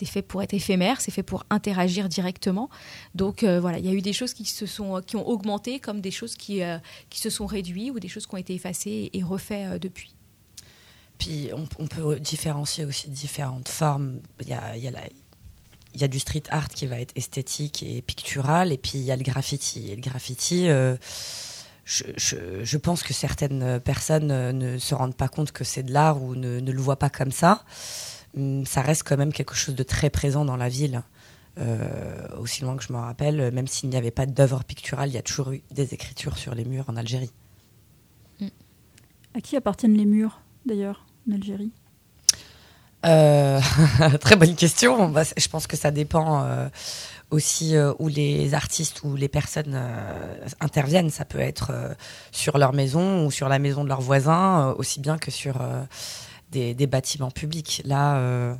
fait 0.04 0.22
pour 0.22 0.42
être 0.42 0.54
éphémère, 0.54 1.00
c'est 1.00 1.10
fait 1.10 1.22
pour 1.22 1.44
interagir 1.50 2.08
directement. 2.08 2.68
Donc 3.14 3.42
euh, 3.42 3.60
voilà, 3.60 3.78
il 3.78 3.86
y 3.86 3.88
a 3.88 3.92
eu 3.92 4.02
des 4.02 4.12
choses 4.12 4.34
qui, 4.34 4.44
se 4.44 4.66
sont, 4.66 5.00
qui 5.06 5.16
ont 5.16 5.26
augmenté, 5.26 5.78
comme 5.78 6.00
des 6.00 6.10
choses 6.10 6.36
qui, 6.36 6.62
euh, 6.62 6.78
qui 7.10 7.20
se 7.20 7.30
sont 7.30 7.46
réduites, 7.46 7.92
ou 7.92 8.00
des 8.00 8.08
choses 8.08 8.26
qui 8.26 8.34
ont 8.34 8.38
été 8.38 8.54
effacées 8.54 9.10
et 9.12 9.22
refaites 9.22 9.80
depuis. 9.80 10.14
Puis 11.18 11.50
on, 11.78 11.86
peut 11.86 12.18
différencier 12.18 12.84
aussi 12.84 13.08
différentes 13.08 13.68
formes. 13.68 14.20
Il 14.40 14.48
y 14.48 14.52
a, 14.52 14.76
il 15.94 16.00
y 16.00 16.04
a 16.04 16.08
du 16.08 16.18
street 16.18 16.42
art 16.50 16.68
qui 16.68 16.86
va 16.86 17.00
être 17.00 17.12
esthétique 17.16 17.82
et 17.82 18.02
pictural, 18.02 18.72
et 18.72 18.78
puis 18.78 18.92
il 18.96 19.04
y 19.04 19.12
a 19.12 19.16
le 19.16 19.22
graffiti. 19.22 19.90
Et 19.90 19.96
le 19.96 20.02
graffiti, 20.02 20.68
euh, 20.68 20.96
je, 21.84 22.04
je, 22.62 22.76
pense 22.78 23.02
que 23.02 23.12
certaines 23.12 23.78
personnes 23.80 24.52
ne 24.52 24.78
se 24.78 24.94
rendent 24.94 25.16
pas 25.16 25.28
compte 25.28 25.52
que 25.52 25.64
c'est 25.64 25.82
de 25.82 25.92
l'art 25.92 26.22
ou 26.22 26.34
ne, 26.34 26.60
ne, 26.60 26.72
le 26.72 26.80
voient 26.80 26.98
pas 26.98 27.10
comme 27.10 27.32
ça. 27.32 27.64
Hum, 28.36 28.64
ça 28.66 28.80
reste 28.82 29.02
quand 29.04 29.16
même 29.16 29.32
quelque 29.32 29.54
chose 29.54 29.74
de 29.74 29.82
très 29.82 30.10
présent 30.10 30.44
dans 30.44 30.56
la 30.56 30.68
ville. 30.68 31.02
Euh, 31.56 32.26
aussi 32.38 32.62
loin 32.62 32.76
que 32.76 32.82
je 32.82 32.92
me 32.92 32.98
rappelle, 32.98 33.52
même 33.52 33.68
s'il 33.68 33.88
n'y 33.88 33.96
avait 33.96 34.10
pas 34.10 34.26
d'œuvre 34.26 34.64
picturale, 34.64 35.08
il 35.08 35.14
y 35.14 35.18
a 35.18 35.22
toujours 35.22 35.52
eu 35.52 35.62
des 35.70 35.94
écritures 35.94 36.36
sur 36.36 36.54
les 36.54 36.64
murs 36.64 36.86
en 36.88 36.96
Algérie. 36.96 37.30
À 39.36 39.40
qui 39.40 39.56
appartiennent 39.56 39.96
les 39.96 40.04
murs, 40.04 40.40
d'ailleurs, 40.64 41.06
en 41.28 41.34
Algérie? 41.34 41.72
Euh, 43.04 43.60
Très 44.20 44.36
bonne 44.36 44.54
question. 44.54 45.08
Bah, 45.08 45.22
je 45.36 45.48
pense 45.48 45.66
que 45.66 45.76
ça 45.76 45.90
dépend 45.90 46.44
euh, 46.44 46.68
aussi 47.34 47.74
où 47.98 48.08
les 48.08 48.54
artistes 48.54 49.02
ou 49.04 49.16
les 49.16 49.28
personnes 49.28 49.78
interviennent. 50.60 51.10
Ça 51.10 51.24
peut 51.24 51.40
être 51.40 51.72
sur 52.32 52.58
leur 52.58 52.72
maison 52.72 53.26
ou 53.26 53.30
sur 53.30 53.48
la 53.48 53.58
maison 53.58 53.84
de 53.84 53.88
leurs 53.88 54.00
voisins, 54.00 54.74
aussi 54.78 55.00
bien 55.00 55.18
que 55.18 55.30
sur 55.30 55.60
des, 56.50 56.86
bâtiments 56.86 57.30
publics. 57.30 57.82
Là 57.84 58.54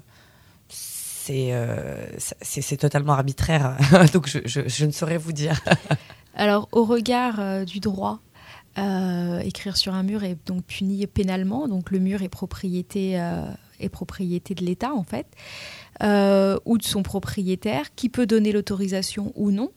euh, 1.31 2.07
c'est 2.19 2.77
totalement 2.77 3.15
arbitraire, 3.15 3.77
donc 4.13 4.29
je, 4.29 4.85
ne 4.85 4.91
saurais 4.91 5.17
vous 5.17 5.33
dire. 5.33 5.61
Alors, 6.35 6.69
au 6.73 6.85
regard 6.85 7.39
euh, 7.39 7.65
du 7.65 7.81
droit, 7.81 8.21
euh, 8.79 9.39
écrire 9.41 9.77
sur 9.77 9.95
un 9.95 10.03
mur 10.03 10.25
est 10.25 10.37
donc 10.47 10.65
puni 10.65 11.07
pénalement, 11.07 11.69
donc 11.69 11.91
le 11.91 11.99
mur 11.99 12.23
est 12.23 12.29
propriété, 12.29 13.21
est 13.81 13.89
propriété 13.89 14.55
de 14.55 14.65
l'État 14.65 14.93
en 14.93 15.05
fait, 15.05 15.27
ou 16.03 16.79
de 16.79 16.83
son 16.83 17.03
propriétaire, 17.03 17.95
qui 17.95 18.09
peut 18.09 18.27
donner 18.27 18.53
l'autorisation 18.53 19.33
ou 19.35 19.51
non. 19.51 19.71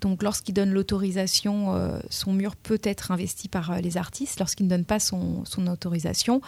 Donc, 0.00 0.22
lorsqu'il 0.22 0.54
donne 0.54 0.70
l'autorisation, 0.70 2.00
son 2.10 2.32
mur 2.32 2.56
peut 2.56 2.80
être 2.82 3.10
investi 3.10 3.48
par 3.48 3.80
les 3.80 3.96
artistes. 3.96 4.38
Lorsqu'il 4.38 4.66
ne 4.66 4.70
donne 4.70 4.84
pas 4.84 4.98
son, 4.98 5.44
son 5.46 5.66
autorisation, 5.66 6.42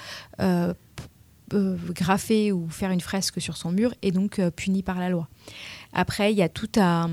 euh, 1.55 1.77
graffer 1.91 2.51
ou 2.51 2.69
faire 2.69 2.91
une 2.91 3.01
fresque 3.01 3.41
sur 3.41 3.57
son 3.57 3.71
mur 3.71 3.95
est 4.03 4.11
donc 4.11 4.39
euh, 4.39 4.51
puni 4.51 4.83
par 4.83 4.99
la 4.99 5.09
loi. 5.09 5.29
Après, 5.93 6.33
il 6.33 6.37
y 6.37 6.43
a 6.43 6.49
tout 6.49 6.69
à 6.77 7.09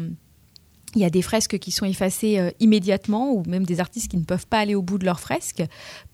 il 0.96 1.02
y 1.02 1.06
a 1.06 1.10
des 1.10 1.22
fresques 1.22 1.60
qui 1.60 1.72
sont 1.72 1.86
effacées 1.86 2.40
euh, 2.40 2.52
immédiatement, 2.60 3.32
ou 3.32 3.44
même 3.48 3.66
des 3.66 3.80
artistes 3.80 4.10
qui 4.10 4.18
ne 4.18 4.24
peuvent 4.24 4.48
pas 4.48 4.60
aller 4.60 4.76
au 4.76 4.82
bout 4.82 4.98
de 4.98 5.06
leurs 5.06 5.20
fresques, 5.20 5.64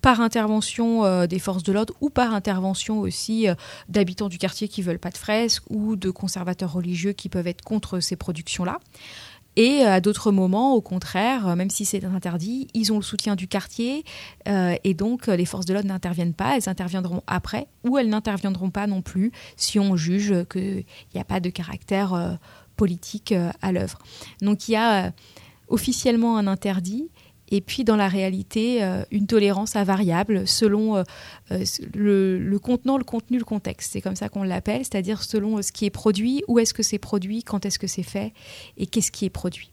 par 0.00 0.20
intervention 0.20 1.26
des 1.26 1.38
forces 1.38 1.62
de 1.62 1.72
l'ordre, 1.72 1.94
ou 2.00 2.10
par 2.10 2.34
intervention 2.34 3.00
aussi 3.00 3.46
d'habitants 3.88 4.28
du 4.28 4.38
quartier 4.38 4.68
qui 4.68 4.82
veulent 4.82 4.98
pas 4.98 5.10
de 5.10 5.18
fresques, 5.18 5.64
ou 5.68 5.96
de 5.96 6.10
conservateurs 6.10 6.72
religieux 6.72 7.12
qui 7.12 7.28
peuvent 7.28 7.46
être 7.46 7.62
contre 7.62 8.00
ces 8.00 8.16
productions-là. 8.16 8.78
Et 9.56 9.82
à 9.82 10.00
d'autres 10.00 10.30
moments, 10.30 10.74
au 10.74 10.80
contraire, 10.80 11.48
euh, 11.48 11.56
même 11.56 11.70
si 11.70 11.84
c'est 11.84 12.04
interdit, 12.04 12.68
ils 12.72 12.92
ont 12.92 12.96
le 12.96 13.02
soutien 13.02 13.34
du 13.34 13.48
quartier 13.48 14.04
euh, 14.48 14.74
et 14.84 14.94
donc 14.94 15.28
euh, 15.28 15.36
les 15.36 15.44
forces 15.44 15.66
de 15.66 15.72
l'ordre 15.72 15.88
n'interviennent 15.88 16.34
pas, 16.34 16.56
elles 16.56 16.68
interviendront 16.68 17.22
après 17.26 17.66
ou 17.84 17.98
elles 17.98 18.08
n'interviendront 18.08 18.70
pas 18.70 18.86
non 18.86 19.02
plus 19.02 19.32
si 19.56 19.78
on 19.78 19.96
juge 19.96 20.32
qu'il 20.50 20.84
n'y 21.14 21.20
a 21.20 21.24
pas 21.24 21.40
de 21.40 21.50
caractère 21.50 22.38
politique 22.82 23.34
à 23.60 23.72
l'œuvre. 23.72 23.98
Donc 24.40 24.68
il 24.68 24.72
y 24.72 24.76
a 24.76 25.12
officiellement 25.68 26.38
un 26.38 26.46
interdit 26.46 27.10
et 27.50 27.60
puis 27.60 27.84
dans 27.84 27.96
la 27.96 28.08
réalité, 28.08 28.82
euh, 28.82 29.02
une 29.10 29.26
tolérance 29.26 29.74
à 29.76 29.84
variable 29.84 30.46
selon 30.46 30.96
euh, 30.96 31.02
euh, 31.50 31.64
le, 31.94 32.58
contenant, 32.58 32.96
le 32.96 33.04
contenu, 33.04 33.38
le 33.38 33.44
contexte. 33.44 33.92
C'est 33.92 34.00
comme 34.00 34.16
ça 34.16 34.28
qu'on 34.28 34.44
l'appelle, 34.44 34.84
c'est-à-dire 34.84 35.22
selon 35.22 35.60
ce 35.62 35.72
qui 35.72 35.84
est 35.84 35.90
produit, 35.90 36.44
où 36.48 36.58
est-ce 36.58 36.72
que 36.72 36.82
c'est 36.82 36.98
produit, 36.98 37.42
quand 37.42 37.66
est-ce 37.66 37.78
que 37.78 37.88
c'est 37.88 38.04
fait 38.04 38.32
et 38.76 38.86
qu'est-ce 38.86 39.10
qui 39.10 39.24
est 39.24 39.30
produit. 39.30 39.72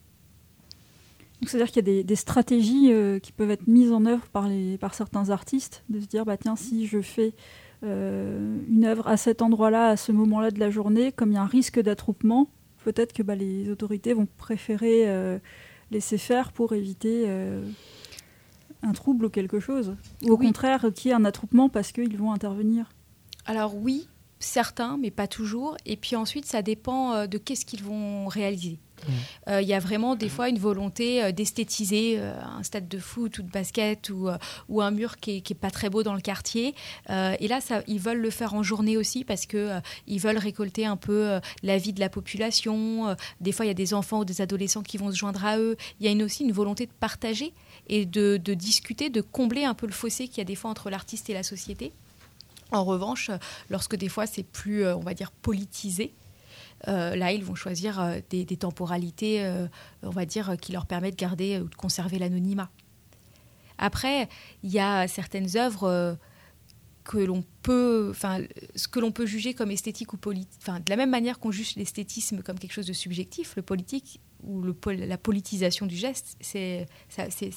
C'est-à-dire 1.45 1.68
qu'il 1.68 1.88
y 1.88 1.99
a 1.99 2.03
des, 2.03 2.16
stratégies 2.16 2.91
qui 3.22 3.32
peuvent 3.32 3.51
être 3.51 3.68
mises 3.68 3.91
en 3.91 4.08
œuvre 4.08 4.26
par, 4.34 4.47
les, 4.47 4.80
par 4.80 4.95
certains 4.95 5.30
artistes, 5.30 5.84
de 5.88 5.99
se 5.99 6.08
dire, 6.08 6.26
bah, 6.26 6.36
tiens, 6.36 6.55
si 6.55 6.88
je 6.88 6.99
fais 6.99 7.36
une 7.84 8.86
œuvre 8.86 9.08
à 9.08 9.18
cet 9.18 9.43
endroit-là, 9.43 9.89
à 9.89 9.97
ce 9.97 10.12
moment-là 10.12 10.49
de 10.49 10.60
la 10.60 10.72
journée, 10.72 11.12
comme 11.12 11.30
il 11.30 11.36
y 11.36 11.38
a 11.38 11.43
un 11.43 11.45
risque 11.45 11.80
d'attroupement, 11.80 12.49
peut-être 12.88 13.11
que 13.11 13.21
bah, 13.21 13.35
les 13.35 13.69
autorités 13.69 14.13
vont 14.13 14.29
préférer 14.38 15.05
laisser 15.91 16.17
faire 16.17 16.51
pour 16.51 16.73
éviter 16.73 17.25
euh, 17.27 17.61
un 18.81 18.93
trouble 18.93 19.25
ou 19.25 19.29
quelque 19.29 19.59
chose 19.59 19.95
Ou 20.23 20.31
au 20.31 20.38
contraire, 20.38 20.85
qu'il 20.95 21.09
y 21.09 21.11
ait 21.11 21.15
un 21.15 21.25
attroupement 21.25 21.67
parce 21.67 21.91
qu'ils 21.91 22.17
vont 22.17 22.31
intervenir 22.31 22.89
Alors 23.45 23.75
oui, 23.75 24.07
certains, 24.39 24.97
mais 24.97 25.11
pas 25.11 25.27
toujours. 25.27 25.75
Et 25.85 25.97
puis 25.97 26.15
ensuite, 26.15 26.45
ça 26.45 26.61
dépend 26.61 27.13
euh, 27.13 27.27
de 27.27 27.38
qu'est-ce 27.38 27.65
qu'ils 27.65 27.83
vont 27.83 28.27
réaliser. 28.27 28.79
Euh, 29.48 29.62
il 29.62 29.68
y 29.68 29.74
a 29.74 29.80
vraiment 29.80 30.16
des 30.16 30.30
fois 30.30 30.50
une 30.50 30.60
volonté 30.60 31.24
euh, 31.24 31.32
d'esthétiser 31.32 32.20
un 32.20 32.64
stade 32.64 32.88
de 32.88 33.00
foot 33.00 33.38
ou 33.39 33.43
de 33.43 33.50
basket 33.50 34.10
ou, 34.10 34.30
un 34.82 34.91
mur 34.91 35.18
qui 35.18 35.38
est, 35.38 35.54
pas 35.54 35.72
très 35.72 35.89
beau 35.89 36.04
dans 36.04 36.14
le 36.14 36.22
quartier. 36.22 36.76
et 37.10 37.48
là, 37.48 37.60
ils 37.88 38.00
veulent 38.00 38.22
le 38.22 38.30
faire 38.30 38.54
en 38.54 38.64
journée 38.64 38.98
aussi 38.98 39.24
parce 39.24 39.45
que 39.45 39.80
ils 40.06 40.20
veulent 40.20 40.38
récolter 40.38 40.86
un 40.86 40.98
peu 40.98 41.39
la 41.64 41.78
vie 41.78 41.93
de 41.93 42.00
la 42.00 42.10
population. 42.10 43.16
des 43.41 43.52
fois, 43.52 43.66
il 43.66 43.70
y 43.70 43.72
a 43.72 43.76
des 43.76 43.93
enfants 43.93 44.20
ou 44.20 44.26
des 44.26 44.41
adolescents 44.41 44.84
qui 44.84 44.98
vont 44.98 45.12
se 45.12 45.18
joindre 45.18 45.45
à 45.45 45.58
eux. 45.58 45.78
Il 46.00 46.10
y 46.10 46.22
a 46.22 46.26
aussi 46.26 46.43
une 46.43 46.52
volonté 46.52 46.86
de 46.86 46.91
partager 47.00 47.54
et 47.88 48.06
de, 48.06 48.38
de 48.38 48.54
discuter, 48.54 49.10
de 49.10 49.22
combler 49.22 49.64
un 49.64 49.74
peu 49.74 49.88
le 49.88 49.93
fossé 49.93 50.28
qu'il 50.28 50.39
y 50.39 50.41
a 50.41 50.45
des 50.45 50.56
fois 50.56 50.70
entre 50.70 50.89
l'artiste 50.89 51.30
et 51.30 51.34
la 51.34 51.43
société. 51.43 51.91
En 52.72 52.84
revanche, 52.84 53.32
lorsque 53.70 53.95
des 53.95 54.10
fois 54.10 54.28
c'est 54.28 54.43
plus, 54.43 54.84
euh, 54.84 54.95
on 54.95 55.02
va 55.02 55.14
dire, 55.14 55.32
politisé, 55.32 56.14
euh, 56.88 57.15
là, 57.15 57.32
ils 57.32 57.43
vont 57.43 57.55
choisir 57.55 57.99
euh, 57.99 58.19
des, 58.30 58.45
temporalités, 58.45 59.45
on 60.03 60.09
va 60.09 60.25
dire, 60.25 60.57
qui 60.59 60.71
leur 60.71 60.86
permettent 60.86 61.15
de 61.15 61.21
garder 61.21 61.59
ou 61.59 61.67
de 61.69 61.75
conserver 61.75 62.19
l'anonymat. 62.19 62.69
Après, 63.78 64.28
il 64.63 64.71
y 64.71 64.80
a 64.80 65.07
certaines 65.07 65.55
œuvres 65.57 66.17
que 67.07 67.17
l'on 67.17 67.43
peut, 67.63 68.09
enfin, 68.11 68.39
ce 68.75 68.88
que 68.88 68.99
l'on 68.99 69.11
peut 69.11 69.25
juger 69.25 69.53
comme 69.53 69.71
esthétique 69.71 70.11
ou 70.13 70.17
politique, 70.17 70.59
enfin, 70.61 70.80
de 70.80 70.89
la 70.89 70.97
même 70.97 71.09
manière 71.09 71.39
qu'on 71.39 71.51
juge 71.51 71.75
l'esthétisme 71.78 72.41
comme 72.41 72.59
quelque 72.59 72.73
chose 72.73 72.86
de 72.86 72.93
subjectif, 72.93 73.55
le 73.55 73.61
politique 73.61 74.19
ou 74.43 74.61
la 74.86 75.17
politisation 75.17 75.86
du 75.86 75.95
geste, 75.95 76.38
c'est 76.41 76.86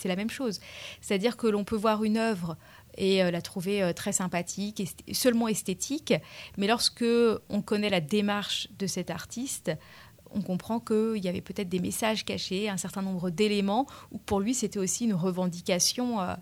la 0.05 0.17
même 0.17 0.31
chose. 0.31 0.61
C'est-à-dire 1.01 1.37
que 1.37 1.47
l'on 1.47 1.65
peut 1.65 1.77
voir 1.77 2.05
une 2.05 2.17
œuvre 2.17 2.57
et 2.97 3.23
euh, 3.23 3.31
la 3.31 3.43
trouver 3.43 3.83
euh, 3.83 3.93
très 3.93 4.13
sympathique, 4.13 4.83
seulement 5.13 5.49
esthétique. 5.49 6.15
Mais 6.57 6.67
lorsque 6.67 7.05
on 7.49 7.63
connaît 7.63 7.91
la 7.91 8.01
démarche 8.01 8.69
de 8.79 8.87
cet 8.87 9.11
artiste, 9.11 9.73
on 10.33 10.43
comprend 10.43 10.81
qu'il 10.81 11.19
y 11.19 11.29
avait 11.29 11.41
peut-être 11.41 11.69
des 11.69 11.81
messages 11.81 12.25
cachés, 12.25 12.69
un 12.69 12.77
certain 12.77 13.03
nombre 13.03 13.31
d'éléments, 13.31 13.87
ou 14.13 14.19
pour 14.19 14.41
lui 14.41 14.55
c'était 14.55 14.79
aussi 14.79 15.05
une 15.05 15.15
revendication 15.15 16.21
euh, 16.21 16.35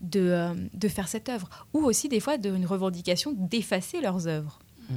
de, 0.00 0.68
de, 0.74 0.88
faire 0.88 1.08
cette 1.08 1.28
œuvre, 1.28 1.48
ou 1.72 1.80
aussi 1.84 2.08
des 2.08 2.20
fois 2.20 2.36
une 2.36 2.66
revendication 2.66 3.32
d'effacer 3.32 4.00
leurs 4.00 4.26
œuvres. 4.26 4.58
Mmh. 4.88 4.94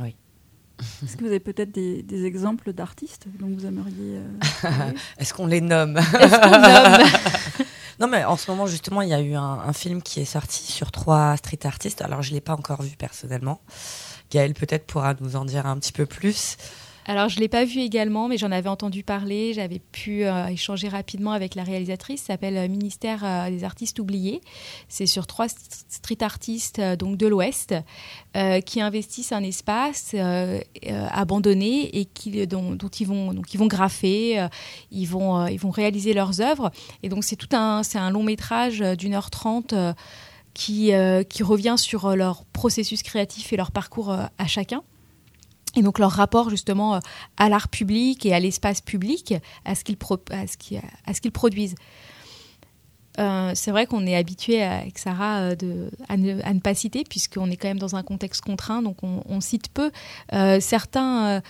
Oui. 0.00 0.16
Est-ce 1.04 1.16
que 1.16 1.20
vous 1.20 1.30
avez 1.30 1.40
peut-être 1.40 1.70
des, 1.70 2.24
exemples 2.24 2.72
d'artistes 2.72 3.26
dont 3.38 3.48
vous 3.48 3.66
aimeriez 3.66 4.20
Est-ce 5.18 5.32
qu'on 5.34 5.46
les 5.46 5.60
nomme? 5.60 5.96
Est-ce 5.96 6.40
qu'on 6.40 7.58
nomme? 7.58 7.66
Non, 8.00 8.08
mais 8.08 8.24
en 8.24 8.36
ce 8.36 8.50
moment, 8.50 8.66
justement, 8.66 9.02
il 9.02 9.08
y 9.08 9.14
a 9.14 9.20
eu 9.20 9.34
un, 9.34 9.72
film 9.72 10.02
qui 10.02 10.20
est 10.20 10.24
sorti 10.24 10.70
sur 10.70 10.90
trois 10.90 11.36
street 11.36 11.60
artistes. 11.64 12.02
Alors, 12.02 12.22
je 12.22 12.30
ne 12.30 12.34
l'ai 12.34 12.40
pas 12.40 12.54
encore 12.54 12.82
vu 12.82 12.96
personnellement. 12.96 13.60
Gaëlle, 14.30 14.54
peut-être, 14.54 14.86
pourra 14.86 15.14
nous 15.20 15.36
en 15.36 15.44
dire 15.44 15.66
un 15.66 15.78
petit 15.78 15.92
peu 15.92 16.06
plus. 16.06 16.56
Alors, 17.06 17.28
je 17.28 17.36
ne 17.36 17.40
l'ai 17.40 17.48
pas 17.48 17.66
vu 17.66 17.80
également, 17.80 18.28
mais 18.28 18.38
j'en 18.38 18.50
avais 18.50 18.70
entendu 18.70 19.02
parler. 19.02 19.52
J'avais 19.52 19.78
pu 19.78 20.24
euh, 20.24 20.46
échanger 20.46 20.88
rapidement 20.88 21.32
avec 21.32 21.54
la 21.54 21.62
réalisatrice. 21.62 22.20
Ça 22.20 22.28
s'appelle 22.28 22.56
euh, 22.56 22.68
Ministère 22.68 23.22
euh, 23.24 23.50
des 23.50 23.62
artistes 23.62 23.98
oubliés. 23.98 24.40
C'est 24.88 25.04
sur 25.04 25.26
trois 25.26 25.48
street 25.48 26.22
artistes 26.22 26.80
donc 26.80 27.16
de 27.16 27.26
l'Ouest 27.26 27.74
qui 28.66 28.80
investissent 28.80 29.32
un 29.32 29.42
espace 29.42 30.14
abandonné 31.10 31.96
et 31.98 32.04
qui, 32.04 32.46
dont, 32.46 32.76
ils, 32.76 33.06
vont, 33.06 33.32
donc, 33.32 33.54
ils 33.54 33.58
vont 33.58 33.66
graffer, 33.66 34.46
ils, 34.90 35.06
vont, 35.06 35.46
ils 35.46 35.58
vont 35.58 35.70
réaliser 35.70 36.14
leurs 36.14 36.40
œuvres. 36.40 36.70
Et 37.02 37.08
donc, 37.08 37.24
c'est 37.24 37.36
tout 37.36 37.54
un, 37.54 37.82
un 37.94 38.10
long 38.10 38.22
métrage 38.22 38.80
d'une 38.80 39.14
heure 39.14 39.30
trente. 39.30 39.74
Qui, 40.52 40.92
qui 41.28 41.42
revient 41.42 41.74
sur 41.76 42.14
leur 42.14 42.44
processus 42.44 43.02
créatif 43.02 43.52
et 43.52 43.56
leur 43.56 43.72
parcours 43.72 44.12
à 44.12 44.46
chacun 44.46 44.84
et 45.76 45.82
donc 45.82 45.98
leur 45.98 46.10
rapport 46.10 46.50
justement 46.50 46.96
euh, 46.96 46.98
à 47.36 47.48
l'art 47.48 47.68
public 47.68 48.24
et 48.26 48.34
à 48.34 48.40
l'espace 48.40 48.80
public, 48.80 49.34
à 49.64 49.74
ce 49.74 49.84
qu'ils 49.84 49.96
qu'ils 49.96 51.32
produisent. 51.32 51.74
Euh, 53.20 53.52
c'est 53.54 53.70
vrai 53.70 53.86
qu'on 53.86 54.06
est 54.06 54.16
habitué 54.16 54.62
avec 54.62 54.98
Sarah 54.98 55.40
euh, 55.40 55.88
à, 56.08 56.16
ne, 56.16 56.58
pas 56.58 56.74
citer, 56.74 57.04
puisqu'on 57.04 57.50
est 57.50 57.56
quand 57.56 57.68
même 57.68 57.78
dans 57.78 57.94
un 57.94 58.02
contexte 58.02 58.42
contraint, 58.42 58.82
donc 58.82 58.98
on, 59.02 59.40
cite 59.40 59.68
peu. 59.68 59.92
certains, 60.60 61.40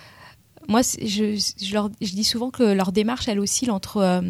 moi, 0.67 0.81
je, 0.81 1.73
leur, 1.73 1.89
je, 2.01 2.11
dis 2.11 2.23
souvent 2.23 2.51
que 2.51 2.63
leur 2.63 2.91
démarche, 2.91 3.27
elle 3.27 3.39
oscille 3.39 3.71
entre 3.71 4.21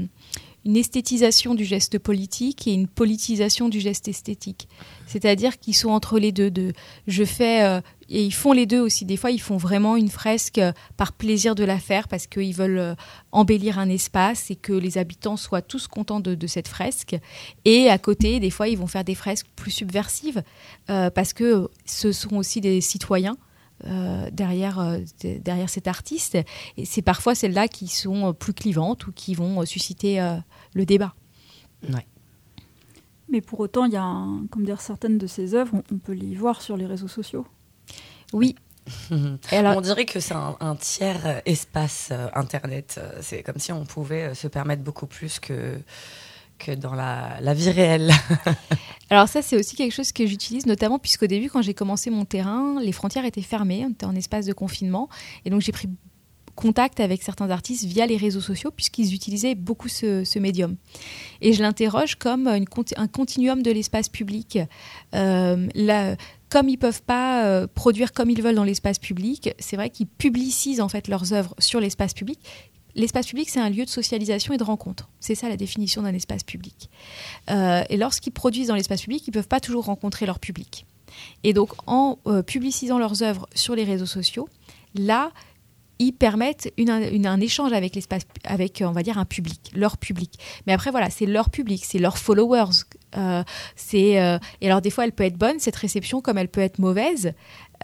une 0.65 0.77
esthétisation 0.77 1.53
du 1.53 1.63
geste 1.63 1.99
politique 1.99 2.67
et 2.67 2.73
une 2.73 2.87
politisation 2.87 3.69
du 3.69 3.79
geste 3.79 4.07
esthétique. 4.07 4.67
C'est-à-dire 5.05 5.59
qu'ils 5.59 5.75
sont 5.75 5.89
entre 5.89 6.17
les 6.17 6.31
deux. 6.31 6.49
De, 6.49 6.73
je 7.07 7.23
fais 7.23 7.63
euh, 7.63 7.81
et 8.09 8.23
ils 8.23 8.33
font 8.33 8.51
les 8.51 8.65
deux 8.65 8.79
aussi. 8.79 9.05
Des 9.05 9.17
fois, 9.17 9.29
ils 9.29 9.41
font 9.41 9.57
vraiment 9.57 9.95
une 9.95 10.09
fresque 10.09 10.57
euh, 10.57 10.71
par 10.97 11.13
plaisir 11.13 11.53
de 11.53 11.63
la 11.63 11.77
faire 11.77 12.07
parce 12.07 12.25
qu'ils 12.25 12.55
veulent 12.55 12.79
euh, 12.79 12.95
embellir 13.31 13.77
un 13.77 13.89
espace 13.89 14.49
et 14.49 14.55
que 14.55 14.73
les 14.73 14.97
habitants 14.97 15.37
soient 15.37 15.61
tous 15.61 15.87
contents 15.87 16.19
de, 16.19 16.47
cette 16.47 16.67
fresque. 16.67 17.15
Et 17.63 17.89
à 17.89 17.99
côté, 17.99 18.39
des 18.39 18.49
fois, 18.49 18.67
ils 18.67 18.77
vont 18.77 18.87
faire 18.87 19.03
des 19.03 19.15
fresques 19.15 19.47
plus 19.55 19.71
subversives 19.71 20.43
parce 20.87 21.33
que 21.33 21.69
ce 21.85 22.11
sont 22.11 22.35
aussi 22.35 22.61
des 22.61 22.81
citoyens. 22.81 23.37
derrière, 24.31 24.99
derrière 25.23 25.69
cet 25.69 25.87
artiste. 25.87 26.37
Et 26.77 26.85
c'est 26.85 27.01
parfois 27.01 27.35
celles-là 27.35 27.67
qui 27.67 27.87
sont 27.87 28.33
plus 28.33 28.53
clivantes 28.53 29.07
ou 29.07 29.11
qui 29.11 29.33
vont 29.33 29.65
susciter 29.65 30.19
le 30.75 30.85
débat. 30.85 31.15
Ouais. 31.89 32.05
Mais 33.29 33.41
pour 33.41 33.59
autant, 33.59 33.85
il 33.85 33.93
y 33.93 33.97
a, 33.97 34.25
comme 34.51 34.65
dire, 34.65 34.81
certaines 34.81 35.17
de 35.17 35.25
ces 35.25 35.55
œuvres, 35.55 35.81
on, 35.91 35.97
peut 35.97 36.13
les 36.13 36.35
voir 36.35 36.61
sur 36.61 36.77
les 36.77 36.85
réseaux 36.85 37.07
sociaux. 37.07 37.47
Oui. 38.33 38.55
on 39.11 39.81
dirait 39.81 40.05
que 40.05 40.19
c'est 40.19 40.35
un, 40.35 40.75
tiers 40.75 41.25
euh, 41.25 41.39
espace 41.45 42.09
euh, 42.11 42.27
Internet. 42.35 42.99
Euh, 42.99 43.17
c'est 43.21 43.41
comme 43.41 43.57
si 43.57 43.71
on 43.71 43.83
pouvait 43.83 44.35
se 44.35 44.47
permettre 44.47 44.83
beaucoup 44.83 45.07
plus 45.07 45.39
que, 45.39 45.79
que 46.59 46.71
dans 46.71 46.93
la, 46.93 47.39
la 47.41 47.53
vie 47.55 47.71
réelle. 47.71 48.11
Alors 49.09 49.27
ça, 49.27 49.41
c'est 49.41 49.57
aussi 49.57 49.75
quelque 49.75 49.93
chose 49.93 50.11
que 50.11 50.27
j'utilise, 50.27 50.67
notamment 50.67 50.99
puisqu'au 50.99 51.27
début, 51.27 51.49
quand 51.49 51.63
j'ai 51.63 51.73
commencé 51.73 52.11
mon 52.11 52.25
terrain, 52.25 52.79
les 52.79 52.91
frontières 52.91 53.25
étaient 53.25 53.41
fermées, 53.41 53.85
on 53.87 53.91
était 53.91 54.05
en 54.05 54.15
espace 54.15 54.45
de 54.45 54.53
confinement, 54.53 55.09
et 55.45 55.49
donc 55.49 55.61
j'ai 55.61 55.71
pris 55.71 55.89
contact 56.55 56.99
avec 56.99 57.21
certains 57.21 57.49
artistes 57.49 57.85
via 57.85 58.05
les 58.05 58.17
réseaux 58.17 58.41
sociaux 58.41 58.71
puisqu'ils 58.71 59.13
utilisaient 59.13 59.55
beaucoup 59.55 59.89
ce, 59.89 60.39
médium. 60.39 60.75
Et 61.41 61.53
je 61.53 61.61
l'interroge 61.61 62.15
comme 62.15 62.47
un 62.47 63.07
continuum 63.07 63.61
de 63.61 63.71
l'espace 63.71 64.09
public. 64.09 64.59
Euh, 65.13 66.15
comme 66.49 66.69
ils 66.69 66.73
ne 66.73 66.77
peuvent 66.77 67.03
pas 67.03 67.45
euh, 67.45 67.67
produire 67.67 68.13
comme 68.13 68.29
ils 68.29 68.41
veulent 68.41 68.55
dans 68.55 68.63
l'espace 68.63 68.99
public, 68.99 69.53
c'est 69.59 69.75
vrai 69.75 69.89
qu'ils 69.89 70.07
publicisent 70.07 70.81
en 70.81 70.89
fait 70.89 71.07
leurs 71.07 71.33
œuvres 71.33 71.53
sur 71.59 71.79
l'espace 71.79 72.13
public. 72.13 72.39
L'espace 72.95 73.27
public, 73.27 73.49
c'est 73.49 73.59
un 73.59 73.69
lieu 73.69 73.83
de 73.83 73.89
socialisation 73.89 74.53
et 74.53 74.57
de 74.57 74.63
rencontre. 74.63 75.09
C'est 75.19 75.35
ça 75.35 75.49
la 75.49 75.57
définition 75.57 76.01
d'un 76.01 76.13
espace 76.13 76.43
public. 76.43 76.89
Euh, 77.49 77.83
et 77.89 77.97
lorsqu'ils 77.97 78.31
produisent 78.31 78.67
dans 78.67 78.75
l'espace 78.75 79.01
public, 79.01 79.27
ils 79.27 79.31
ne 79.31 79.33
peuvent 79.33 79.49
pas 79.49 79.59
toujours 79.59 79.85
rencontrer 79.85 80.25
leur 80.25 80.39
public. 80.39 80.85
Et 81.43 81.51
donc, 81.53 81.71
en 81.87 82.17
publicisant 82.45 82.97
leurs 82.97 83.23
œuvres 83.23 83.47
sur 83.53 83.75
les 83.75 83.83
réseaux 83.83 84.05
sociaux, 84.05 84.49
là, 84.95 85.31
ils 85.99 86.13
permettent 86.13 86.71
un 86.77 87.39
échange 87.39 87.73
avec 87.73 87.95
l'espace, 87.95 88.23
avec 88.43 88.83
on 88.85 88.91
va 88.91 89.03
dire 89.03 89.17
un 89.17 89.25
public, 89.25 89.71
leur 89.73 89.97
public. 89.97 90.39
Mais 90.67 90.73
après 90.73 90.91
voilà, 90.91 91.09
c'est 91.09 91.25
leur 91.25 91.49
public, 91.49 91.83
c'est 91.85 91.99
leurs 91.99 92.17
followers. 92.17 92.83
Euh, 93.17 93.43
euh, 93.93 94.39
et 94.61 94.67
alors 94.67 94.81
des 94.81 94.89
fois 94.89 95.05
elle 95.05 95.13
peut 95.13 95.23
être 95.23 95.37
bonne 95.37 95.59
cette 95.59 95.75
réception 95.77 96.19
comme 96.21 96.37
elle 96.37 96.49
peut 96.49 96.61
être 96.61 96.79
mauvaise. 96.79 97.33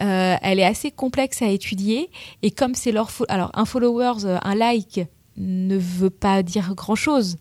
Euh, 0.00 0.36
elle 0.42 0.58
est 0.58 0.64
assez 0.64 0.90
complexe 0.90 1.42
à 1.42 1.48
étudier 1.48 2.10
et 2.42 2.50
comme 2.50 2.74
c'est 2.74 2.92
leur 2.92 3.10
alors 3.28 3.50
un 3.54 3.64
followers, 3.64 4.38
un 4.42 4.54
like 4.54 5.00
ne 5.36 5.76
veut 5.76 6.10
pas 6.10 6.42
dire 6.42 6.74
grand 6.74 6.94
chose. 6.94 7.36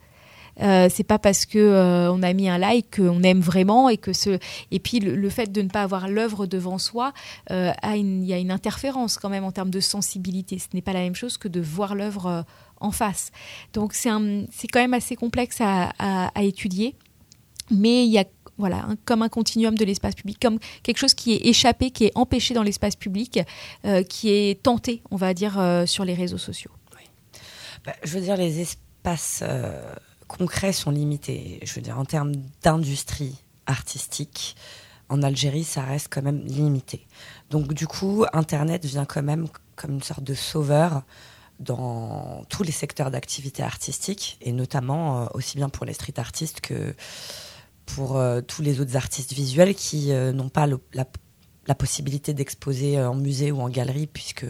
Euh, 0.59 0.89
c'est 0.91 1.03
pas 1.03 1.19
parce 1.19 1.45
que 1.45 1.57
euh, 1.57 2.11
on 2.11 2.21
a 2.23 2.33
mis 2.33 2.49
un 2.49 2.57
like 2.57 2.97
qu'on 2.97 3.23
aime 3.23 3.39
vraiment 3.39 3.89
et 3.89 3.97
que 3.97 4.13
ce 4.13 4.37
et 4.71 4.79
puis 4.79 4.99
le, 4.99 5.29
fait 5.29 5.51
de 5.51 5.61
ne 5.61 5.69
pas 5.69 5.83
avoir 5.83 6.07
l'œuvre 6.07 6.45
devant 6.45 6.77
soi, 6.77 7.13
euh, 7.51 7.71
il 7.95 8.23
y 8.25 8.33
a 8.33 8.37
une 8.37 8.51
interférence 8.51 9.17
quand 9.17 9.29
même 9.29 9.43
en 9.43 9.51
termes 9.51 9.69
de 9.69 9.79
sensibilité. 9.79 10.59
Ce 10.59 10.67
n'est 10.73 10.81
pas 10.81 10.93
la 10.93 10.99
même 10.99 11.15
chose 11.15 11.37
que 11.37 11.47
de 11.47 11.61
voir 11.61 11.95
l'œuvre 11.95 12.45
en 12.79 12.91
face. 12.91 13.31
Donc 13.73 13.93
c'est 13.93 14.09
c'est 14.51 14.67
quand 14.67 14.81
même 14.81 14.93
assez 14.93 15.15
complexe 15.15 15.59
à, 15.61 16.31
étudier, 16.41 16.95
mais 17.69 18.05
il 18.05 18.11
y 18.11 18.19
a 18.19 18.25
voilà, 18.57 18.85
comme 19.05 19.21
un 19.21 19.29
continuum 19.29 19.75
de 19.75 19.85
l'espace 19.85 20.13
public, 20.13 20.37
comme 20.39 20.59
quelque 20.83 20.97
chose 20.97 21.13
qui 21.13 21.33
est 21.33 21.47
échappé, 21.47 21.89
qui 21.89 22.05
est 22.05 22.11
empêché 22.13 22.53
dans 22.53 22.61
l'espace 22.61 22.95
public, 22.95 23.39
qui 24.09 24.29
est 24.29 24.61
tenté, 24.61 25.01
on 25.09 25.15
va 25.15 25.33
dire, 25.33 25.59
sur 25.85 26.03
les 26.03 26.13
réseaux 26.13 26.37
sociaux. 26.37 26.71
Bah, 27.85 27.93
je 28.03 28.13
veux 28.13 28.21
dire, 28.21 28.37
les 28.37 28.59
espaces 28.59 29.43
concrets 30.37 30.73
sont 30.73 30.91
limités. 30.91 31.59
Je 31.63 31.73
veux 31.73 31.81
dire, 31.81 31.99
en 31.99 32.05
termes 32.05 32.33
d'industrie 32.63 33.37
artistique, 33.65 34.55
en 35.09 35.23
Algérie, 35.23 35.65
ça 35.65 35.81
reste 35.81 36.07
quand 36.09 36.21
même 36.21 36.41
limité. 36.45 37.05
Donc, 37.49 37.73
du 37.73 37.85
coup, 37.85 38.25
Internet 38.31 38.85
vient 38.85 39.05
quand 39.05 39.23
même 39.23 39.47
comme 39.75 39.91
une 39.95 40.03
sorte 40.03 40.23
de 40.23 40.33
sauveur 40.33 41.03
dans 41.59 42.43
tous 42.49 42.63
les 42.63 42.71
secteurs 42.71 43.11
d'activité 43.11 43.61
artistique, 43.61 44.37
et 44.41 44.51
notamment 44.51 45.23
euh, 45.23 45.25
aussi 45.33 45.57
bien 45.57 45.69
pour 45.69 45.85
les 45.85 45.93
street 45.93 46.17
artistes 46.17 46.61
que 46.61 46.95
pour 47.85 48.17
euh, 48.17 48.41
tous 48.41 48.61
les 48.61 48.79
autres 48.79 48.95
artistes 48.95 49.33
visuels 49.33 49.75
qui 49.75 50.11
euh, 50.11 50.31
n'ont 50.31 50.49
pas 50.49 50.65
la, 50.65 51.05
la, 51.67 51.75
possibilité 51.75 52.33
d'exposer 52.33 52.99
en 52.99 53.15
musée 53.15 53.51
ou 53.51 53.61
en 53.61 53.69
galerie, 53.69 54.07
puisque 54.07 54.45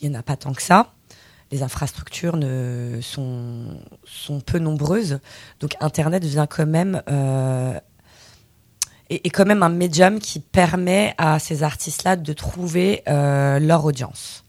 il 0.00 0.08
n'y 0.08 0.16
en 0.16 0.20
a 0.20 0.22
pas 0.22 0.36
tant 0.36 0.54
que 0.54 0.62
ça 0.62 0.93
les 1.54 1.62
infrastructures 1.62 2.36
sont, 3.00 4.40
peu 4.44 4.58
nombreuses. 4.58 5.20
Donc 5.60 5.76
Internet 5.80 6.24
vient 6.24 6.48
quand 6.48 6.66
même 6.66 7.00
euh, 7.08 7.78
est, 9.08 9.30
quand 9.30 9.46
même 9.46 9.62
un 9.62 9.68
médium 9.68 10.18
qui 10.18 10.40
permet 10.40 11.14
à 11.16 11.38
ces 11.38 11.62
artistes-là 11.62 12.16
de 12.16 12.32
trouver 12.32 13.04
euh, 13.06 13.60
leur 13.60 13.84
audience 13.84 14.44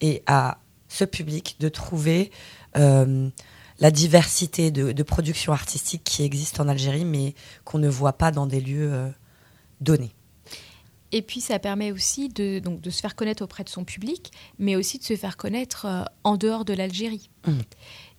et 0.00 0.22
à 0.26 0.58
ce 0.86 1.04
public 1.04 1.56
de 1.58 1.68
trouver 1.68 2.30
euh, 2.76 3.28
la 3.80 3.90
diversité 3.90 4.70
de, 4.70 4.92
de 4.92 5.02
production 5.02 5.52
artistique 5.52 6.04
qui 6.04 6.22
existe 6.22 6.60
en 6.60 6.68
Algérie, 6.68 7.04
mais 7.04 7.34
qu'on 7.64 7.78
ne 7.78 7.88
voit 7.88 8.12
pas 8.12 8.30
dans 8.30 8.46
des 8.46 8.60
lieux 8.60 9.12
donnés. 9.80 10.12
Et 11.12 11.22
puis 11.22 11.40
ça 11.40 11.58
permet 11.58 11.92
aussi 11.92 12.28
de, 12.28 12.58
donc, 12.60 12.80
de 12.80 12.90
se 12.90 13.00
faire 13.00 13.16
connaître 13.16 13.42
auprès 13.42 13.64
de 13.64 13.68
son 13.68 13.84
public, 13.84 14.30
mais 14.58 14.76
aussi 14.76 14.98
de 14.98 15.04
se 15.04 15.16
faire 15.16 15.36
connaître 15.36 15.86
euh, 15.86 16.04
en 16.24 16.36
dehors 16.36 16.64
de 16.64 16.72
l'Algérie. 16.72 17.30
Mmh. 17.46 17.52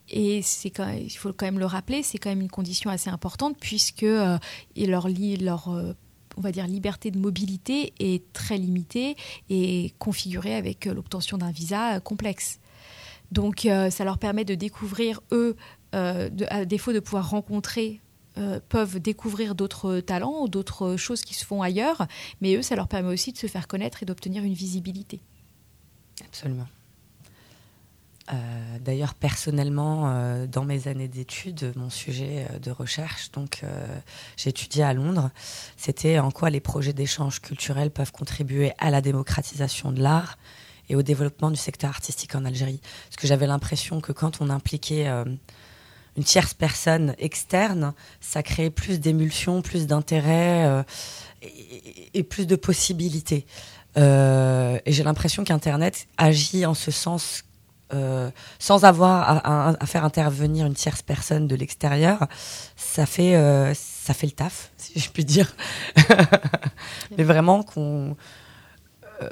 Et 0.10 0.42
c'est 0.42 0.72
quand 0.72 0.90
il 0.90 1.10
faut 1.10 1.32
quand 1.32 1.46
même 1.46 1.60
le 1.60 1.66
rappeler, 1.66 2.04
c'est 2.04 2.18
quand 2.18 2.30
même 2.30 2.42
une 2.42 2.50
condition 2.50 2.90
assez 2.90 3.10
importante 3.10 3.56
puisque 3.60 4.04
euh, 4.04 4.38
leur, 4.76 5.08
leur 5.08 5.70
euh, 5.70 5.94
on 6.36 6.42
va 6.42 6.52
dire 6.52 6.68
liberté 6.68 7.12
de 7.12 7.18
mobilité 7.18 7.94
est 8.00 8.24
très 8.34 8.58
limitée 8.58 9.16
et 9.50 9.94
configurée 10.00 10.56
avec 10.56 10.86
l'obtention 10.86 11.38
d'un 11.38 11.52
visa 11.52 12.02
complexe. 12.02 12.60
Donc 13.32 13.62
ça 13.62 14.04
leur 14.04 14.18
permet 14.18 14.44
de 14.44 14.56
découvrir 14.56 15.22
eux, 15.32 15.56
à 15.94 16.66
défaut 16.66 16.92
de 16.92 17.00
pouvoir 17.00 17.30
rencontrer 17.30 18.02
euh, 18.38 18.62
peuvent 18.70 19.00
découvrir 19.00 19.56
d'autres 19.56 20.00
talents 20.00 20.44
ou 20.44 20.48
d'autres 20.48 20.96
choses 20.96 21.22
qui 21.22 21.34
se 21.34 21.44
font 21.44 21.62
ailleurs, 21.62 22.08
mais 22.40 22.56
eux, 22.56 22.62
ça 22.62 22.78
leur 22.78 22.88
permet 22.88 23.10
aussi 23.10 23.34
de 23.34 23.38
se 23.38 23.48
faire 23.48 23.68
connaître 23.68 24.04
et 24.04 24.06
d'obtenir 24.06 24.46
une 24.46 24.54
visibilité. 24.54 25.20
Absolument. 26.26 26.68
Euh, 28.32 28.80
d'ailleurs, 28.80 29.16
personnellement, 29.16 30.04
euh, 30.06 30.48
dans 30.48 30.64
mes 30.64 30.88
années 30.88 31.10
d'études, 31.10 31.74
mon 31.76 31.90
sujet 31.90 32.48
de 32.64 32.72
recherche, 32.72 33.32
donc 33.32 33.66
étudié 34.46 34.84
à 34.84 34.94
Londres, 34.94 35.30
c'était 35.76 36.18
en 36.20 36.32
quoi 36.32 36.50
les 36.50 36.62
projets 36.62 36.94
d'échange 36.94 37.42
culturel 37.42 37.92
peuvent 37.92 38.14
contribuer 38.14 38.72
à 38.78 38.92
la 38.92 39.02
démocratisation 39.02 39.92
de 39.92 40.02
l'art 40.02 40.38
et 40.88 40.96
au 40.96 41.02
développement 41.02 41.52
du 41.52 41.58
secteur 41.58 41.90
artistique 41.90 42.34
en 42.36 42.46
Algérie. 42.46 42.80
Parce 43.10 43.18
que 43.18 43.28
j'avais 43.28 43.48
l'impression 43.48 44.00
que 44.00 44.14
quand 44.14 44.40
on 44.40 44.50
impliquait 44.50 45.10
une 46.18 46.24
tierce 46.24 46.54
personne 46.54 47.16
externe, 47.20 47.94
ça 48.20 48.44
crée 48.44 48.70
plus 48.70 49.00
d'émulsion, 49.00 49.62
plus 49.62 49.88
d'intérêt 49.88 50.66
euh, 50.66 50.84
et, 52.14 52.24
plus 52.24 52.46
de 52.46 52.56
possibilités. 52.56 53.46
Euh, 53.98 54.80
et 54.86 54.92
j'ai 54.92 55.04
l'impression 55.04 55.44
qu'Internet 55.44 56.08
agit 56.18 56.66
en 56.66 56.74
ce 56.74 56.92
sens 56.92 57.44
euh, 57.94 58.32
sans 58.58 58.86
avoir 58.86 59.46
à, 59.46 59.86
faire 59.86 60.06
intervenir 60.06 60.66
une 60.66 60.74
tierce 60.74 61.02
personne 61.02 61.48
de 61.48 61.56
l'extérieur. 61.56 62.28
Ça 62.76 63.06
fait 63.06 63.34
ça 63.76 64.14
fait 64.14 64.28
le 64.28 64.32
taf, 64.32 64.72
si 64.78 65.00
je 65.00 65.10
puis 65.10 65.26
dire. 65.26 65.56
Mais 67.18 67.24
vraiment 67.24 67.64
qu'on 67.64 68.16
euh, 69.22 69.28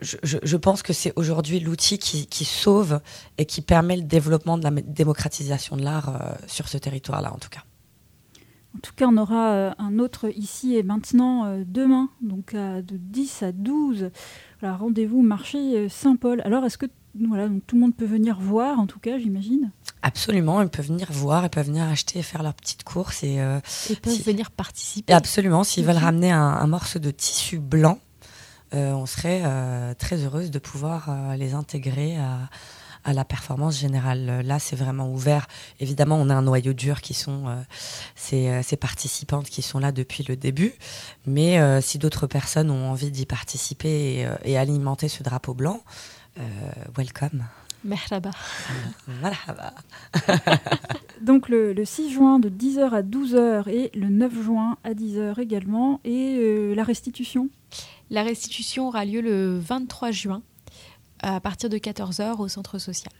je, 0.00 0.56
pense 0.56 0.82
que 0.82 0.92
c'est 0.92 1.12
aujourd'hui 1.16 1.60
l'outil 1.60 1.98
qui, 1.98 2.44
sauve 2.44 3.00
et 3.38 3.46
qui 3.46 3.62
permet 3.62 3.96
le 3.96 4.02
développement 4.02 4.58
de 4.58 4.64
la 4.64 4.70
démocratisation 4.70 5.76
de 5.76 5.82
l'art 5.82 6.08
euh, 6.08 6.34
sur 6.46 6.68
ce 6.68 6.78
territoire-là, 6.78 7.32
en 7.32 7.38
tout 7.38 7.48
cas. 7.48 7.62
En 8.76 8.80
tout 8.80 8.92
cas, 8.96 9.06
on 9.06 9.16
aura 9.16 9.52
euh, 9.52 9.70
un 9.78 9.98
autre 9.98 10.30
ici 10.34 10.76
et 10.76 10.82
maintenant 10.82 11.62
demain, 11.66 12.08
donc 12.20 12.54
de 12.54 12.96
10 12.96 13.42
à 13.42 13.52
12. 13.52 14.10
Voilà, 14.60 14.76
Rendez-vous 14.76 15.22
marché 15.22 15.88
Saint-Paul. 15.88 16.40
Alors, 16.44 16.64
est-ce 16.64 16.78
que 16.78 16.86
voilà, 17.28 17.46
donc 17.48 17.66
tout 17.66 17.76
le 17.76 17.82
monde 17.82 17.94
peut 17.94 18.06
venir 18.06 18.40
voir, 18.40 18.80
en 18.80 18.86
tout 18.86 18.98
cas, 18.98 19.18
j'imagine? 19.18 19.70
Absolument, 20.00 20.62
ils 20.62 20.70
peuvent 20.70 20.88
venir 20.88 21.08
voir, 21.10 21.44
ils 21.44 21.50
peuvent 21.50 21.66
venir 21.66 21.84
acheter 21.84 22.20
et 22.20 22.22
faire 22.22 22.42
leur 22.42 22.54
petite 22.54 22.84
course. 22.84 23.22
Et, 23.22 23.34
et 23.34 23.96
peuvent 23.96 24.22
venir 24.22 24.50
participer. 24.50 25.12
Absolument, 25.12 25.62
s'ils 25.64 25.84
veulent 25.84 25.96
ramener 25.96 26.32
un, 26.32 26.66
morceau 26.66 26.98
de 26.98 27.10
tissu 27.10 27.58
blanc, 27.58 27.98
on 28.72 29.06
serait 29.06 29.42
euh, 29.44 29.94
très 29.94 30.24
heureuse 30.24 30.50
de 30.50 30.58
pouvoir 30.58 31.06
euh, 31.08 31.36
les 31.36 31.54
intégrer 31.54 32.16
à, 32.16 32.48
à 33.04 33.12
la 33.12 33.24
performance 33.24 33.78
générale. 33.78 34.42
Là, 34.44 34.58
c'est 34.58 34.76
vraiment 34.76 35.10
ouvert. 35.10 35.46
Évidemment, 35.80 36.16
on 36.16 36.30
a 36.30 36.34
un 36.34 36.42
noyau 36.42 36.72
dur 36.72 37.00
qui 37.00 37.14
sont 37.14 37.44
ces, 38.14 38.62
ces, 38.62 38.76
participantes 38.76 39.48
qui 39.48 39.62
sont 39.62 39.78
là 39.78 39.92
depuis 39.92 40.24
le 40.28 40.36
début. 40.36 40.74
Mais 41.26 41.80
si 41.82 41.98
d'autres 41.98 42.28
personnes 42.28 42.70
ont 42.70 42.90
envie 42.90 43.10
d'y 43.10 43.26
participer 43.26 43.88
et, 44.44 44.52
et, 44.52 44.56
alimenter 44.56 45.08
ce 45.08 45.24
drapeau 45.24 45.52
blanc, 45.52 45.82
welcome. 46.96 47.44
Merhaba. 47.84 48.30
Merhaba. 49.20 49.74
Donc 51.20 51.48
le, 51.48 51.74
6 51.84 52.12
juin 52.12 52.38
de 52.38 52.48
10h 52.48 52.90
à 52.90 53.02
12h 53.02 53.68
et 53.68 53.90
le 53.94 54.08
9 54.08 54.42
juin 54.42 54.76
à 54.84 54.92
10h 54.92 55.40
également. 55.40 56.00
Et 56.04 56.36
euh, 56.38 56.74
la 56.74 56.84
restitution? 56.84 57.48
La 58.12 58.22
restitution 58.22 58.88
aura 58.88 59.06
lieu 59.06 59.22
le 59.22 59.58
23 59.58 60.10
juin 60.10 60.42
à 61.22 61.40
partir 61.40 61.70
de 61.70 61.78
14h 61.78 62.36
au 62.40 62.46
centre 62.46 62.78
social. 62.78 63.12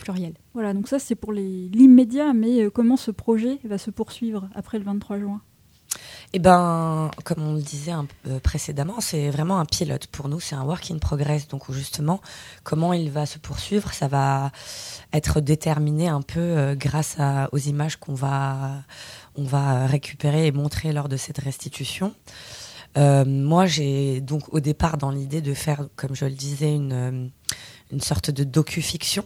Pluriel. 0.00 0.34
Voilà, 0.54 0.74
donc 0.74 0.88
ça 0.88 0.98
c'est 0.98 1.14
pour 1.14 1.32
l'immédiat, 1.32 2.32
mais 2.32 2.64
euh, 2.64 2.68
comment 2.68 2.96
ce 2.96 3.12
projet 3.12 3.60
va 3.62 3.78
se 3.78 3.92
poursuivre 3.92 4.48
après 4.56 4.80
le 4.80 4.84
23 4.86 5.20
juin? 5.20 5.40
Eh 6.32 6.40
ben, 6.40 7.12
comme 7.22 7.44
on 7.44 7.54
le 7.54 7.62
disait 7.62 7.92
un 7.92 8.06
peu 8.24 8.40
précédemment, 8.40 9.00
c'est 9.00 9.30
vraiment 9.30 9.60
un 9.60 9.66
pilote 9.66 10.08
pour 10.08 10.28
nous, 10.28 10.40
c'est 10.40 10.56
un 10.56 10.64
work 10.64 10.90
in 10.90 10.98
progress. 10.98 11.46
Donc 11.46 11.70
justement, 11.70 12.20
comment 12.64 12.92
il 12.92 13.12
va 13.12 13.26
se 13.26 13.38
poursuivre, 13.38 13.92
ça 13.92 14.08
va 14.08 14.50
être 15.12 15.40
déterminé 15.40 16.08
un 16.08 16.22
peu 16.22 16.40
euh, 16.40 16.74
grâce 16.74 17.18
aux 17.52 17.58
images 17.58 17.98
qu'on 17.98 18.14
va, 18.14 18.82
on 19.36 19.44
va 19.44 19.86
récupérer 19.86 20.48
et 20.48 20.50
montrer 20.50 20.92
lors 20.92 21.08
de 21.08 21.16
cette 21.16 21.38
restitution. 21.38 22.12
Euh, 22.96 23.24
moi, 23.24 23.66
j'ai 23.66 24.20
donc 24.20 24.52
au 24.52 24.60
départ 24.60 24.98
dans 24.98 25.10
l'idée 25.10 25.40
de 25.40 25.54
faire, 25.54 25.88
comme 25.96 26.14
je 26.14 26.24
le 26.24 26.32
disais, 26.32 26.74
une, 26.74 27.30
une 27.90 28.00
sorte 28.00 28.30
de 28.30 28.44
docu-fiction 28.44 29.24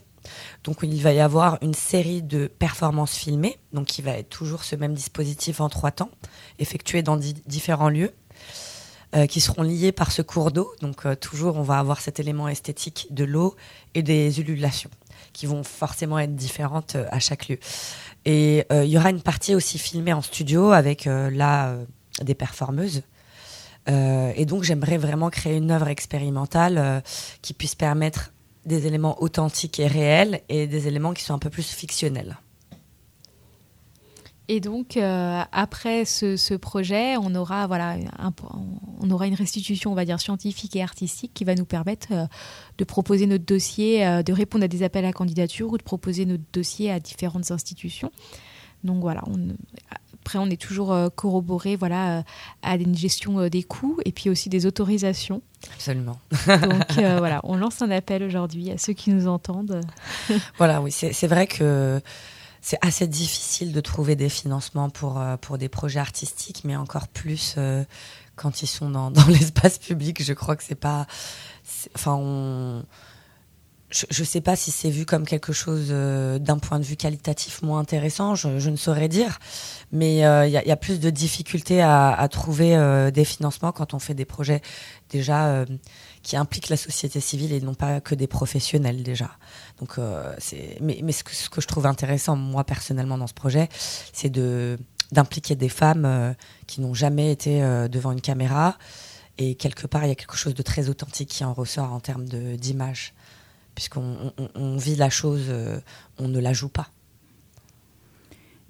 donc 0.65 0.79
il 0.83 1.03
va 1.03 1.13
y 1.13 1.21
avoir 1.21 1.59
une 1.63 1.75
série 1.75 2.23
de 2.23 2.47
performances 2.47 3.15
filmées, 3.15 3.59
donc 3.73 3.87
qui 3.87 4.03
va 4.03 4.13
être 4.13 4.29
toujours 4.29 4.65
ce 4.65 4.77
même 4.77 4.95
dispositif 4.95 5.61
en 5.61 5.69
trois 5.69 5.91
temps, 5.91 6.11
effectué 6.59 7.03
dans 7.03 7.17
différents 7.17 7.89
lieux. 7.89 8.13
Euh, 9.17 9.25
qui 9.25 9.41
seront 9.41 9.63
liés 9.63 9.91
par 9.91 10.13
ce 10.13 10.21
cours 10.21 10.53
d'eau. 10.53 10.71
Donc 10.83 11.07
euh, 11.07 11.15
toujours, 11.15 11.57
on 11.57 11.63
va 11.63 11.79
avoir 11.79 11.99
cet 12.03 12.21
élément 12.21 12.47
esthétique 12.47 13.07
de 13.09 13.25
l'eau 13.25 13.57
et 13.95 14.03
des 14.03 14.39
ululations 14.39 14.91
qui 15.33 15.47
vont 15.47 15.63
forcément 15.65 16.19
être 16.19 16.37
différentes 16.37 16.95
euh, 16.95 17.07
à 17.11 17.19
chaque 17.19 17.49
lieu. 17.49 17.59
Et 18.27 18.67
il 18.71 18.89
y 18.91 18.99
aura 18.99 19.09
une 19.09 19.23
partie 19.23 19.55
aussi 19.55 19.79
filmée 19.79 20.13
en 20.13 20.21
studio 20.21 20.73
avec 20.73 21.07
là 21.07 21.79
des 22.23 22.35
performeuses. 22.35 23.01
Et 23.87 24.45
donc 24.45 24.65
j'aimerais 24.65 24.99
vraiment 24.99 25.31
créer 25.31 25.57
une 25.57 25.71
œuvre 25.71 25.89
expérimentale 25.89 27.03
qui 27.41 27.55
puisse 27.55 27.75
permettre 27.75 28.33
des 28.67 28.87
éléments 28.87 29.23
authentiques 29.23 29.81
et 29.81 29.87
réels 29.87 30.43
et 30.49 30.67
des 30.67 30.89
éléments 30.89 31.15
qui 31.15 31.25
sont 31.25 31.35
un 31.35 31.39
peu 31.39 31.51
plus 31.51 31.71
fictionnels. 31.71 32.37
Et 34.51 34.61
donc, 34.61 34.97
euh, 34.97 35.43
après 35.53 36.07
ce, 36.07 36.55
projet, 36.55 37.19
on 37.19 37.35
aura, 37.35 37.67
voilà, 37.67 37.97
on 38.99 39.11
aura 39.11 39.27
une 39.27 39.35
restitution, 39.35 39.93
on 39.93 39.95
va 39.95 40.07
dire, 40.07 40.19
scientifique 40.19 40.75
et 40.75 40.83
artistique 40.83 41.33
qui 41.35 41.45
va 41.45 41.55
nous 41.55 41.67
permettre 41.67 42.09
euh, 42.13 42.27
de 42.79 42.85
proposer 42.85 43.27
notre 43.27 43.45
dossier, 43.45 44.07
euh, 44.07 44.23
de 44.23 44.33
répondre 44.33 44.65
à 44.65 44.69
des 44.69 44.83
appels 44.83 45.05
à 45.05 45.13
candidature 45.13 45.71
ou 45.71 45.77
de 45.77 45.83
proposer 45.83 46.25
notre 46.25 46.45
dossier 46.55 46.91
à 46.91 46.99
différentes 46.99 47.51
institutions. 47.51 48.11
Donc 48.85 49.01
voilà, 49.01 49.23
après, 50.29 50.39
on 50.39 50.51
est 50.51 50.61
toujours 50.61 50.93
euh, 50.93 51.09
corroboré 51.09 51.75
voilà, 51.75 52.19
euh, 52.19 52.23
à 52.61 52.77
une 52.77 52.95
gestion 52.95 53.39
euh, 53.41 53.49
des 53.49 53.63
coûts 53.63 53.99
et 54.05 54.13
puis 54.13 54.29
aussi 54.29 54.51
des 54.51 54.67
autorisations. 54.67 55.41
Absolument. 55.73 56.21
Donc 56.47 56.93
voilà, 56.97 57.41
on 57.45 57.57
lance 57.57 57.81
un 57.81 57.91
appel 57.91 58.23
aujourd'hui 58.23 58.71
à 58.71 58.77
ceux 58.77 58.93
qui 58.93 59.09
nous 59.09 59.27
entendent. 59.27 59.81
voilà, 60.59 60.83
oui, 60.83 60.93
c'est 60.93 61.27
vrai 61.27 61.47
que 61.47 62.03
c'est 62.61 62.77
assez 62.83 63.07
difficile 63.07 63.73
de 63.73 63.81
trouver 63.81 64.17
des 64.17 64.29
financements 64.29 64.91
pour, 64.91 65.19
pour 65.41 65.57
des 65.57 65.71
projets 65.71 66.01
artistiques, 66.01 66.61
mais 66.63 66.77
encore 66.77 67.09
plus 67.09 67.57
quand 68.37 68.61
ils 68.61 68.67
sont 68.67 68.91
dans, 68.91 69.11
dans 69.11 69.27
l'espace 69.29 69.79
public. 69.79 70.23
Je 70.23 70.35
crois 70.35 70.57
que 70.57 70.63
c'est 70.63 70.75
pas. 70.75 71.07
Enfin, 71.95 72.19
on 72.21 72.85
je 73.91 74.21
ne 74.21 74.27
sais 74.27 74.43
pas 74.43 74.55
si 74.55 74.71
c'est 74.71 74.91
vu 74.91 75.07
comme 75.07 75.25
quelque 75.25 75.53
chose 75.55 75.89
euh, 75.91 76.39
d'un 76.39 76.59
point 76.59 76.79
de 76.79 76.85
vue 76.85 76.97
qualitatif 76.97 77.63
moins 77.63 77.79
intéressant, 77.79 78.35
je, 78.35 78.69
ne 78.69 78.77
saurais 78.77 79.09
dire, 79.09 79.39
mais 79.93 80.27
euh, 80.27 80.47
il 80.47 80.53
y, 80.53 80.71
a 80.71 80.77
plus 80.77 81.01
de 81.01 81.09
difficultés 81.09 81.81
à, 81.81 82.29
trouver 82.31 82.77
euh, 82.77 83.11
des 83.11 83.25
financements 83.25 83.73
quand 83.73 83.95
on 83.95 83.99
fait 83.99 84.15
des 84.15 84.27
projets 84.27 84.61
déjà 85.09 85.65
qui 86.23 86.37
impliquent 86.37 86.69
la 86.69 86.77
société 86.77 87.21
civile 87.21 87.53
et 87.55 87.61
non 87.63 87.73
pas 87.73 88.03
que 88.03 88.15
des 88.15 88.27
professionnels 88.27 89.03
déjà. 89.03 89.31
Donc, 89.81 89.95
c'est, 90.37 90.77
mais, 90.83 91.01
mais 91.03 91.13
ce, 91.13 91.25
que, 91.25 91.35
ce, 91.35 91.49
que, 91.49 91.63
je 91.63 91.67
trouve 91.67 91.87
intéressant 91.87 92.37
moi 92.37 92.65
personnellement 92.65 93.17
dans 93.17 93.27
ce 93.27 93.35
projet, 93.35 93.69
c'est 94.13 94.31
de 94.31 94.79
d'impliquer 95.13 95.57
des 95.57 95.71
femmes 95.71 96.35
qui 96.67 96.83
n'ont 96.83 96.93
jamais 96.93 97.33
été 97.33 97.61
devant 97.91 98.13
une 98.13 98.21
caméra. 98.21 98.77
Et 99.39 99.55
quelque 99.55 99.87
part 99.87 100.05
il 100.05 100.09
y 100.09 100.13
a 100.13 100.15
quelque 100.15 100.37
chose 100.37 100.53
de 100.53 100.63
très 100.63 100.91
authentique 100.91 101.31
qui 101.31 101.45
en 101.45 101.55
ressort 101.55 101.95
en 101.95 102.01
termes 102.01 102.27
d'image 102.27 103.15
puisqu'on 103.79 104.77
vit 104.77 104.97
la 104.97 105.09
chose, 105.09 105.47
euh, 105.51 105.79
on 106.19 106.27
ne 106.27 106.41
la 106.41 106.53
joue 106.53 106.69
pas. 106.69 106.89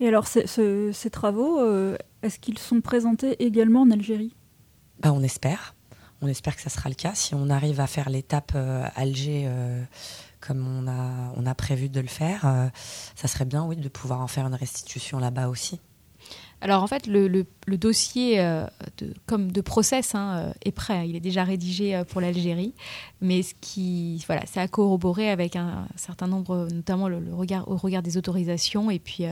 Et 0.01 0.07
alors, 0.07 0.27
ces 0.27 1.11
travaux, 1.11 1.59
euh, 1.61 1.97
est-ce 2.23 2.39
qu'ils 2.39 2.59
sont 2.59 2.83
présentés 2.83 3.43
également 3.43 3.81
en 3.81 3.91
Algérie? 3.91 4.35
Bah, 5.01 5.11
On 5.15 5.23
espère. 5.23 5.75
On 6.21 6.27
espère 6.27 6.57
que 6.57 6.61
ça 6.61 6.69
sera 6.69 6.91
le 6.91 6.95
cas. 6.95 7.15
Si 7.15 7.35
on 7.35 7.49
arrive 7.49 7.81
à 7.81 7.87
faire 7.87 8.11
l'étape 8.11 8.53
euh, 8.55 8.87
Alger 8.97 9.51
comme 10.41 10.67
on 10.67 10.87
a, 10.87 11.33
on 11.37 11.47
a 11.47 11.55
prévu 11.55 11.89
de 11.89 12.01
le 12.01 12.07
faire, 12.07 12.71
ça 13.17 13.29
serait 13.29 13.47
bien, 13.47 13.65
oui, 13.65 13.77
de 13.77 13.89
pouvoir 13.89 14.21
en 14.21 14.27
faire 14.27 14.47
une 14.47 14.55
restitution 14.55 15.19
là-bas 15.19 15.49
aussi. 15.49 15.81
Alors 16.61 16.83
en 16.83 16.87
fait, 16.87 17.07
le, 17.07 17.47
dossier 17.69 18.41
euh, 18.41 18.65
de, 18.99 19.15
comme 19.27 19.53
de 19.53 19.61
process 19.61 20.15
hein, 20.15 20.49
euh, 20.49 20.53
est 20.65 20.73
prêt. 20.73 21.09
Il 21.09 21.15
est 21.15 21.21
déjà 21.21 21.45
rédigé 21.45 21.95
euh, 21.95 22.05
pour 22.05 22.21
l'Algérie, 22.21 22.75
mais 23.21 23.43
ce 23.43 23.55
qui, 23.61 24.25
voilà, 24.27 24.43
c'est 24.47 24.61
à 24.61 24.67
corroborer 24.67 25.31
avec 25.31 25.55
un, 25.55 25.87
certain 25.97 26.27
nombre, 26.27 26.69
notamment 26.73 27.09
le, 27.09 27.23
regard 27.33 27.69
au 27.69 27.77
regard 27.77 28.03
des 28.03 28.17
autorisations 28.17 28.91
et 28.91 28.99
puis 28.99 29.25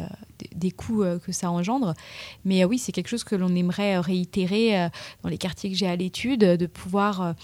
des, 0.57 0.71
coûts 0.71 1.05
que 1.25 1.33
ça 1.33 1.51
engendre. 1.51 1.95
Mais 2.45 2.65
oui, 2.65 2.79
c'est 2.79 2.93
quelque 2.93 3.09
chose 3.09 3.25
que 3.25 3.35
l'on 3.35 3.55
aimerait 3.55 3.99
réitérer 3.99 4.89
dans 5.23 5.29
les 5.29 5.39
quartiers 5.39 5.71
que 5.71 5.77
j'ai 5.77 5.87
à 5.87 5.97
l'étude, 5.97 6.41
de 6.41 6.67
pouvoir 6.67 7.35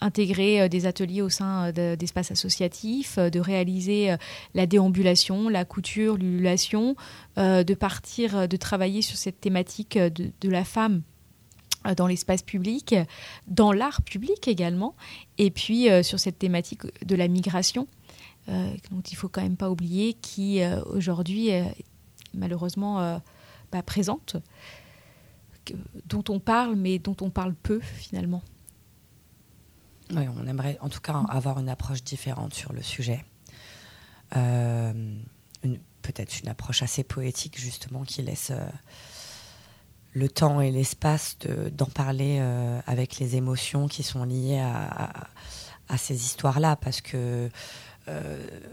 intégrer 0.00 0.68
des 0.68 0.86
ateliers 0.86 1.22
au 1.22 1.28
sein 1.28 1.72
d'espaces 1.72 2.30
associatifs, 2.30 3.18
de 3.18 3.40
réaliser 3.40 4.16
la 4.54 4.66
déambulation, 4.66 5.48
la 5.48 5.64
couture, 5.64 6.16
l'ululation, 6.16 6.96
de 7.36 7.74
partir, 7.74 8.48
de 8.48 8.56
travailler 8.56 9.02
sur 9.02 9.16
cette 9.16 9.40
thématique 9.40 9.98
de, 9.98 10.48
la 10.48 10.64
femme 10.64 11.02
euh, 11.86 11.94
dans 11.94 12.06
l'espace 12.06 12.42
public, 12.42 12.94
dans 13.46 13.72
l'art 13.72 14.02
public 14.02 14.48
également, 14.48 14.94
et 15.38 15.50
puis 15.50 15.90
euh, 15.90 16.02
sur 16.02 16.18
cette 16.20 16.38
thématique 16.38 16.82
de 17.04 17.16
la 17.16 17.28
migration, 17.28 17.86
euh, 18.48 18.70
dont 18.90 19.00
il 19.00 19.16
faut 19.16 19.28
quand 19.28 19.42
même 19.42 19.56
pas 19.56 19.70
oublier, 19.70 20.14
qui 20.14 20.60
aujourd'hui 20.86 21.48
est 21.48 21.74
malheureusement 22.34 23.20
pas 23.70 23.82
présente, 23.82 24.36
dont 26.06 26.24
on 26.28 26.40
parle, 26.40 26.76
mais 26.76 26.98
dont 26.98 27.16
on 27.20 27.30
parle 27.30 27.54
peu 27.54 27.80
finalement. 27.80 28.42
Oui, 30.14 30.24
on 30.28 30.46
aimerait 30.46 30.78
en 30.80 30.88
tout 30.88 31.00
cas 31.00 31.14
avoir 31.28 31.58
une 31.58 31.68
approche 31.68 32.04
différente 32.04 32.54
sur 32.54 32.72
le 32.72 32.82
sujet. 32.82 33.24
une, 34.34 35.24
peut-être 36.04 36.40
une 36.40 36.48
approche 36.48 36.82
assez 36.82 37.02
poétique 37.02 37.58
justement 37.58 38.04
qui 38.04 38.22
laisse 38.22 38.50
euh, 38.50 38.64
le 40.12 40.28
temps 40.28 40.60
et 40.60 40.70
l'espace 40.70 41.38
d'en 41.72 41.86
parler 41.86 42.38
euh, 42.40 42.80
avec 42.86 43.18
les 43.18 43.36
émotions 43.36 43.88
qui 43.88 44.02
sont 44.02 44.24
liées 44.24 44.60
à, 44.60 45.28
ces 45.98 46.14
histoires-là 46.14 46.76
parce 46.76 47.00
que 47.00 47.16
euh, 47.16 47.48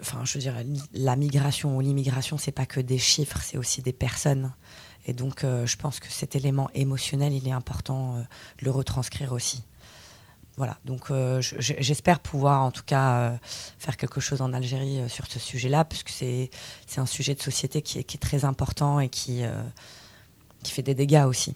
enfin 0.01 0.25
je 0.25 0.33
veux 0.33 0.39
dire 0.39 0.55
la 0.93 1.15
migration 1.15 1.77
ou 1.77 1.81
l'immigration 1.81 2.37
c'est 2.37 2.51
pas 2.51 2.65
que 2.65 2.79
des 2.79 2.97
chiffres 2.97 3.39
c'est 3.41 3.57
aussi 3.57 3.81
des 3.81 3.93
personnes. 3.93 4.53
Et 5.05 5.13
donc 5.13 5.41
je 5.43 5.75
pense 5.77 5.99
que 5.99 6.07
cet 6.09 6.35
élément 6.35 6.69
émotionnel 6.73 7.33
il 7.33 7.47
est 7.47 7.53
important 7.53 8.17
de 8.17 8.65
le 8.65 8.71
retranscrire 8.71 9.31
aussi. 9.33 9.63
Voilà, 10.57 10.77
donc 10.85 11.09
euh, 11.09 11.41
j'espère 11.41 12.19
pouvoir 12.19 12.61
en 12.63 12.71
tout 12.71 12.83
cas 12.85 13.15
euh, 13.15 13.37
faire 13.79 13.95
quelque 13.95 14.19
chose 14.19 14.41
en 14.41 14.51
Algérie 14.53 14.99
euh, 14.99 15.07
sur 15.07 15.25
ce 15.27 15.39
sujet-là, 15.39 15.85
puisque 15.85 16.09
c'est 16.09 16.49
un 16.97 17.05
sujet 17.05 17.33
de 17.35 17.41
société 17.41 17.81
qui 17.81 17.99
est, 17.99 18.21
très 18.21 18.43
important 18.43 18.99
et 18.99 19.09
qui, 19.09 19.41
qui 20.63 20.71
fait 20.71 20.83
des 20.83 20.93
dégâts 20.93 21.23
aussi. 21.27 21.55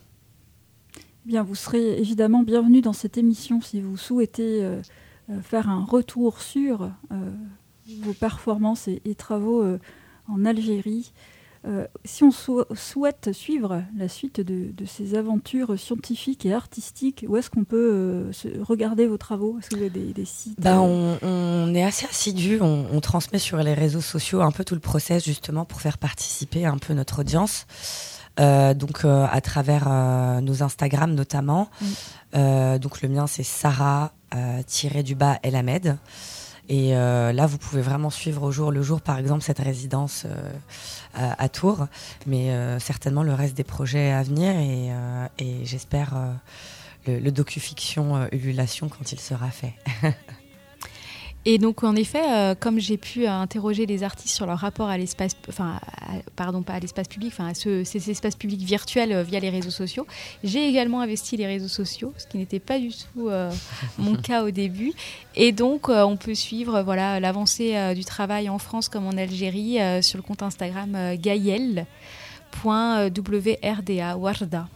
Bien, 1.26 1.44
vous 1.44 1.56
serez 1.56 2.00
évidemment 2.00 2.42
bienvenue 2.44 2.82
dans 2.82 2.94
cette 2.94 3.18
émission 3.18 3.62
si 3.62 3.82
vous 3.82 3.98
souhaitez 3.98 4.68
faire 5.44 5.70
un 5.70 5.84
retour 5.84 6.42
sur 6.42 6.90
vos 8.02 8.14
performances 8.14 8.88
et, 8.88 9.16
travaux 9.16 9.64
en 10.28 10.46
Algérie. 10.46 11.12
Euh, 11.68 11.88
si 12.04 12.24
on 12.24 12.30
souhaite 12.32 13.32
suivre 13.34 13.82
la 13.98 14.08
suite 14.08 14.40
de, 14.40 14.72
ces 14.86 15.16
aventures 15.16 15.80
scientifiques 15.80 16.46
et 16.46 16.54
artistiques, 16.54 17.26
où 17.28 17.38
est-ce 17.38 17.50
qu'on 17.50 17.64
peut 17.64 17.90
euh, 17.92 18.32
regarder 18.62 19.08
vos 19.08 19.18
travaux? 19.18 19.58
Est-ce 19.58 19.70
que 19.72 19.76
vous 19.78 19.82
avez 19.82 20.14
des, 20.14 20.26
sites? 20.26 20.60
Bah, 20.60 20.80
on, 20.80 21.74
est 21.74 21.84
assez 21.84 22.06
assidu, 22.06 22.60
on, 22.62 23.00
transmet 23.02 23.40
sur 23.40 23.58
les 23.58 23.74
réseaux 23.74 24.02
sociaux 24.02 24.42
un 24.42 24.52
peu 24.52 24.64
tout 24.64 24.76
le 24.76 24.82
process 24.82 25.26
justement 25.26 25.66
pour 25.66 25.82
faire 25.82 25.98
participer 25.98 26.66
un 26.66 26.78
peu 26.78 26.94
notre 26.94 27.22
audience. 27.22 27.66
Euh, 28.40 28.74
donc 28.74 29.06
à 29.06 29.42
travers 29.42 29.90
nos 30.42 30.62
Instagram 30.62 31.16
notamment. 31.16 31.70
donc 32.34 33.02
le 33.02 33.10
mien 33.10 33.26
c'est 33.28 33.44
Sarah 33.44 34.14
du 35.04 35.16
bas 35.16 35.40
Elamed. 35.42 35.98
Et 36.68 36.96
euh, 36.96 37.32
là, 37.32 37.46
vous 37.46 37.58
pouvez 37.58 37.82
vraiment 37.82 38.10
suivre 38.10 38.44
au 38.44 38.52
jour 38.52 38.72
le 38.72 38.82
jour, 38.82 39.02
par 39.02 39.20
exemple, 39.20 39.44
cette 39.44 39.60
résidence 39.60 40.26
euh, 40.26 40.52
à, 41.14 41.48
Tours, 41.50 41.88
mais 42.26 42.52
euh, 42.52 42.80
certainement 42.80 43.24
le 43.24 43.34
reste 43.34 43.56
des 43.56 43.64
projets 43.64 44.12
à 44.12 44.24
venir 44.24 44.56
et, 44.56 44.90
et 45.38 45.66
j'espère 45.66 46.16
le, 47.08 47.20
le 47.20 47.32
docu-fiction 47.32 48.28
Ululation 48.32 48.90
quand 48.90 49.12
il 49.12 49.20
sera 49.20 49.50
fait. 49.50 49.74
Et 51.48 51.60
donc, 51.60 51.84
en 51.84 51.96
effet, 51.96 52.24
euh, 52.28 52.56
comme 52.60 52.80
j'ai 52.80 52.98
pu 52.98 53.28
interroger 53.28 53.86
les 53.86 54.02
artistes 54.02 54.36
sur 54.36 54.48
leur 54.48 54.58
rapport 54.58 54.90
à 54.90 54.98
l'espace, 54.98 55.36
enfin, 55.48 55.80
pardon, 56.36 56.64
pas 56.64 56.74
à 56.74 56.80
l'espace 56.80 57.08
public, 57.08 57.32
enfin, 57.34 57.50
à 57.50 57.54
ces 57.54 58.10
espaces 58.10 58.36
publics 58.36 58.64
virtuels 58.64 59.12
euh, 59.12 59.22
via 59.22 59.40
les 59.40 59.52
réseaux 59.52 59.70
sociaux, 59.70 60.08
j'ai 60.44 60.68
également 60.68 61.02
investi 61.02 61.38
les 61.38 61.46
réseaux 61.46 61.68
sociaux, 61.68 62.16
ce 62.18 62.26
qui 62.26 62.40
n'était 62.40 62.60
pas 62.60 62.80
du 62.80 62.90
tout 62.90 63.30
euh, 63.30 63.52
mon 64.00 64.16
cas 64.22 64.44
au 64.44 64.50
début. 64.50 64.94
Et 65.36 65.52
donc, 65.52 65.90
on 65.90 66.18
peut 66.18 66.34
suivre 66.34 66.82
voilà 66.82 67.20
l'avancée 67.20 67.94
du 67.94 68.06
travail 68.06 68.50
en 68.50 68.58
France 68.58 68.90
comme 68.90 69.06
en 69.06 69.12
Algérie 69.12 69.78
sur 70.02 70.18
le 70.18 70.24
compte 70.24 70.42
Instagram 70.42 71.16
gaël.wrda, 71.18 71.88
Warda. 74.18 74.68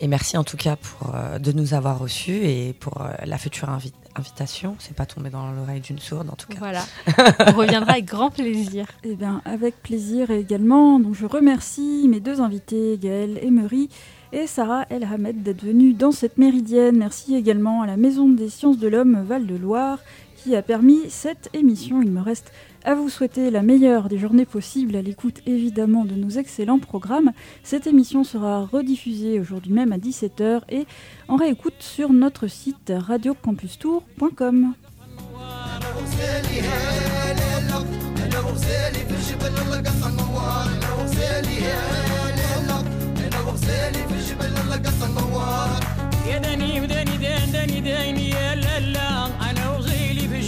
Et 0.00 0.08
merci 0.08 0.36
en 0.36 0.44
tout 0.44 0.56
cas 0.56 0.76
pour, 0.76 1.14
de 1.40 1.52
nous 1.52 1.74
avoir 1.74 1.98
reçus 1.98 2.44
et 2.44 2.72
pour 2.72 3.06
la 3.24 3.38
future 3.38 3.68
invitation 3.68 3.98
invitation. 4.18 4.76
C'est 4.78 4.94
pas 4.96 5.06
tombé 5.06 5.30
dans 5.30 5.50
l'oreille 5.52 5.80
d'une 5.80 5.98
sourde, 5.98 6.28
en 6.30 6.36
tout 6.36 6.48
cas. 6.48 6.58
Voilà. 6.58 6.84
On 7.46 7.58
reviendra 7.58 7.92
avec 7.92 8.04
grand 8.04 8.30
plaisir. 8.30 8.86
Eh 9.04 9.14
bien, 9.14 9.40
avec 9.44 9.80
plaisir 9.82 10.30
également. 10.30 11.00
Donc, 11.00 11.14
je 11.14 11.26
remercie 11.26 12.06
mes 12.08 12.20
deux 12.20 12.40
invités, 12.40 12.98
Gaëlle 13.00 13.38
Emery 13.42 13.88
et 14.32 14.46
Sarah 14.46 14.84
El 14.90 15.04
Hamed, 15.04 15.42
d'être 15.42 15.64
venus 15.64 15.96
dans 15.96 16.12
cette 16.12 16.38
méridienne. 16.38 16.98
Merci 16.98 17.34
également 17.34 17.82
à 17.82 17.86
la 17.86 17.96
Maison 17.96 18.28
des 18.28 18.50
sciences 18.50 18.78
de 18.78 18.88
l'homme 18.88 19.22
Val-de-Loire 19.22 20.00
qui 20.36 20.54
a 20.54 20.62
permis 20.62 21.08
cette 21.08 21.50
émission. 21.52 22.02
Il 22.02 22.10
me 22.10 22.20
reste 22.20 22.52
à 22.88 22.94
vous 22.94 23.10
souhaiter 23.10 23.50
la 23.50 23.60
meilleure 23.60 24.08
des 24.08 24.16
journées 24.16 24.46
possibles 24.46 24.96
à 24.96 25.02
l'écoute 25.02 25.42
évidemment 25.44 26.06
de 26.06 26.14
nos 26.14 26.30
excellents 26.30 26.78
programmes. 26.78 27.32
Cette 27.62 27.86
émission 27.86 28.24
sera 28.24 28.64
rediffusée 28.64 29.38
aujourd'hui 29.38 29.72
même 29.72 29.92
à 29.92 29.98
17h 29.98 30.62
et 30.70 30.86
en 31.28 31.36
réécoute 31.36 31.74
sur 31.80 32.14
notre 32.14 32.46
site 32.46 32.90
radiocampustour.com. 32.96 34.72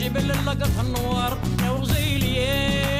بالجبل 0.01 0.29
لقط 0.29 0.79
النوار. 0.81 1.39
أنا 1.59 1.71
وغزيلي 1.71 2.37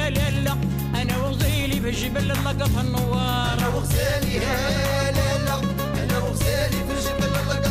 لا 0.09 0.29
لا 0.29 0.55
أنا 1.01 1.17
وغزيلي 1.17 1.79
بالجبل 1.79 2.29
لقط 2.29 2.77
النوار. 2.79 3.53
أنا 3.53 3.67
وغزيلي 3.67 4.39
لا 4.39 5.11
لا 5.11 5.55
أنا 6.03 6.17
وغزيلي 6.19 6.83
بالجبل 6.87 7.33
لقط 7.33 7.70